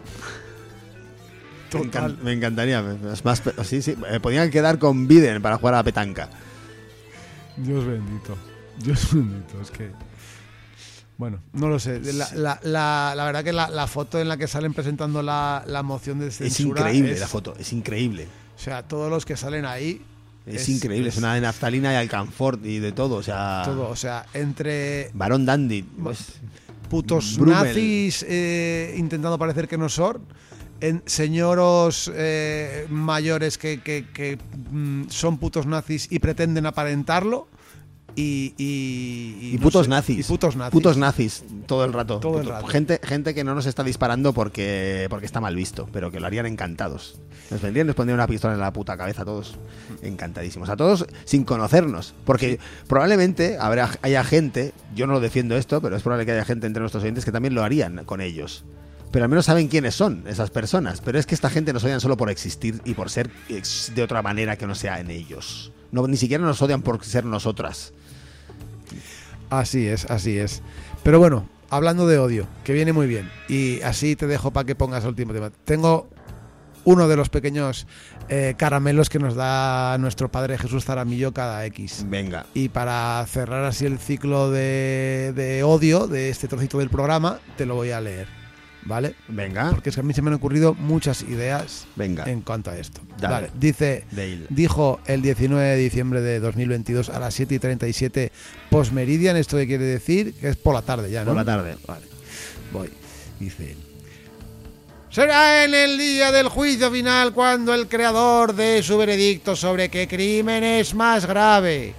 Me, 1.72 1.80
Total. 1.80 2.16
me 2.22 2.32
encantaría. 2.32 2.82
más, 3.24 3.40
pe- 3.40 3.52
sí, 3.64 3.82
sí. 3.82 3.94
eh, 4.10 4.20
podían 4.20 4.50
quedar 4.50 4.78
con 4.78 5.06
Biden 5.06 5.40
para 5.42 5.56
jugar 5.58 5.74
a 5.74 5.78
la 5.78 5.82
petanca. 5.84 6.28
Dios 7.56 7.84
bendito. 7.86 8.36
Dios 8.82 9.12
bendito, 9.14 9.60
es 9.60 9.70
que. 9.70 9.90
Bueno, 11.18 11.40
no 11.52 11.68
lo 11.68 11.78
sé. 11.78 12.00
La, 12.14 12.28
la- 12.34 12.60
la- 12.62 13.12
la 13.16 13.24
verdad 13.24 13.44
que 13.44 13.52
la, 13.52 13.86
foto 13.88 14.20
en 14.20 14.28
la 14.28 14.36
que 14.36 14.46
salen 14.46 14.72
presentando 14.72 15.20
la, 15.22 15.64
la 15.66 15.82
moción 15.82 16.20
de 16.20 16.28
Es 16.28 16.36
censura. 16.36 16.80
increíble 16.80 17.12
es- 17.12 17.20
la 17.20 17.26
foto, 17.28 17.54
es 17.58 17.72
increíble. 17.72 18.26
O 18.56 18.60
sea, 18.60 18.82
todos 18.84 19.10
los 19.10 19.26
que 19.26 19.36
salen 19.36 19.66
ahí. 19.66 20.00
Es, 20.46 20.68
increíble, 20.70 21.10
es, 21.10 21.18
una 21.18 21.34
de 21.34 21.42
naftalina 21.42 21.92
y 21.92 21.96
alcanfort 21.96 22.64
y 22.64 22.78
de 22.78 22.92
todo. 22.92 23.16
O 23.16 23.22
sea, 23.22 23.62
Todo, 23.66 23.88
o 23.90 23.96
sea, 23.96 24.24
entre 24.32 25.10
Barón 25.12 25.44
Dandy. 25.44 25.82
pues, 25.82 26.40
putos 26.88 27.36
Brummel. 27.36 27.64
nazis 27.66 28.24
eh, 28.26 28.94
intentando 28.96 29.36
parecer 29.38 29.68
que 29.68 29.76
no 29.76 29.90
son, 29.90 30.22
en 30.80 31.02
señoros 31.04 32.10
eh, 32.14 32.86
mayores 32.88 33.58
que, 33.58 33.82
que- 33.82 34.06
que, 34.14 34.38
mm, 34.70 35.08
son 35.10 35.36
putos 35.38 35.66
nazis 35.66 36.06
y 36.10 36.18
pretenden 36.20 36.64
aparentarlo. 36.64 37.48
Y, 38.16 38.54
y, 38.58 39.58
putos 39.58 39.84
sé, 39.84 39.90
nazis. 39.90 40.18
Y 40.26 40.28
putos 40.28 40.56
nazis. 40.56 40.72
Putos 40.72 40.96
nazis 40.96 41.44
todo 41.66 41.84
el 41.84 41.92
rato. 41.92 42.18
Todo 42.18 42.38
el 42.38 42.44
Puto- 42.46 42.52
rato. 42.52 42.66
Gente, 42.66 43.00
gente 43.04 43.32
que 43.34 43.44
no 43.44 43.54
nos 43.54 43.66
está 43.66 43.84
disparando 43.84 44.32
porque, 44.32 45.06
porque 45.08 45.26
está 45.26 45.40
mal 45.40 45.54
visto, 45.54 45.88
pero 45.92 46.10
que 46.10 46.18
lo 46.18 46.26
harían 46.26 46.46
encantados. 46.46 47.20
Nos 47.50 47.62
vendrían, 47.62 47.86
nos 47.86 47.94
pondrían 47.94 48.16
una 48.18 48.26
pistola 48.26 48.54
en 48.54 48.60
la 48.60 48.72
puta 48.72 48.96
cabeza 48.96 49.22
a 49.22 49.24
todos. 49.24 49.56
Encantadísimos. 50.02 50.68
A 50.68 50.76
todos 50.76 51.06
sin 51.24 51.44
conocernos. 51.44 52.14
Porque 52.24 52.58
probablemente 52.88 53.56
habrá, 53.60 53.90
haya 54.02 54.24
gente, 54.24 54.72
yo 54.96 55.06
no 55.06 55.12
lo 55.12 55.20
defiendo 55.20 55.56
esto, 55.56 55.80
pero 55.80 55.94
es 55.96 56.02
probable 56.02 56.26
que 56.26 56.32
haya 56.32 56.44
gente 56.44 56.66
entre 56.66 56.80
nuestros 56.80 57.04
oyentes 57.04 57.24
que 57.24 57.32
también 57.32 57.54
lo 57.54 57.62
harían 57.62 58.04
con 58.04 58.20
ellos. 58.20 58.64
Pero 59.10 59.24
al 59.24 59.28
menos 59.28 59.46
saben 59.46 59.68
quiénes 59.68 59.94
son 59.94 60.24
esas 60.26 60.50
personas. 60.50 61.00
Pero 61.00 61.18
es 61.18 61.26
que 61.26 61.34
esta 61.34 61.50
gente 61.50 61.72
nos 61.72 61.84
odian 61.84 62.00
solo 62.00 62.16
por 62.16 62.30
existir 62.30 62.80
y 62.84 62.94
por 62.94 63.10
ser 63.10 63.30
de 63.94 64.02
otra 64.02 64.22
manera 64.22 64.56
que 64.56 64.66
no 64.66 64.74
sea 64.74 65.00
en 65.00 65.10
ellos. 65.10 65.72
No, 65.92 66.06
ni 66.06 66.16
siquiera 66.16 66.44
nos 66.44 66.60
odian 66.60 66.82
por 66.82 67.04
ser 67.04 67.24
nosotras. 67.24 67.92
Así 69.50 69.86
es, 69.86 70.04
así 70.10 70.38
es. 70.38 70.62
Pero 71.02 71.18
bueno, 71.18 71.48
hablando 71.70 72.06
de 72.06 72.18
odio, 72.18 72.46
que 72.64 72.72
viene 72.72 72.92
muy 72.92 73.06
bien. 73.06 73.30
Y 73.48 73.80
así 73.82 74.16
te 74.16 74.26
dejo 74.26 74.50
para 74.50 74.66
que 74.66 74.74
pongas 74.74 75.04
el 75.04 75.10
último 75.10 75.32
tema. 75.32 75.50
Tengo 75.64 76.08
uno 76.84 77.08
de 77.08 77.16
los 77.16 77.28
pequeños 77.28 77.86
eh, 78.28 78.54
caramelos 78.56 79.08
que 79.08 79.18
nos 79.18 79.34
da 79.34 79.96
nuestro 79.98 80.30
padre 80.30 80.58
Jesús 80.58 80.84
Zaramillo 80.84 81.32
cada 81.32 81.64
X. 81.66 82.04
Venga. 82.08 82.46
Y 82.54 82.68
para 82.68 83.24
cerrar 83.26 83.64
así 83.64 83.86
el 83.86 83.98
ciclo 83.98 84.50
de, 84.50 85.32
de 85.34 85.62
odio 85.62 86.06
de 86.06 86.28
este 86.28 86.48
trocito 86.48 86.78
del 86.78 86.90
programa, 86.90 87.40
te 87.56 87.66
lo 87.66 87.74
voy 87.74 87.90
a 87.90 88.00
leer. 88.00 88.37
¿Vale? 88.82 89.14
Venga. 89.28 89.70
Porque 89.70 89.90
es 89.90 89.94
que 89.94 90.00
a 90.00 90.04
mí 90.04 90.14
se 90.14 90.22
me 90.22 90.28
han 90.28 90.34
ocurrido 90.34 90.74
muchas 90.74 91.22
ideas 91.22 91.86
Venga. 91.96 92.24
en 92.24 92.40
cuanto 92.42 92.70
a 92.70 92.78
esto. 92.78 93.00
Dale. 93.18 93.34
Vale, 93.34 93.50
dice, 93.58 94.04
Dale. 94.10 94.46
dijo 94.48 95.00
el 95.06 95.20
19 95.20 95.62
de 95.62 95.76
diciembre 95.76 96.20
de 96.20 96.40
2022 96.40 97.10
a 97.10 97.18
las 97.18 97.34
7 97.34 97.54
y 97.56 97.58
37 97.58 98.32
postmeridian, 98.70 99.36
esto 99.36 99.56
que 99.56 99.66
quiere 99.66 99.84
decir 99.84 100.34
que 100.34 100.48
es 100.48 100.56
por 100.56 100.74
la 100.74 100.82
tarde 100.82 101.10
ya, 101.10 101.20
¿no? 101.24 101.28
Por 101.30 101.36
la 101.36 101.44
tarde. 101.44 101.76
Vale, 101.86 102.06
voy. 102.72 102.90
Dice. 103.40 103.76
Será 105.10 105.64
en 105.64 105.74
el 105.74 105.96
día 105.96 106.30
del 106.30 106.48
juicio 106.48 106.90
final 106.90 107.32
cuando 107.32 107.74
el 107.74 107.88
creador 107.88 108.54
dé 108.54 108.82
su 108.82 108.98
veredicto 108.98 109.56
sobre 109.56 109.88
qué 109.88 110.06
crimen 110.06 110.62
es 110.62 110.94
más 110.94 111.24
grave. 111.26 111.94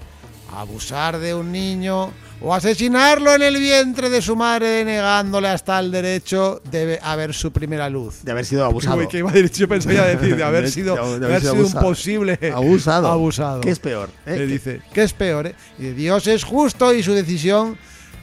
Abusar 0.53 1.17
de 1.19 1.33
un 1.33 1.51
niño 1.51 2.11
o 2.41 2.53
asesinarlo 2.53 3.33
en 3.35 3.41
el 3.41 3.57
vientre 3.57 4.09
de 4.09 4.21
su 4.21 4.35
madre 4.35 4.67
denegándole 4.67 5.49
hasta 5.49 5.79
el 5.79 5.91
derecho 5.91 6.61
de 6.71 6.99
a 7.01 7.15
ver 7.15 7.33
su 7.33 7.51
primera 7.51 7.89
luz. 7.89 8.23
De 8.23 8.31
haber 8.31 8.45
sido 8.45 8.65
abusado. 8.65 9.07
Que 9.07 9.17
iba 9.19 9.33
yo 9.33 9.67
pensaba 9.67 10.05
decir 10.07 10.35
de 10.37 10.43
haber 10.43 10.69
sido, 10.71 10.95
de 10.95 11.01
de 11.01 11.25
haber 11.25 11.25
haber 11.25 11.41
sido 11.41 11.53
sido 11.55 11.67
un 11.67 11.73
posible 11.83 12.39
Abusado. 12.53 13.07
abusado. 13.07 13.61
¿Qué 13.61 13.71
es 13.71 13.79
peor? 13.79 14.09
eh? 14.25 14.37
Le 14.37 14.47
dice, 14.47 14.81
¿qué 14.93 15.03
es 15.03 15.13
peor? 15.13 15.47
eh? 15.47 15.55
Y 15.77 15.87
Dios 15.89 16.27
es 16.27 16.43
justo 16.43 16.93
y 16.93 17.03
su 17.03 17.13
decisión 17.13 17.77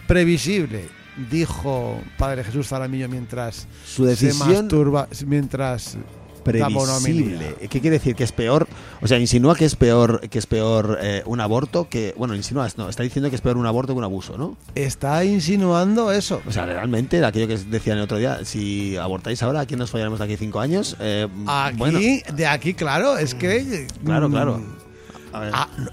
previsible, 0.07 0.89
dijo 1.31 2.01
Padre 2.17 2.45
Jesús 2.45 2.69
Zaramillo 2.69 3.09
mientras 3.09 3.67
Su 3.85 4.05
se 4.05 4.11
decisión 4.11 4.65
masturba, 4.65 5.09
mientras. 5.27 5.97
Previsible. 6.53 7.55
¿Qué 7.69 7.81
quiere 7.81 7.91
decir? 7.99 8.15
Que 8.15 8.25
es 8.25 8.33
peor. 8.33 8.67
O 9.01 9.07
sea, 9.07 9.19
insinúa 9.19 9.55
que 9.57 9.65
es 9.65 9.77
peor, 9.77 10.21
que 10.29 10.39
es 10.39 10.47
peor 10.47 10.99
eh, 11.03 11.23
un 11.27 11.41
aborto 11.41 11.89
que. 11.89 12.15
Bueno, 12.17 12.35
insinúa, 12.35 12.69
no, 12.77 12.89
está 12.89 13.03
diciendo 13.03 13.31
que 13.31 13.37
es 13.37 13.43
peor 13.43 13.57
un 13.57 13.67
aborto 13.67 13.93
que 13.93 13.99
un 13.99 14.05
abuso, 14.05 14.39
¿no? 14.39 14.57
Está 14.75 15.25
insinuando 15.25 16.13
eso. 16.13 16.41
O 16.47 16.53
sea, 16.53 16.67
realmente, 16.67 17.25
aquello 17.25 17.49
que 17.49 17.57
decían 17.57 17.99
el 17.99 18.05
otro 18.05 18.19
día, 18.19 18.45
si 18.45 18.97
abortáis 18.97 19.43
ahora, 19.43 19.61
¿a 19.61 19.67
quién 19.67 19.79
nos 19.79 19.91
follaremos 19.91 20.19
de 20.19 20.25
aquí 20.25 20.37
cinco 20.37 20.61
años? 20.61 20.97
Eh, 21.01 21.29
Aquí, 21.47 21.77
bueno, 21.77 21.99
de 21.99 22.47
aquí, 22.47 22.75
claro, 22.75 23.19
es 23.19 23.35
que... 23.35 23.87
claro, 24.05 24.29
mm, 24.29 24.33
claro. 24.33 24.63
A 25.33 25.41
ver. 25.41 25.51
ah, 25.55 25.69
no, 25.77 25.91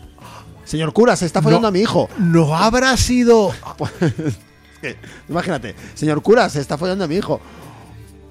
Señor 0.65 0.93
cura, 0.93 1.15
se 1.15 1.25
está 1.25 1.41
follando 1.41 1.63
No. 1.63 1.67
a 1.67 1.71
mi 1.71 1.79
hijo. 1.81 2.09
no 2.17 2.55
habrá 2.55 2.95
sido... 2.97 3.51
Imagínate, 5.29 5.75
señor 5.93 6.21
cura, 6.21 6.49
se 6.49 6.59
está 6.59 6.77
follando 6.77 7.05
a 7.05 7.07
mi 7.07 7.15
hijo. 7.15 7.39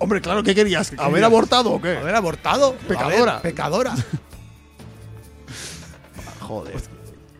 Hombre, 0.02 0.20
claro, 0.20 0.42
¿qué 0.42 0.54
querías? 0.54 0.92
¿Haber 0.98 1.12
querías? 1.14 1.26
abortado 1.26 1.70
o 1.72 1.80
qué? 1.80 1.96
Haber 1.96 2.14
abortado. 2.16 2.74
Pecadora. 2.88 3.34
Ver, 3.34 3.42
pecadora. 3.42 3.94
Joder. 6.40 6.74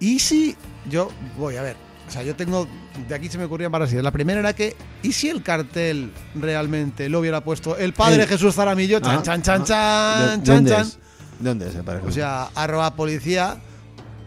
¿Y 0.01 0.19
si 0.19 0.57
yo 0.89 1.11
voy 1.39 1.57
a 1.57 1.63
ver? 1.63 1.77
O 2.09 2.11
sea, 2.11 2.23
yo 2.23 2.35
tengo 2.37 2.67
de 3.09 3.15
aquí 3.15 3.29
se 3.29 3.39
me 3.39 3.45
ocurrían 3.45 3.73
varias 3.73 3.91
ideas. 3.93 4.05
La 4.05 4.11
primera 4.11 4.41
era 4.41 4.53
que 4.55 4.77
¿y 5.03 5.13
si 5.13 5.29
el 5.29 5.43
cartel 5.43 6.13
realmente 6.35 7.09
lo 7.09 7.21
hubiera 7.21 7.43
puesto 7.43 7.77
el 7.77 7.93
padre 7.95 8.23
El- 8.23 8.29
Jesús 8.29 8.55
Zaramillo? 8.55 9.01
Chan 9.01 9.19
Ah, 9.19 9.23
chan 9.23 9.43
chan 9.43 9.61
¿De- 9.63 9.67
chan 9.67 10.45
chan 10.45 10.47
dónde 10.57 10.71
chan. 10.71 10.93
dónde 11.39 11.69
es 11.69 11.75
el 11.75 11.85
padre 11.85 12.03
O 12.07 12.11
sea, 12.13 12.49
arroba 12.55 12.95
policía 12.95 13.57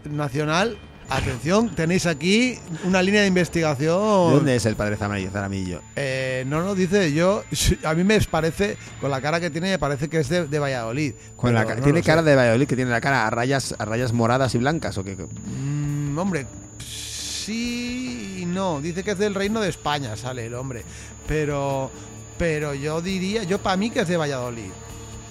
nacional. 0.04 0.78
Atención, 1.08 1.72
tenéis 1.74 2.04
aquí 2.06 2.58
una 2.84 3.00
línea 3.00 3.20
de 3.20 3.26
¿De 3.26 3.28
investigación. 3.28 4.32
dónde 4.32 4.56
es 4.56 4.66
el 4.66 4.74
padre 4.74 4.96
Zaramillo? 4.96 5.80
Eh, 5.94 6.44
no, 6.48 6.62
no, 6.62 6.74
dice 6.74 7.12
yo. 7.12 7.44
A 7.84 7.94
mí 7.94 8.02
me 8.02 8.20
parece, 8.22 8.76
con 9.00 9.10
la 9.10 9.20
cara 9.20 9.38
que 9.40 9.50
tiene, 9.50 9.70
me 9.70 9.78
parece 9.78 10.08
que 10.08 10.18
es 10.18 10.28
de, 10.28 10.46
de 10.46 10.58
Valladolid. 10.58 11.14
Con 11.36 11.54
la 11.54 11.64
no 11.64 11.82
¿Tiene 11.82 12.00
sé. 12.00 12.06
cara 12.06 12.22
de 12.22 12.34
Valladolid 12.34 12.66
que 12.66 12.74
tiene 12.74 12.90
la 12.90 13.00
cara 13.00 13.26
a 13.26 13.30
rayas, 13.30 13.74
a 13.78 13.84
rayas 13.84 14.12
moradas 14.12 14.54
y 14.56 14.58
blancas 14.58 14.98
o 14.98 15.04
qué? 15.04 15.16
Mm, 15.16 16.18
hombre, 16.18 16.46
sí 16.80 18.38
y 18.40 18.46
no. 18.46 18.80
Dice 18.80 19.04
que 19.04 19.12
es 19.12 19.18
del 19.18 19.34
Reino 19.34 19.60
de 19.60 19.68
España, 19.68 20.16
sale 20.16 20.46
el 20.46 20.54
hombre. 20.54 20.82
Pero, 21.28 21.90
pero 22.36 22.74
yo 22.74 23.00
diría, 23.00 23.44
yo 23.44 23.58
para 23.58 23.76
mí 23.76 23.90
que 23.90 24.00
es 24.00 24.08
de 24.08 24.16
Valladolid. 24.16 24.70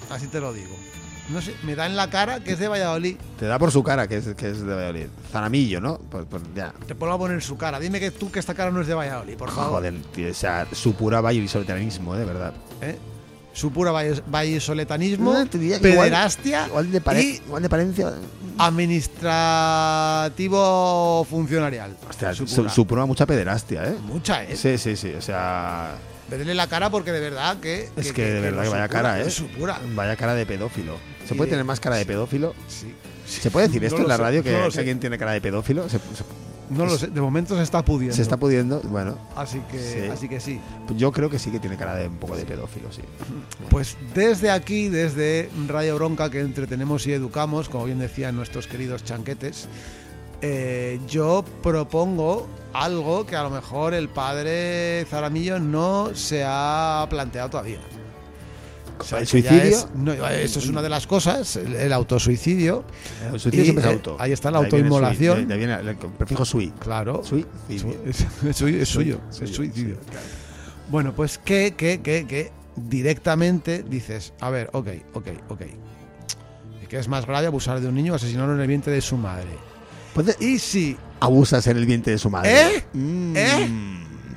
Así 0.08 0.26
te 0.28 0.40
lo 0.40 0.52
digo. 0.54 0.74
No 1.28 1.42
sé, 1.42 1.54
me 1.64 1.74
da 1.74 1.86
en 1.86 1.96
la 1.96 2.08
cara 2.08 2.38
que 2.40 2.52
es 2.52 2.58
de 2.60 2.68
Valladolid. 2.68 3.16
Te 3.38 3.46
da 3.46 3.58
por 3.58 3.72
su 3.72 3.82
cara 3.82 4.06
que 4.06 4.18
es, 4.18 4.26
que 4.36 4.50
es 4.50 4.60
de 4.60 4.74
Valladolid. 4.74 5.06
Zaramillo, 5.32 5.80
¿no? 5.80 5.98
Pues, 5.98 6.24
pues 6.30 6.42
ya. 6.54 6.72
Te 6.86 6.94
pongo 6.94 7.12
a 7.14 7.18
poner 7.18 7.42
su 7.42 7.56
cara. 7.56 7.80
Dime 7.80 7.98
que 7.98 8.12
tú 8.12 8.30
que 8.30 8.38
esta 8.38 8.54
cara 8.54 8.70
no 8.70 8.80
es 8.80 8.86
de 8.86 8.94
Valladolid, 8.94 9.36
por 9.36 9.50
favor. 9.50 9.72
Joder, 9.80 9.94
tío, 10.14 10.30
o 10.30 10.34
sea, 10.34 10.66
su 10.72 10.94
pura 10.94 11.20
vallisoletanismo, 11.20 12.14
eh, 12.14 12.18
de 12.20 12.24
verdad. 12.24 12.52
¿Eh? 12.80 12.96
Su 13.52 13.72
pura 13.72 13.90
vallisoletanismo, 13.90 15.32
No, 15.32 15.44
igual- 15.44 15.80
pederastia 15.80 16.66
Igual 16.68 16.92
de, 16.92 17.00
pare- 17.00 17.22
y 17.22 17.40
igual 17.46 17.62
de 17.62 17.68
parencia. 17.70 18.12
administrativo 19.76 21.24
funcionarial. 21.28 21.96
Hostia, 22.08 22.34
su 22.34 22.46
su, 22.46 22.56
pura. 22.56 22.70
su 22.70 22.86
pura 22.86 23.06
mucha 23.06 23.26
pederastia, 23.26 23.84
¿eh? 23.84 23.96
Mucha, 24.06 24.44
¿eh? 24.44 24.56
Sí, 24.56 24.76
sí, 24.78 24.94
sí. 24.96 25.12
O 25.16 25.22
sea, 25.22 25.94
Verle 26.30 26.54
la 26.54 26.66
cara 26.66 26.90
porque 26.90 27.12
de 27.12 27.20
verdad 27.20 27.58
que... 27.60 27.88
es 27.96 28.12
que, 28.12 28.24
de 28.24 28.40
verdad 28.40 28.64
que 28.64 28.68
vaya 28.70 28.88
pura, 28.88 29.02
cara, 29.02 29.20
¿eh? 29.20 29.26
es 29.28 29.34
Su 29.34 29.46
pura. 29.48 29.80
Vaya 29.94 30.16
cara 30.16 30.34
de 30.34 30.44
pedófilo. 30.46 30.96
¿Se 31.26 31.34
puede 31.34 31.48
de- 31.48 31.52
tener 31.52 31.64
más 31.64 31.78
cara 31.80 31.96
de 31.96 32.06
pedófilo? 32.06 32.54
Sí. 32.68 32.92
¿Se 33.26 33.50
puede 33.50 33.66
decir 33.68 33.82
No 33.82 33.88
esto 33.88 34.00
en 34.02 34.08
la 34.08 34.16
sé, 34.16 34.22
radio 34.22 34.42
que, 34.42 34.52
no 34.52 34.68
que 34.70 34.78
alguien 34.78 35.00
tiene 35.00 35.18
cara 35.18 35.32
de 35.32 35.40
pedófilo? 35.40 35.88
¿Se, 35.88 35.98
se- 35.98 36.24
No 36.70 36.84
lo 36.86 36.98
sé, 36.98 37.08
de 37.08 37.20
momento 37.20 37.56
se 37.56 37.62
está 37.62 37.84
pudiendo. 37.84 38.14
se 38.16 38.22
está 38.22 38.36
pudiendo? 38.36 38.80
Bueno, 38.82 39.18
Así 39.36 39.60
que, 39.70 39.78
Sí. 39.78 40.08
así 40.12 40.28
que 40.28 40.40
sí. 40.40 40.60
yo 40.96 41.12
creo 41.12 41.30
que 41.30 41.38
sí 41.38 41.50
que 41.52 41.60
tiene 41.60 41.76
cara 41.76 41.94
de 41.94 42.08
un 42.08 42.16
poco 42.18 42.36
de 42.36 42.44
pedófilo, 42.44 42.90
sí. 42.92 43.02
Pues 43.70 43.96
desde 44.14 44.50
aquí, 44.50 44.88
desde 44.88 45.48
Radio 45.68 45.94
Bronca, 45.96 46.28
que 46.30 46.40
entretenemos 46.40 47.06
y 47.06 47.12
educamos, 47.12 47.68
como 47.68 47.84
bien 47.84 47.98
decían 48.00 48.34
nuestros 48.36 48.66
queridos 48.66 49.04
chanquetes, 49.04 49.68
eh, 50.42 51.00
yo 51.08 51.44
propongo 51.62 52.46
algo 52.72 53.24
que 53.26 53.36
a 53.36 53.42
lo 53.42 53.50
mejor 53.50 53.94
el 53.94 54.08
padre 54.08 55.04
Zaramillo 55.08 55.58
no 55.58 56.10
se 56.14 56.44
ha 56.46 57.06
planteado 57.08 57.50
todavía. 57.50 57.78
O 58.98 59.04
sea, 59.04 59.18
¿El 59.18 59.26
suicidio? 59.26 59.60
es- 59.62 59.88
no, 59.94 60.12
eso 60.12 60.58
es 60.58 60.68
una 60.68 60.80
de 60.80 60.88
las 60.88 61.06
cosas, 61.06 61.56
el, 61.56 61.74
el 61.74 61.92
autosuicidio. 61.92 62.82
El 63.32 63.38
suicidio 63.38 63.62
Y, 63.62 63.64
siempre 63.66 63.84
es 63.84 63.90
eh, 63.90 63.94
auto. 63.94 64.16
ahí 64.18 64.32
está 64.32 64.50
la 64.50 64.58
autoinmolación. 64.58 65.50
ahí 65.52 65.58
viene 65.58 65.74
el 65.74 65.96
prefijo 65.96 66.44
sui. 66.46 66.72
Claro. 66.78 67.22
Sui, 67.22 67.44
Es, 67.68 67.82
suicidio. 67.82 68.00
es 68.50 68.56
suyo, 68.56 68.80
es 68.82 68.88
suyo, 68.88 69.20
es 69.42 69.50
suicidio. 69.54 69.96
Bueno, 70.90 71.12
pues 71.14 71.36
que, 71.38 71.74
que, 71.76 72.00
que, 72.00 72.26
que 72.26 72.52
directamente 72.76 73.82
dices, 73.82 74.32
a 74.40 74.48
ver, 74.50 74.70
ok, 74.72 74.88
ok, 75.14 75.26
ok. 75.50 75.60
Que 76.88 76.98
es 76.98 77.08
más 77.08 77.26
grave 77.26 77.48
abusar 77.48 77.80
de 77.80 77.88
un 77.88 77.94
niño 77.96 78.12
o 78.12 78.16
asesinarlo 78.16 78.54
en 78.54 78.60
el 78.60 78.66
vientre 78.68 78.92
de 78.92 79.00
su 79.00 79.16
madre. 79.16 79.48
Puede- 80.16 80.36
Y 80.40 80.58
si, 80.58 80.96
abusas 81.20 81.66
en 81.68 81.76
el 81.76 81.86
vientre 81.86 82.12
de 82.12 82.18
su 82.18 82.28
madre. 82.30 82.50
¿Eh? 82.76 82.84
Mm. 82.94 83.36
¿Eh? 83.36 83.68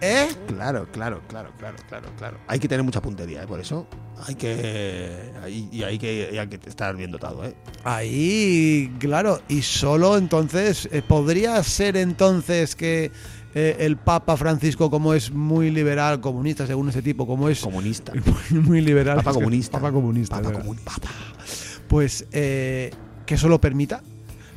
¿eh? 0.01 0.27
Claro, 0.47 0.87
claro, 0.91 1.21
claro, 1.27 1.51
claro, 1.57 1.77
claro, 1.87 2.09
claro. 2.17 2.37
Hay 2.47 2.59
que 2.59 2.67
tener 2.67 2.83
mucha 2.83 3.01
puntería, 3.01 3.43
¿eh? 3.43 3.47
por 3.47 3.59
eso. 3.59 3.87
Hay 4.27 4.35
que. 4.35 5.31
hay- 5.41 5.69
y 5.71 5.83
hay 5.83 5.97
que, 5.97 6.29
y 6.33 6.37
hay 6.37 6.47
que 6.47 6.59
estar 6.69 6.95
bien 6.95 7.11
dotado, 7.11 7.43
¿eh? 7.45 7.55
Ahí, 7.85 8.93
claro, 8.99 9.41
y 9.47 9.61
solo 9.61 10.17
entonces, 10.17 10.87
eh, 10.91 11.01
¿podría 11.01 11.61
ser 11.63 11.95
entonces 11.97 12.75
que 12.75 13.11
eh, 13.55 13.77
el 13.79 13.97
Papa 13.97 14.37
Francisco, 14.37 14.91
como 14.91 15.13
es 15.13 15.31
muy 15.31 15.71
liberal, 15.71 16.19
comunista, 16.21 16.67
según 16.67 16.89
ese 16.89 17.01
tipo, 17.01 17.25
como 17.25 17.49
es 17.49 17.61
Comunista. 17.61 18.11
muy, 18.51 18.59
muy 18.61 18.81
liberal, 18.81 19.17
Papa 19.17 19.31
es 19.31 19.37
que- 19.37 19.43
comunista. 19.43 19.77
Papa 19.79 19.91
comunista, 19.91 20.35
Papa 20.35 20.49
verdad. 20.49 20.63
comun- 20.65 20.79
papa. 20.83 21.09
pues 21.87 22.25
eh, 22.31 22.91
que 23.25 23.35
eso 23.35 23.47
lo 23.49 23.59
permita. 23.61 24.03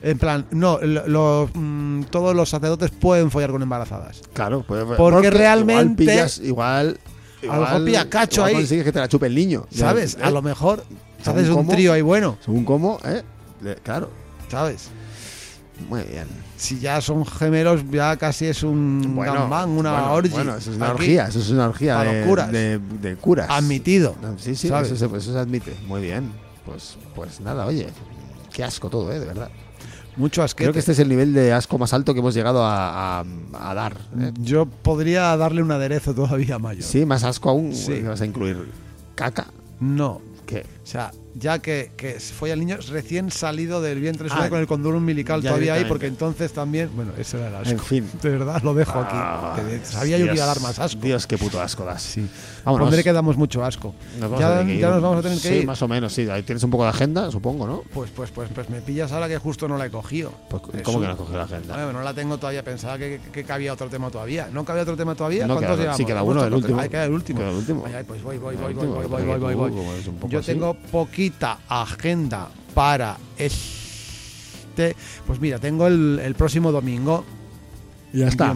En 0.03 0.19
plan, 0.19 0.47
no, 0.51 0.79
lo- 0.83 1.07
lo- 1.07 1.51
mm, 1.55 2.05
todos 2.11 2.35
los 2.35 2.49
sacerdotes 2.49 2.91
pueden 2.91 3.31
follar 3.31 3.51
con 3.53 3.63
embarazadas. 3.63 4.21
Claro, 4.35 4.65
pues, 4.67 4.85
Porque 4.97 5.29
Igual, 5.29 5.33
realmente- 5.39 6.05
pillas, 6.05 6.39
igual. 6.39 6.99
A 7.49 7.57
lo 7.57 7.61
mejor 7.63 7.85
pilla 7.85 8.09
cacho 8.09 8.41
igual 8.41 8.49
ahí. 8.51 8.55
consigues 8.57 8.85
que 8.85 8.93
te 8.93 8.99
la 9.01 9.09
chupe 9.09 9.27
el 9.27 9.35
niño. 9.35 9.67
¿Sabes? 9.71 10.15
¿eh? 10.15 10.19
A 10.23 10.31
lo 10.31 10.43
mejor 10.43 10.85
haces 11.25 11.49
un 11.49 11.67
trío 11.69 11.93
ahí 11.93 12.03
bueno, 12.03 12.37
Según 12.45 12.65
cómo, 12.65 12.99
¿eh? 13.05 13.23
Claro. 13.85 14.11
¿sabes? 14.49 14.91
Muy 15.89 16.03
bien. 16.03 16.27
Si 16.57 16.79
ya 16.79 17.01
son 17.01 17.25
gemelos, 17.27 17.81
ya 17.91 18.17
casi 18.17 18.47
es 18.47 18.63
un 18.63 19.17
gangbang, 19.19 19.71
una 19.71 19.93
bueno, 19.93 20.13
orgy. 20.15 20.29
Bueno, 20.31 20.57
eso 20.57 20.71
es 20.71 20.77
una 20.77 20.87
Aquí, 20.87 20.95
orgía, 20.95 21.27
eso 21.27 21.39
es 21.41 21.51
una 21.51 21.67
orgía 21.69 21.99
a 22.01 22.05
de, 22.05 22.25
curas. 22.25 22.53
de, 22.53 22.79
de 22.79 23.17
curas. 23.17 23.49
Admitido. 23.51 24.15
No, 24.23 24.39
Sí, 24.39 24.55
sí, 24.55 24.69
¿sabes? 24.69 24.93
eso 24.93 25.09
se, 25.11 25.17
eso 25.17 25.33
se 25.33 25.39
admite. 25.39 25.75
Muy 25.87 26.03
bien. 26.03 26.31
Pues, 26.65 26.97
pues 27.17 27.41
nada, 27.41 27.67
oye. 27.67 27.89
Qué 28.53 28.63
asco 28.63 28.89
todo, 28.91 29.11
¿eh? 29.13 29.19
De 29.19 29.27
verdad. 29.27 29.49
Mucho 30.17 30.43
asquete. 30.43 30.65
Creo 30.65 30.73
que 30.75 30.79
este 30.81 30.93
es 30.93 30.99
el 30.99 31.09
nivel 31.09 31.33
de 31.33 31.53
asco 31.53 31.79
más 31.79 31.93
alto 31.93 32.13
que 32.15 32.21
hemos 32.21 32.35
llegado 32.35 32.65
a, 32.65 33.21
a- 33.21 33.25
a 33.55 33.75
dar. 33.75 33.97
¿eh? 34.21 34.33
Yo 34.41 34.67
podría 34.67 35.37
darle 35.37 35.63
un 35.63 35.71
aderezo 35.73 36.15
todavía 36.15 36.59
mayor. 36.59 36.83
Sí, 36.83 37.07
más 37.07 37.25
asco 37.25 37.51
aún. 37.51 37.75
Sí. 37.75 38.01
Vas 38.03 38.21
a 38.21 38.27
incluir 38.27 38.69
caca. 39.15 39.47
No. 39.81 40.21
¿Qué? 40.47 40.67
O 40.83 40.87
sea, 40.87 41.13
ya 41.35 41.59
que, 41.61 41.93
que 41.97 42.21
fue 42.21 42.53
al 42.53 42.61
niño 42.61 42.77
recién 42.91 43.31
salido 43.31 43.81
del 43.81 44.01
vientre 44.01 44.29
Ah, 44.31 44.49
con 44.49 44.59
el 44.61 44.67
condón 44.67 44.95
umbilical 44.95 45.43
todavía 45.43 45.75
ahí, 45.75 45.85
porque 45.85 46.07
entonces 46.07 46.53
también. 46.53 46.91
Bueno, 46.95 47.13
eso 47.19 47.39
era 47.39 47.49
el 47.49 47.55
asco. 47.57 47.71
En 47.71 47.79
fin. 47.79 48.11
De 48.23 48.31
verdad, 48.31 48.63
lo 48.63 48.75
dejo 48.75 48.99
aquí. 48.99 49.15
Ah, 49.15 49.57
Que 49.57 49.85
sabía 49.85 50.19
yo 50.19 50.27
que 50.27 50.35
iba 50.35 50.45
a 50.45 50.47
dar 50.49 50.61
más 50.61 50.79
asco. 50.79 51.01
Dios, 51.01 51.27
qué 51.27 51.39
puto 51.39 51.61
asco 51.61 51.85
das. 51.85 52.03
Sí. 52.03 52.27
Vámonos. 52.65 52.87
Pondré 52.87 53.03
que 53.03 53.13
damos 53.13 53.37
mucho 53.37 53.65
asco. 53.65 53.95
Nos 54.21 54.39
ya 54.39 54.63
ya 54.63 54.91
nos 54.91 55.03
vamos 55.03 55.19
a 55.19 55.23
tener 55.23 55.39
que 55.41 55.49
sí, 55.49 55.55
ir. 55.57 55.67
más 55.67 55.81
o 55.83 55.89
menos, 55.89 56.13
sí. 56.13 56.29
Ahí 56.29 56.43
tienes 56.43 56.63
un 56.65 56.71
poco 56.71 56.85
de 56.85 56.91
agenda, 56.91 57.31
supongo, 57.31 57.67
¿no? 57.67 57.83
Pues, 57.93 58.11
pues, 58.11 58.31
pues, 58.31 58.49
pues 58.55 58.69
me 58.71 58.81
pillas 58.81 59.11
ahora 59.13 59.29
que 59.29 59.39
justo 59.39 59.67
no 59.69 59.77
la 59.77 59.87
he 59.87 59.91
cogido. 59.91 60.33
Pues. 60.49 60.63
¿Cómo 60.83 61.01
que 61.01 61.07
no 61.07 61.13
has 61.13 61.19
cogido 61.19 61.39
la 61.39 61.45
agenda? 61.45 61.75
Bueno, 61.75 61.93
no 61.93 62.03
la 62.03 62.15
tengo 62.15 62.39
todavía 62.39 62.63
pensada 62.63 62.99
que, 62.99 63.21
que, 63.25 63.31
que 63.31 63.45
cabía 63.45 63.73
otro 63.73 63.89
tema 63.89 64.11
todavía. 64.11 64.49
¿No 64.53 64.65
cabía 64.65 64.83
otro 64.83 64.97
tema 64.97 65.15
todavía? 65.15 65.47
No, 65.47 65.55
¿Cuántos 65.55 65.71
queda- 65.77 65.77
llevamos? 65.83 65.97
sí, 65.99 66.05
queda 66.05 66.23
uno, 66.23 66.45
el 66.45 66.55
último. 66.55 66.81
Ahí 66.81 66.89
queda 66.89 67.05
el 67.05 67.13
último. 67.13 67.39
Queda 67.41 67.51
el 67.51 67.57
último. 67.57 67.85
Ay, 67.87 68.05
pues 68.07 68.23
voy, 68.23 68.39
voy, 68.39 68.57
voy, 68.57 68.75
voy, 68.75 68.87
voy, 68.87 69.55
voy, 69.55 69.55
voy, 69.55 70.31
Yo 70.31 70.41
tengo 70.43 70.75
agenda 71.69 72.49
para 72.75 73.17
este. 73.39 74.97
Pues 75.27 75.39
mira, 75.41 75.59
tengo 75.59 75.87
el, 75.87 76.21
el 76.25 76.35
próximo 76.35 76.73
domingo. 76.73 77.25
Ya 78.13 78.29
está. 78.29 78.55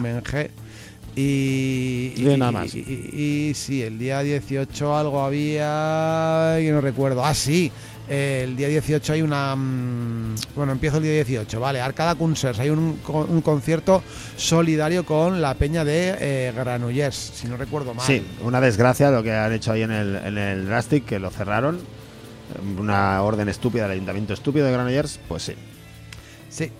Y, 1.15 2.13
y, 2.15 2.23
nada 2.37 2.51
más. 2.51 2.75
y, 2.75 2.79
y- 2.79 3.49
y 3.49 3.53
sí, 3.55 3.81
el 3.81 3.97
día 3.97 4.21
18 4.21 4.95
algo 4.95 5.21
había. 5.23 6.55
que 6.59 6.71
no 6.71 6.81
recuerdo. 6.81 7.25
Ah, 7.25 7.33
sí. 7.33 7.71
El 8.07 8.55
día 8.55 8.67
18 8.69 9.13
hay 9.13 9.21
una. 9.23 9.55
mm, 9.55 10.35
Bueno, 10.55 10.71
empiezo 10.73 10.97
el 10.97 11.03
día 11.03 11.13
18, 11.13 11.59
¿vale? 11.59 11.81
Arcada 11.81 12.15
Concerts. 12.15 12.59
Hay 12.59 12.69
un, 12.69 12.99
un 13.07 13.41
concierto 13.41 14.01
solidario 14.37 15.05
con 15.05 15.41
la 15.41 15.55
peña 15.55 15.83
de 15.83 16.15
eh, 16.19 16.53
Granollers, 16.55 17.15
si 17.15 17.47
no 17.47 17.57
recuerdo 17.57 17.93
mal. 17.95 18.05
Sí, 18.05 18.23
una 18.43 18.61
desgracia 18.61 19.09
lo 19.11 19.23
que 19.23 19.33
han 19.33 19.51
hecho 19.53 19.71
ahí 19.73 19.81
en 19.81 19.91
el, 19.91 20.15
en 20.17 20.37
el 20.37 20.65
Drastic, 20.67 21.03
que 21.05 21.19
lo 21.19 21.29
cerraron. 21.31 21.79
Una 22.79 23.21
orden 23.23 23.49
estúpida 23.49 23.83
del 23.83 23.91
ayuntamiento 23.93 24.33
estúpido 24.33 24.65
de 24.65 24.71
Granollers, 24.71 25.19
pues 25.27 25.43
sí. 25.43 25.53
Sí, 26.49 26.71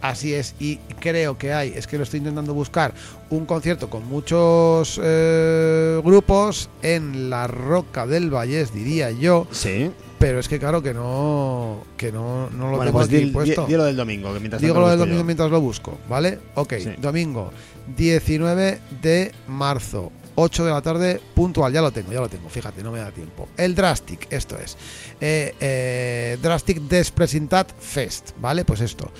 así 0.00 0.34
es. 0.34 0.54
Y 0.60 0.76
creo 1.00 1.36
que 1.36 1.52
hay, 1.52 1.72
es 1.74 1.86
que 1.86 1.96
lo 1.98 2.04
estoy 2.04 2.18
intentando 2.18 2.54
buscar, 2.54 2.94
un 3.30 3.44
concierto 3.44 3.90
con 3.90 4.06
muchos 4.06 5.00
eh, 5.02 6.00
grupos 6.04 6.70
en 6.82 7.28
la 7.28 7.46
Roca 7.46 8.06
del 8.06 8.30
Vallés, 8.30 8.72
diría 8.72 9.10
yo. 9.10 9.46
Sí. 9.50 9.90
Pero 10.18 10.38
es 10.38 10.48
que 10.48 10.58
claro 10.58 10.80
que 10.82 10.94
no, 10.94 11.84
que 11.98 12.10
no, 12.10 12.48
no 12.50 12.70
lo 12.70 12.76
Bueno, 12.78 12.84
tengo 12.84 12.92
pues 12.92 13.06
aquí 13.08 13.16
di, 13.16 13.24
di- 13.26 13.30
puesto. 13.32 13.66
di 13.66 13.74
lo 13.74 13.84
del 13.84 13.96
domingo, 13.96 14.32
que 14.32 14.40
mientras 14.40 14.62
Digo 14.62 14.80
lo 14.80 14.88
del 14.88 14.98
yo. 14.98 15.04
domingo 15.04 15.24
mientras 15.24 15.50
lo 15.50 15.60
busco, 15.60 15.98
¿vale? 16.08 16.38
Ok, 16.54 16.72
Sí. 16.78 16.90
domingo 16.98 17.50
19 17.98 18.80
de 19.02 19.32
marzo, 19.46 20.10
8 20.36 20.64
de 20.64 20.70
la 20.70 20.82
tarde, 20.82 21.20
puntual, 21.34 21.72
ya 21.72 21.80
lo 21.80 21.90
tengo, 21.90 22.12
ya 22.12 22.20
lo 22.20 22.28
tengo, 22.28 22.48
fíjate, 22.48 22.82
no 22.82 22.92
me 22.92 22.98
da 23.00 23.10
tiempo. 23.10 23.48
El 23.56 23.74
Drastic, 23.74 24.26
esto 24.30 24.56
es. 24.58 24.76
Eh, 25.20 25.54
eh, 25.60 26.38
Drastic 26.42 26.78
Despresentat 26.82 27.72
Fest, 27.78 28.30
¿vale? 28.38 28.64
Pues 28.64 28.80
esto. 28.82 29.10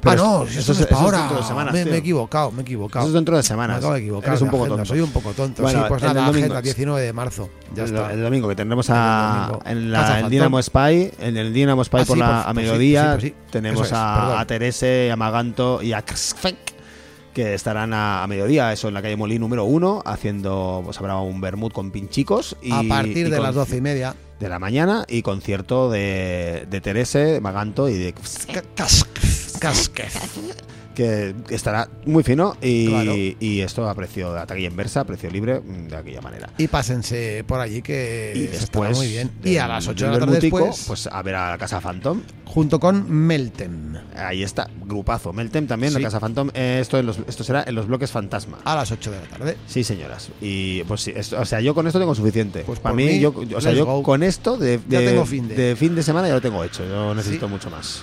Pero 0.00 0.12
ah, 0.12 0.26
no, 0.38 0.44
eso- 0.44 0.72
es- 0.72 0.80
es 0.80 0.86
para 0.86 0.86
eso 0.86 0.94
es 0.94 1.02
ahora. 1.02 1.18
dentro 1.18 1.36
de 1.38 1.42
semanas, 1.42 1.72
me, 1.74 1.84
me 1.84 1.90
he 1.90 1.96
equivocado, 1.98 2.52
me 2.52 2.60
he 2.60 2.62
equivocado. 2.62 3.04
Eso 3.04 3.08
es 3.08 3.14
dentro 3.14 3.34
de 3.34 3.40
me 3.40 3.42
semanas. 3.42 3.78
acabo 3.78 3.94
de 3.94 3.98
equivocar. 4.00 4.28
Eres 4.30 4.42
un 4.42 4.50
poco 4.50 4.66
tonto. 4.68 4.84
Soy 4.84 5.00
un 5.00 5.10
poco 5.10 5.32
tonto. 5.32 5.62
Bueno, 5.62 5.80
sí, 5.80 5.84
pues 5.88 6.02
nada, 6.02 6.14
domingo 6.26 6.38
agenda, 6.38 6.58
es- 6.58 6.64
19 6.64 7.02
de 7.02 7.12
marzo. 7.12 7.50
Ya 7.74 7.82
el, 7.82 7.88
está. 7.94 8.12
el 8.12 8.22
domingo 8.22 8.48
que 8.48 8.54
tendremos 8.54 8.86
a, 8.90 9.58
en 9.64 9.90
la, 9.90 10.20
el. 10.20 10.30
Dinamo 10.30 10.62
Spy, 10.62 11.10
en 11.18 11.36
el 11.36 11.52
Dinamo 11.52 11.82
Spy 11.84 12.00
Ah, 12.00 12.04
por 12.06 12.16
sí, 12.16 12.20
la 12.20 12.26
pues- 12.36 12.46
a 12.46 12.52
mediodía, 12.54 13.10
pues 13.14 13.22
sí, 13.24 13.30
pues 13.36 13.50
tenemos 13.50 13.80
Eso 13.86 13.86
es, 13.86 14.00
a, 14.00 14.14
perdón. 14.20 14.38
a 14.40 14.46
Terese, 14.46 15.10
a 15.10 15.16
Maganto 15.16 15.82
y 15.82 15.92
a 15.92 16.02
Krsfek, 16.02 16.56
que 17.38 17.54
estarán 17.54 17.94
a, 17.94 18.24
a 18.24 18.26
mediodía, 18.26 18.72
eso 18.72 18.88
en 18.88 18.94
la 18.94 19.02
calle 19.02 19.14
Molí 19.16 19.38
número 19.38 19.64
uno, 19.64 20.02
haciendo, 20.04 20.82
pues 20.84 20.98
habrá 20.98 21.18
un 21.18 21.40
vermut 21.40 21.72
con 21.72 21.92
pinchicos 21.92 22.56
y 22.60 22.72
a 22.72 22.82
partir 22.88 23.28
y 23.28 23.30
de 23.30 23.38
las 23.38 23.54
doce 23.54 23.76
y 23.76 23.80
media. 23.80 24.16
de 24.40 24.48
la 24.48 24.58
mañana 24.58 25.04
y 25.08 25.22
concierto 25.22 25.88
de, 25.88 26.66
de 26.68 26.80
Terese, 26.80 27.40
Maganto 27.40 27.88
y 27.88 27.94
de 27.94 28.12
Casquez. 29.60 30.77
Que 30.98 31.32
estará 31.50 31.88
muy 32.06 32.24
fino 32.24 32.56
y, 32.60 32.88
Claro. 32.88 33.12
y 33.14 33.60
esto 33.60 33.88
a 33.88 33.94
precio 33.94 34.32
de 34.32 34.44
taquilla 34.46 34.66
inversa, 34.66 35.02
a 35.02 35.04
precio 35.04 35.30
libre, 35.30 35.60
mm, 35.60 35.86
de 35.86 35.96
aquella 35.96 36.20
manera. 36.20 36.50
Y 36.58 36.66
pásense 36.66 37.44
por 37.46 37.60
allí 37.60 37.82
que 37.82 38.32
Y 38.34 38.40
después, 38.48 38.96
muy 38.96 39.06
bien. 39.06 39.30
del- 39.40 39.52
Y 39.52 39.58
a 39.58 39.68
las 39.68 39.86
8 39.86 40.06
de 40.06 40.10
la 40.12 40.18
tarde 40.18 40.40
después, 40.40 40.84
pues 40.88 41.06
a 41.06 41.22
ver 41.22 41.36
a 41.36 41.50
la 41.50 41.58
Casa 41.58 41.80
Phantom. 41.80 42.20
junto 42.46 42.80
con 42.80 43.08
Meltem. 43.12 43.94
Ahí 44.16 44.42
está, 44.42 44.68
grupazo. 44.86 45.32
Meltem 45.34 45.66
también, 45.66 45.92
Sí. 45.92 45.98
la 46.00 46.06
Casa 46.06 46.18
Phantom. 46.18 46.50
Eh, 46.54 46.78
esto, 46.80 46.98
en 46.98 47.06
los- 47.06 47.18
esto 47.28 47.44
será 47.44 47.62
en 47.66 47.74
los 47.74 47.86
bloques 47.86 48.10
Fantasma. 48.10 48.58
A 48.64 48.74
las 48.74 48.90
8 48.90 49.10
de 49.12 49.20
la 49.20 49.26
tarde. 49.28 49.56
Sí, 49.66 49.84
señoras. 49.84 50.30
Y 50.40 50.82
pues 50.84 51.02
sí, 51.02 51.12
esto- 51.14 51.38
o 51.40 51.44
sea, 51.44 51.60
yo 51.60 51.74
con 51.74 51.86
esto 51.86 51.98
tengo 52.00 52.14
suficiente. 52.14 52.64
Pues 52.66 52.80
Para 52.80 52.94
mí, 52.94 53.04
mí, 53.04 53.20
yo, 53.20 53.32
o 53.54 53.60
sea, 53.60 53.72
yo 53.72 53.84
go. 53.86 54.02
con 54.02 54.22
esto 54.22 54.56
de, 54.56 54.80
Ya 54.88 54.98
de- 55.00 55.06
tengo 55.08 55.26
fin 55.26 55.46
de. 55.46 55.54
de 55.54 55.76
fin 55.76 55.94
de 55.94 56.02
semana 56.02 56.26
ya 56.26 56.34
lo 56.34 56.40
tengo 56.40 56.64
hecho. 56.64 56.84
Yo 56.88 57.14
necesito 57.14 57.46
Sí. 57.46 57.52
mucho 57.52 57.70
más. 57.70 58.02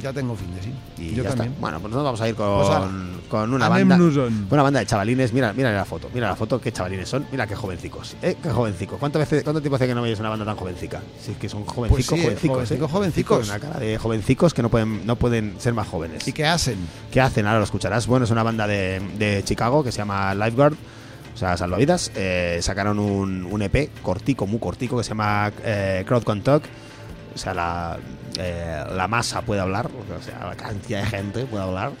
Ya 0.00 0.12
tengo 0.12 0.34
fin 0.34 0.52
de 0.54 0.62
sí. 0.62 0.72
Y 0.98 1.14
Yo 1.14 1.22
ya 1.22 1.28
también. 1.30 1.50
está. 1.50 1.60
Bueno, 1.60 1.80
pues 1.80 1.92
nos 1.94 2.02
vamos 2.02 2.20
a 2.20 2.28
ir 2.28 2.34
con, 2.34 2.46
Pues 2.58 3.28
con 3.28 3.52
una 3.54 3.68
banda. 3.68 3.96
Una 4.50 4.62
banda 4.62 4.80
de 4.80 4.86
chavalines. 4.86 5.32
Mira, 5.32 5.52
mira 5.52 5.70
la 5.72 5.84
foto. 5.84 6.08
Mira 6.12 6.28
la 6.28 6.36
foto. 6.36 6.60
Qué 6.60 6.72
chavalines 6.72 7.08
son. 7.08 7.26
Mira 7.30 7.46
qué 7.46 7.54
jovencicos. 7.54 8.16
¿Eh? 8.22 8.36
Qué 8.42 8.50
jovencicos. 8.50 8.98
¿Cuánto, 8.98 9.18
veces, 9.18 9.44
¿Cuánto 9.44 9.60
tiempo 9.60 9.76
hace 9.76 9.86
que 9.86 9.94
no 9.94 10.02
veis 10.02 10.18
una 10.18 10.28
banda 10.30 10.44
tan 10.44 10.56
jovencica? 10.56 11.00
Sí, 11.20 11.34
que 11.40 11.48
son 11.48 11.64
jovencicos, 11.64 11.88
Pues 11.90 12.06
sí, 12.06 12.24
jovencicos. 12.24 12.56
jovencicos, 12.56 12.88
¿eh? 12.88 12.92
jovencicos. 12.92 13.48
Una 13.48 13.58
cara 13.60 13.78
de 13.80 13.98
jovencicos 13.98 14.54
que 14.54 14.62
no 14.62 14.70
pueden, 14.70 15.06
no 15.06 15.16
pueden 15.16 15.54
ser 15.58 15.74
más 15.74 15.86
jóvenes. 15.88 16.26
¿Y 16.26 16.32
qué 16.32 16.46
hacen? 16.46 16.78
¿Qué 17.10 17.20
hacen? 17.20 17.46
Ahora 17.46 17.58
lo 17.58 17.64
escucharás. 17.64 18.06
Bueno, 18.06 18.24
es 18.24 18.30
una 18.30 18.42
banda 18.42 18.66
de, 18.66 19.00
de 19.18 19.42
Chicago 19.44 19.84
que 19.84 19.92
se 19.92 19.98
llama 19.98 20.34
Lifeguard, 20.34 20.74
o 21.34 21.36
sea, 21.36 21.56
salvavidas. 21.56 22.10
Eh, 22.16 22.58
sacaron 22.60 22.98
un, 22.98 23.44
un 23.46 23.62
EP 23.62 23.90
cortico, 24.02 24.46
muy 24.46 24.58
cortico, 24.58 24.96
que 24.98 25.04
se 25.04 25.10
llama 25.10 25.52
eh, 25.64 26.02
Crowd 26.06 26.24
Can 26.24 26.42
Talk. 26.42 26.64
O 27.34 27.38
sea, 27.38 27.54
la, 27.54 27.98
eh, 28.38 28.84
la 28.94 29.08
masa 29.08 29.42
puede 29.42 29.60
hablar, 29.60 29.86
o 29.88 30.22
sea, 30.22 30.46
la 30.48 30.56
cantidad 30.56 31.00
de 31.00 31.06
gente 31.06 31.44
puede 31.44 31.64
hablar. 31.64 31.92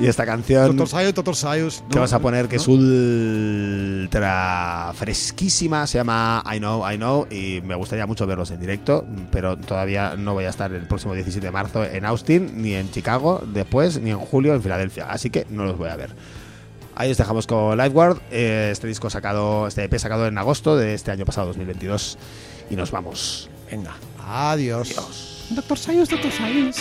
Y 0.00 0.06
esta 0.06 0.24
canción 0.24 0.76
que 1.90 1.98
vas 1.98 2.12
a 2.12 2.18
poner 2.20 2.48
que 2.48 2.56
es 2.56 2.66
ultra 4.02 4.12
fresquísima, 4.94 5.86
se 5.86 5.98
llama 5.98 6.42
I 6.52 6.58
Know, 6.58 6.90
I 6.90 6.96
Know, 6.96 7.26
y 7.30 7.60
me 7.62 7.74
gustaría 7.74 8.06
mucho 8.06 8.26
verlos 8.26 8.50
en 8.50 8.60
directo, 8.60 9.04
pero 9.30 9.58
todavía 9.58 10.16
no 10.16 10.32
voy 10.32 10.44
a 10.44 10.48
estar 10.50 10.72
el 10.72 10.86
próximo 10.86 11.14
17 11.14 11.46
de 11.46 11.50
marzo 11.52 11.84
en 11.84 12.06
Austin, 12.06 12.62
ni 12.62 12.74
en 12.74 12.90
Chicago 12.90 13.42
después, 13.46 14.00
ni 14.00 14.10
en 14.10 14.18
julio 14.18 14.54
en 14.54 14.62
Filadelfia, 14.62 15.10
así 15.10 15.28
que 15.30 15.46
no 15.50 15.64
los 15.64 15.76
voy 15.76 15.90
a 15.90 15.96
ver. 15.96 16.10
Ahí 16.94 17.10
os 17.10 17.16
dejamos 17.16 17.46
con 17.46 17.76
Lifeguard, 17.76 18.20
eh, 18.30 18.70
este 18.72 18.86
disco 18.86 19.08
sacado, 19.08 19.66
este 19.66 19.84
EP 19.84 19.98
sacado 19.98 20.26
en 20.26 20.36
agosto 20.36 20.76
de 20.76 20.94
este 20.94 21.10
año 21.10 21.24
pasado, 21.24 21.48
2022. 21.48 22.18
Y 22.70 22.76
nos 22.76 22.90
vamos. 22.90 23.48
Venga, 23.70 23.94
adiós. 24.26 24.90
Adiós. 24.90 25.46
Doctor 25.50 25.78
Sayus, 25.78 26.08
Doctor 26.08 26.32
Sayus. 26.32 26.76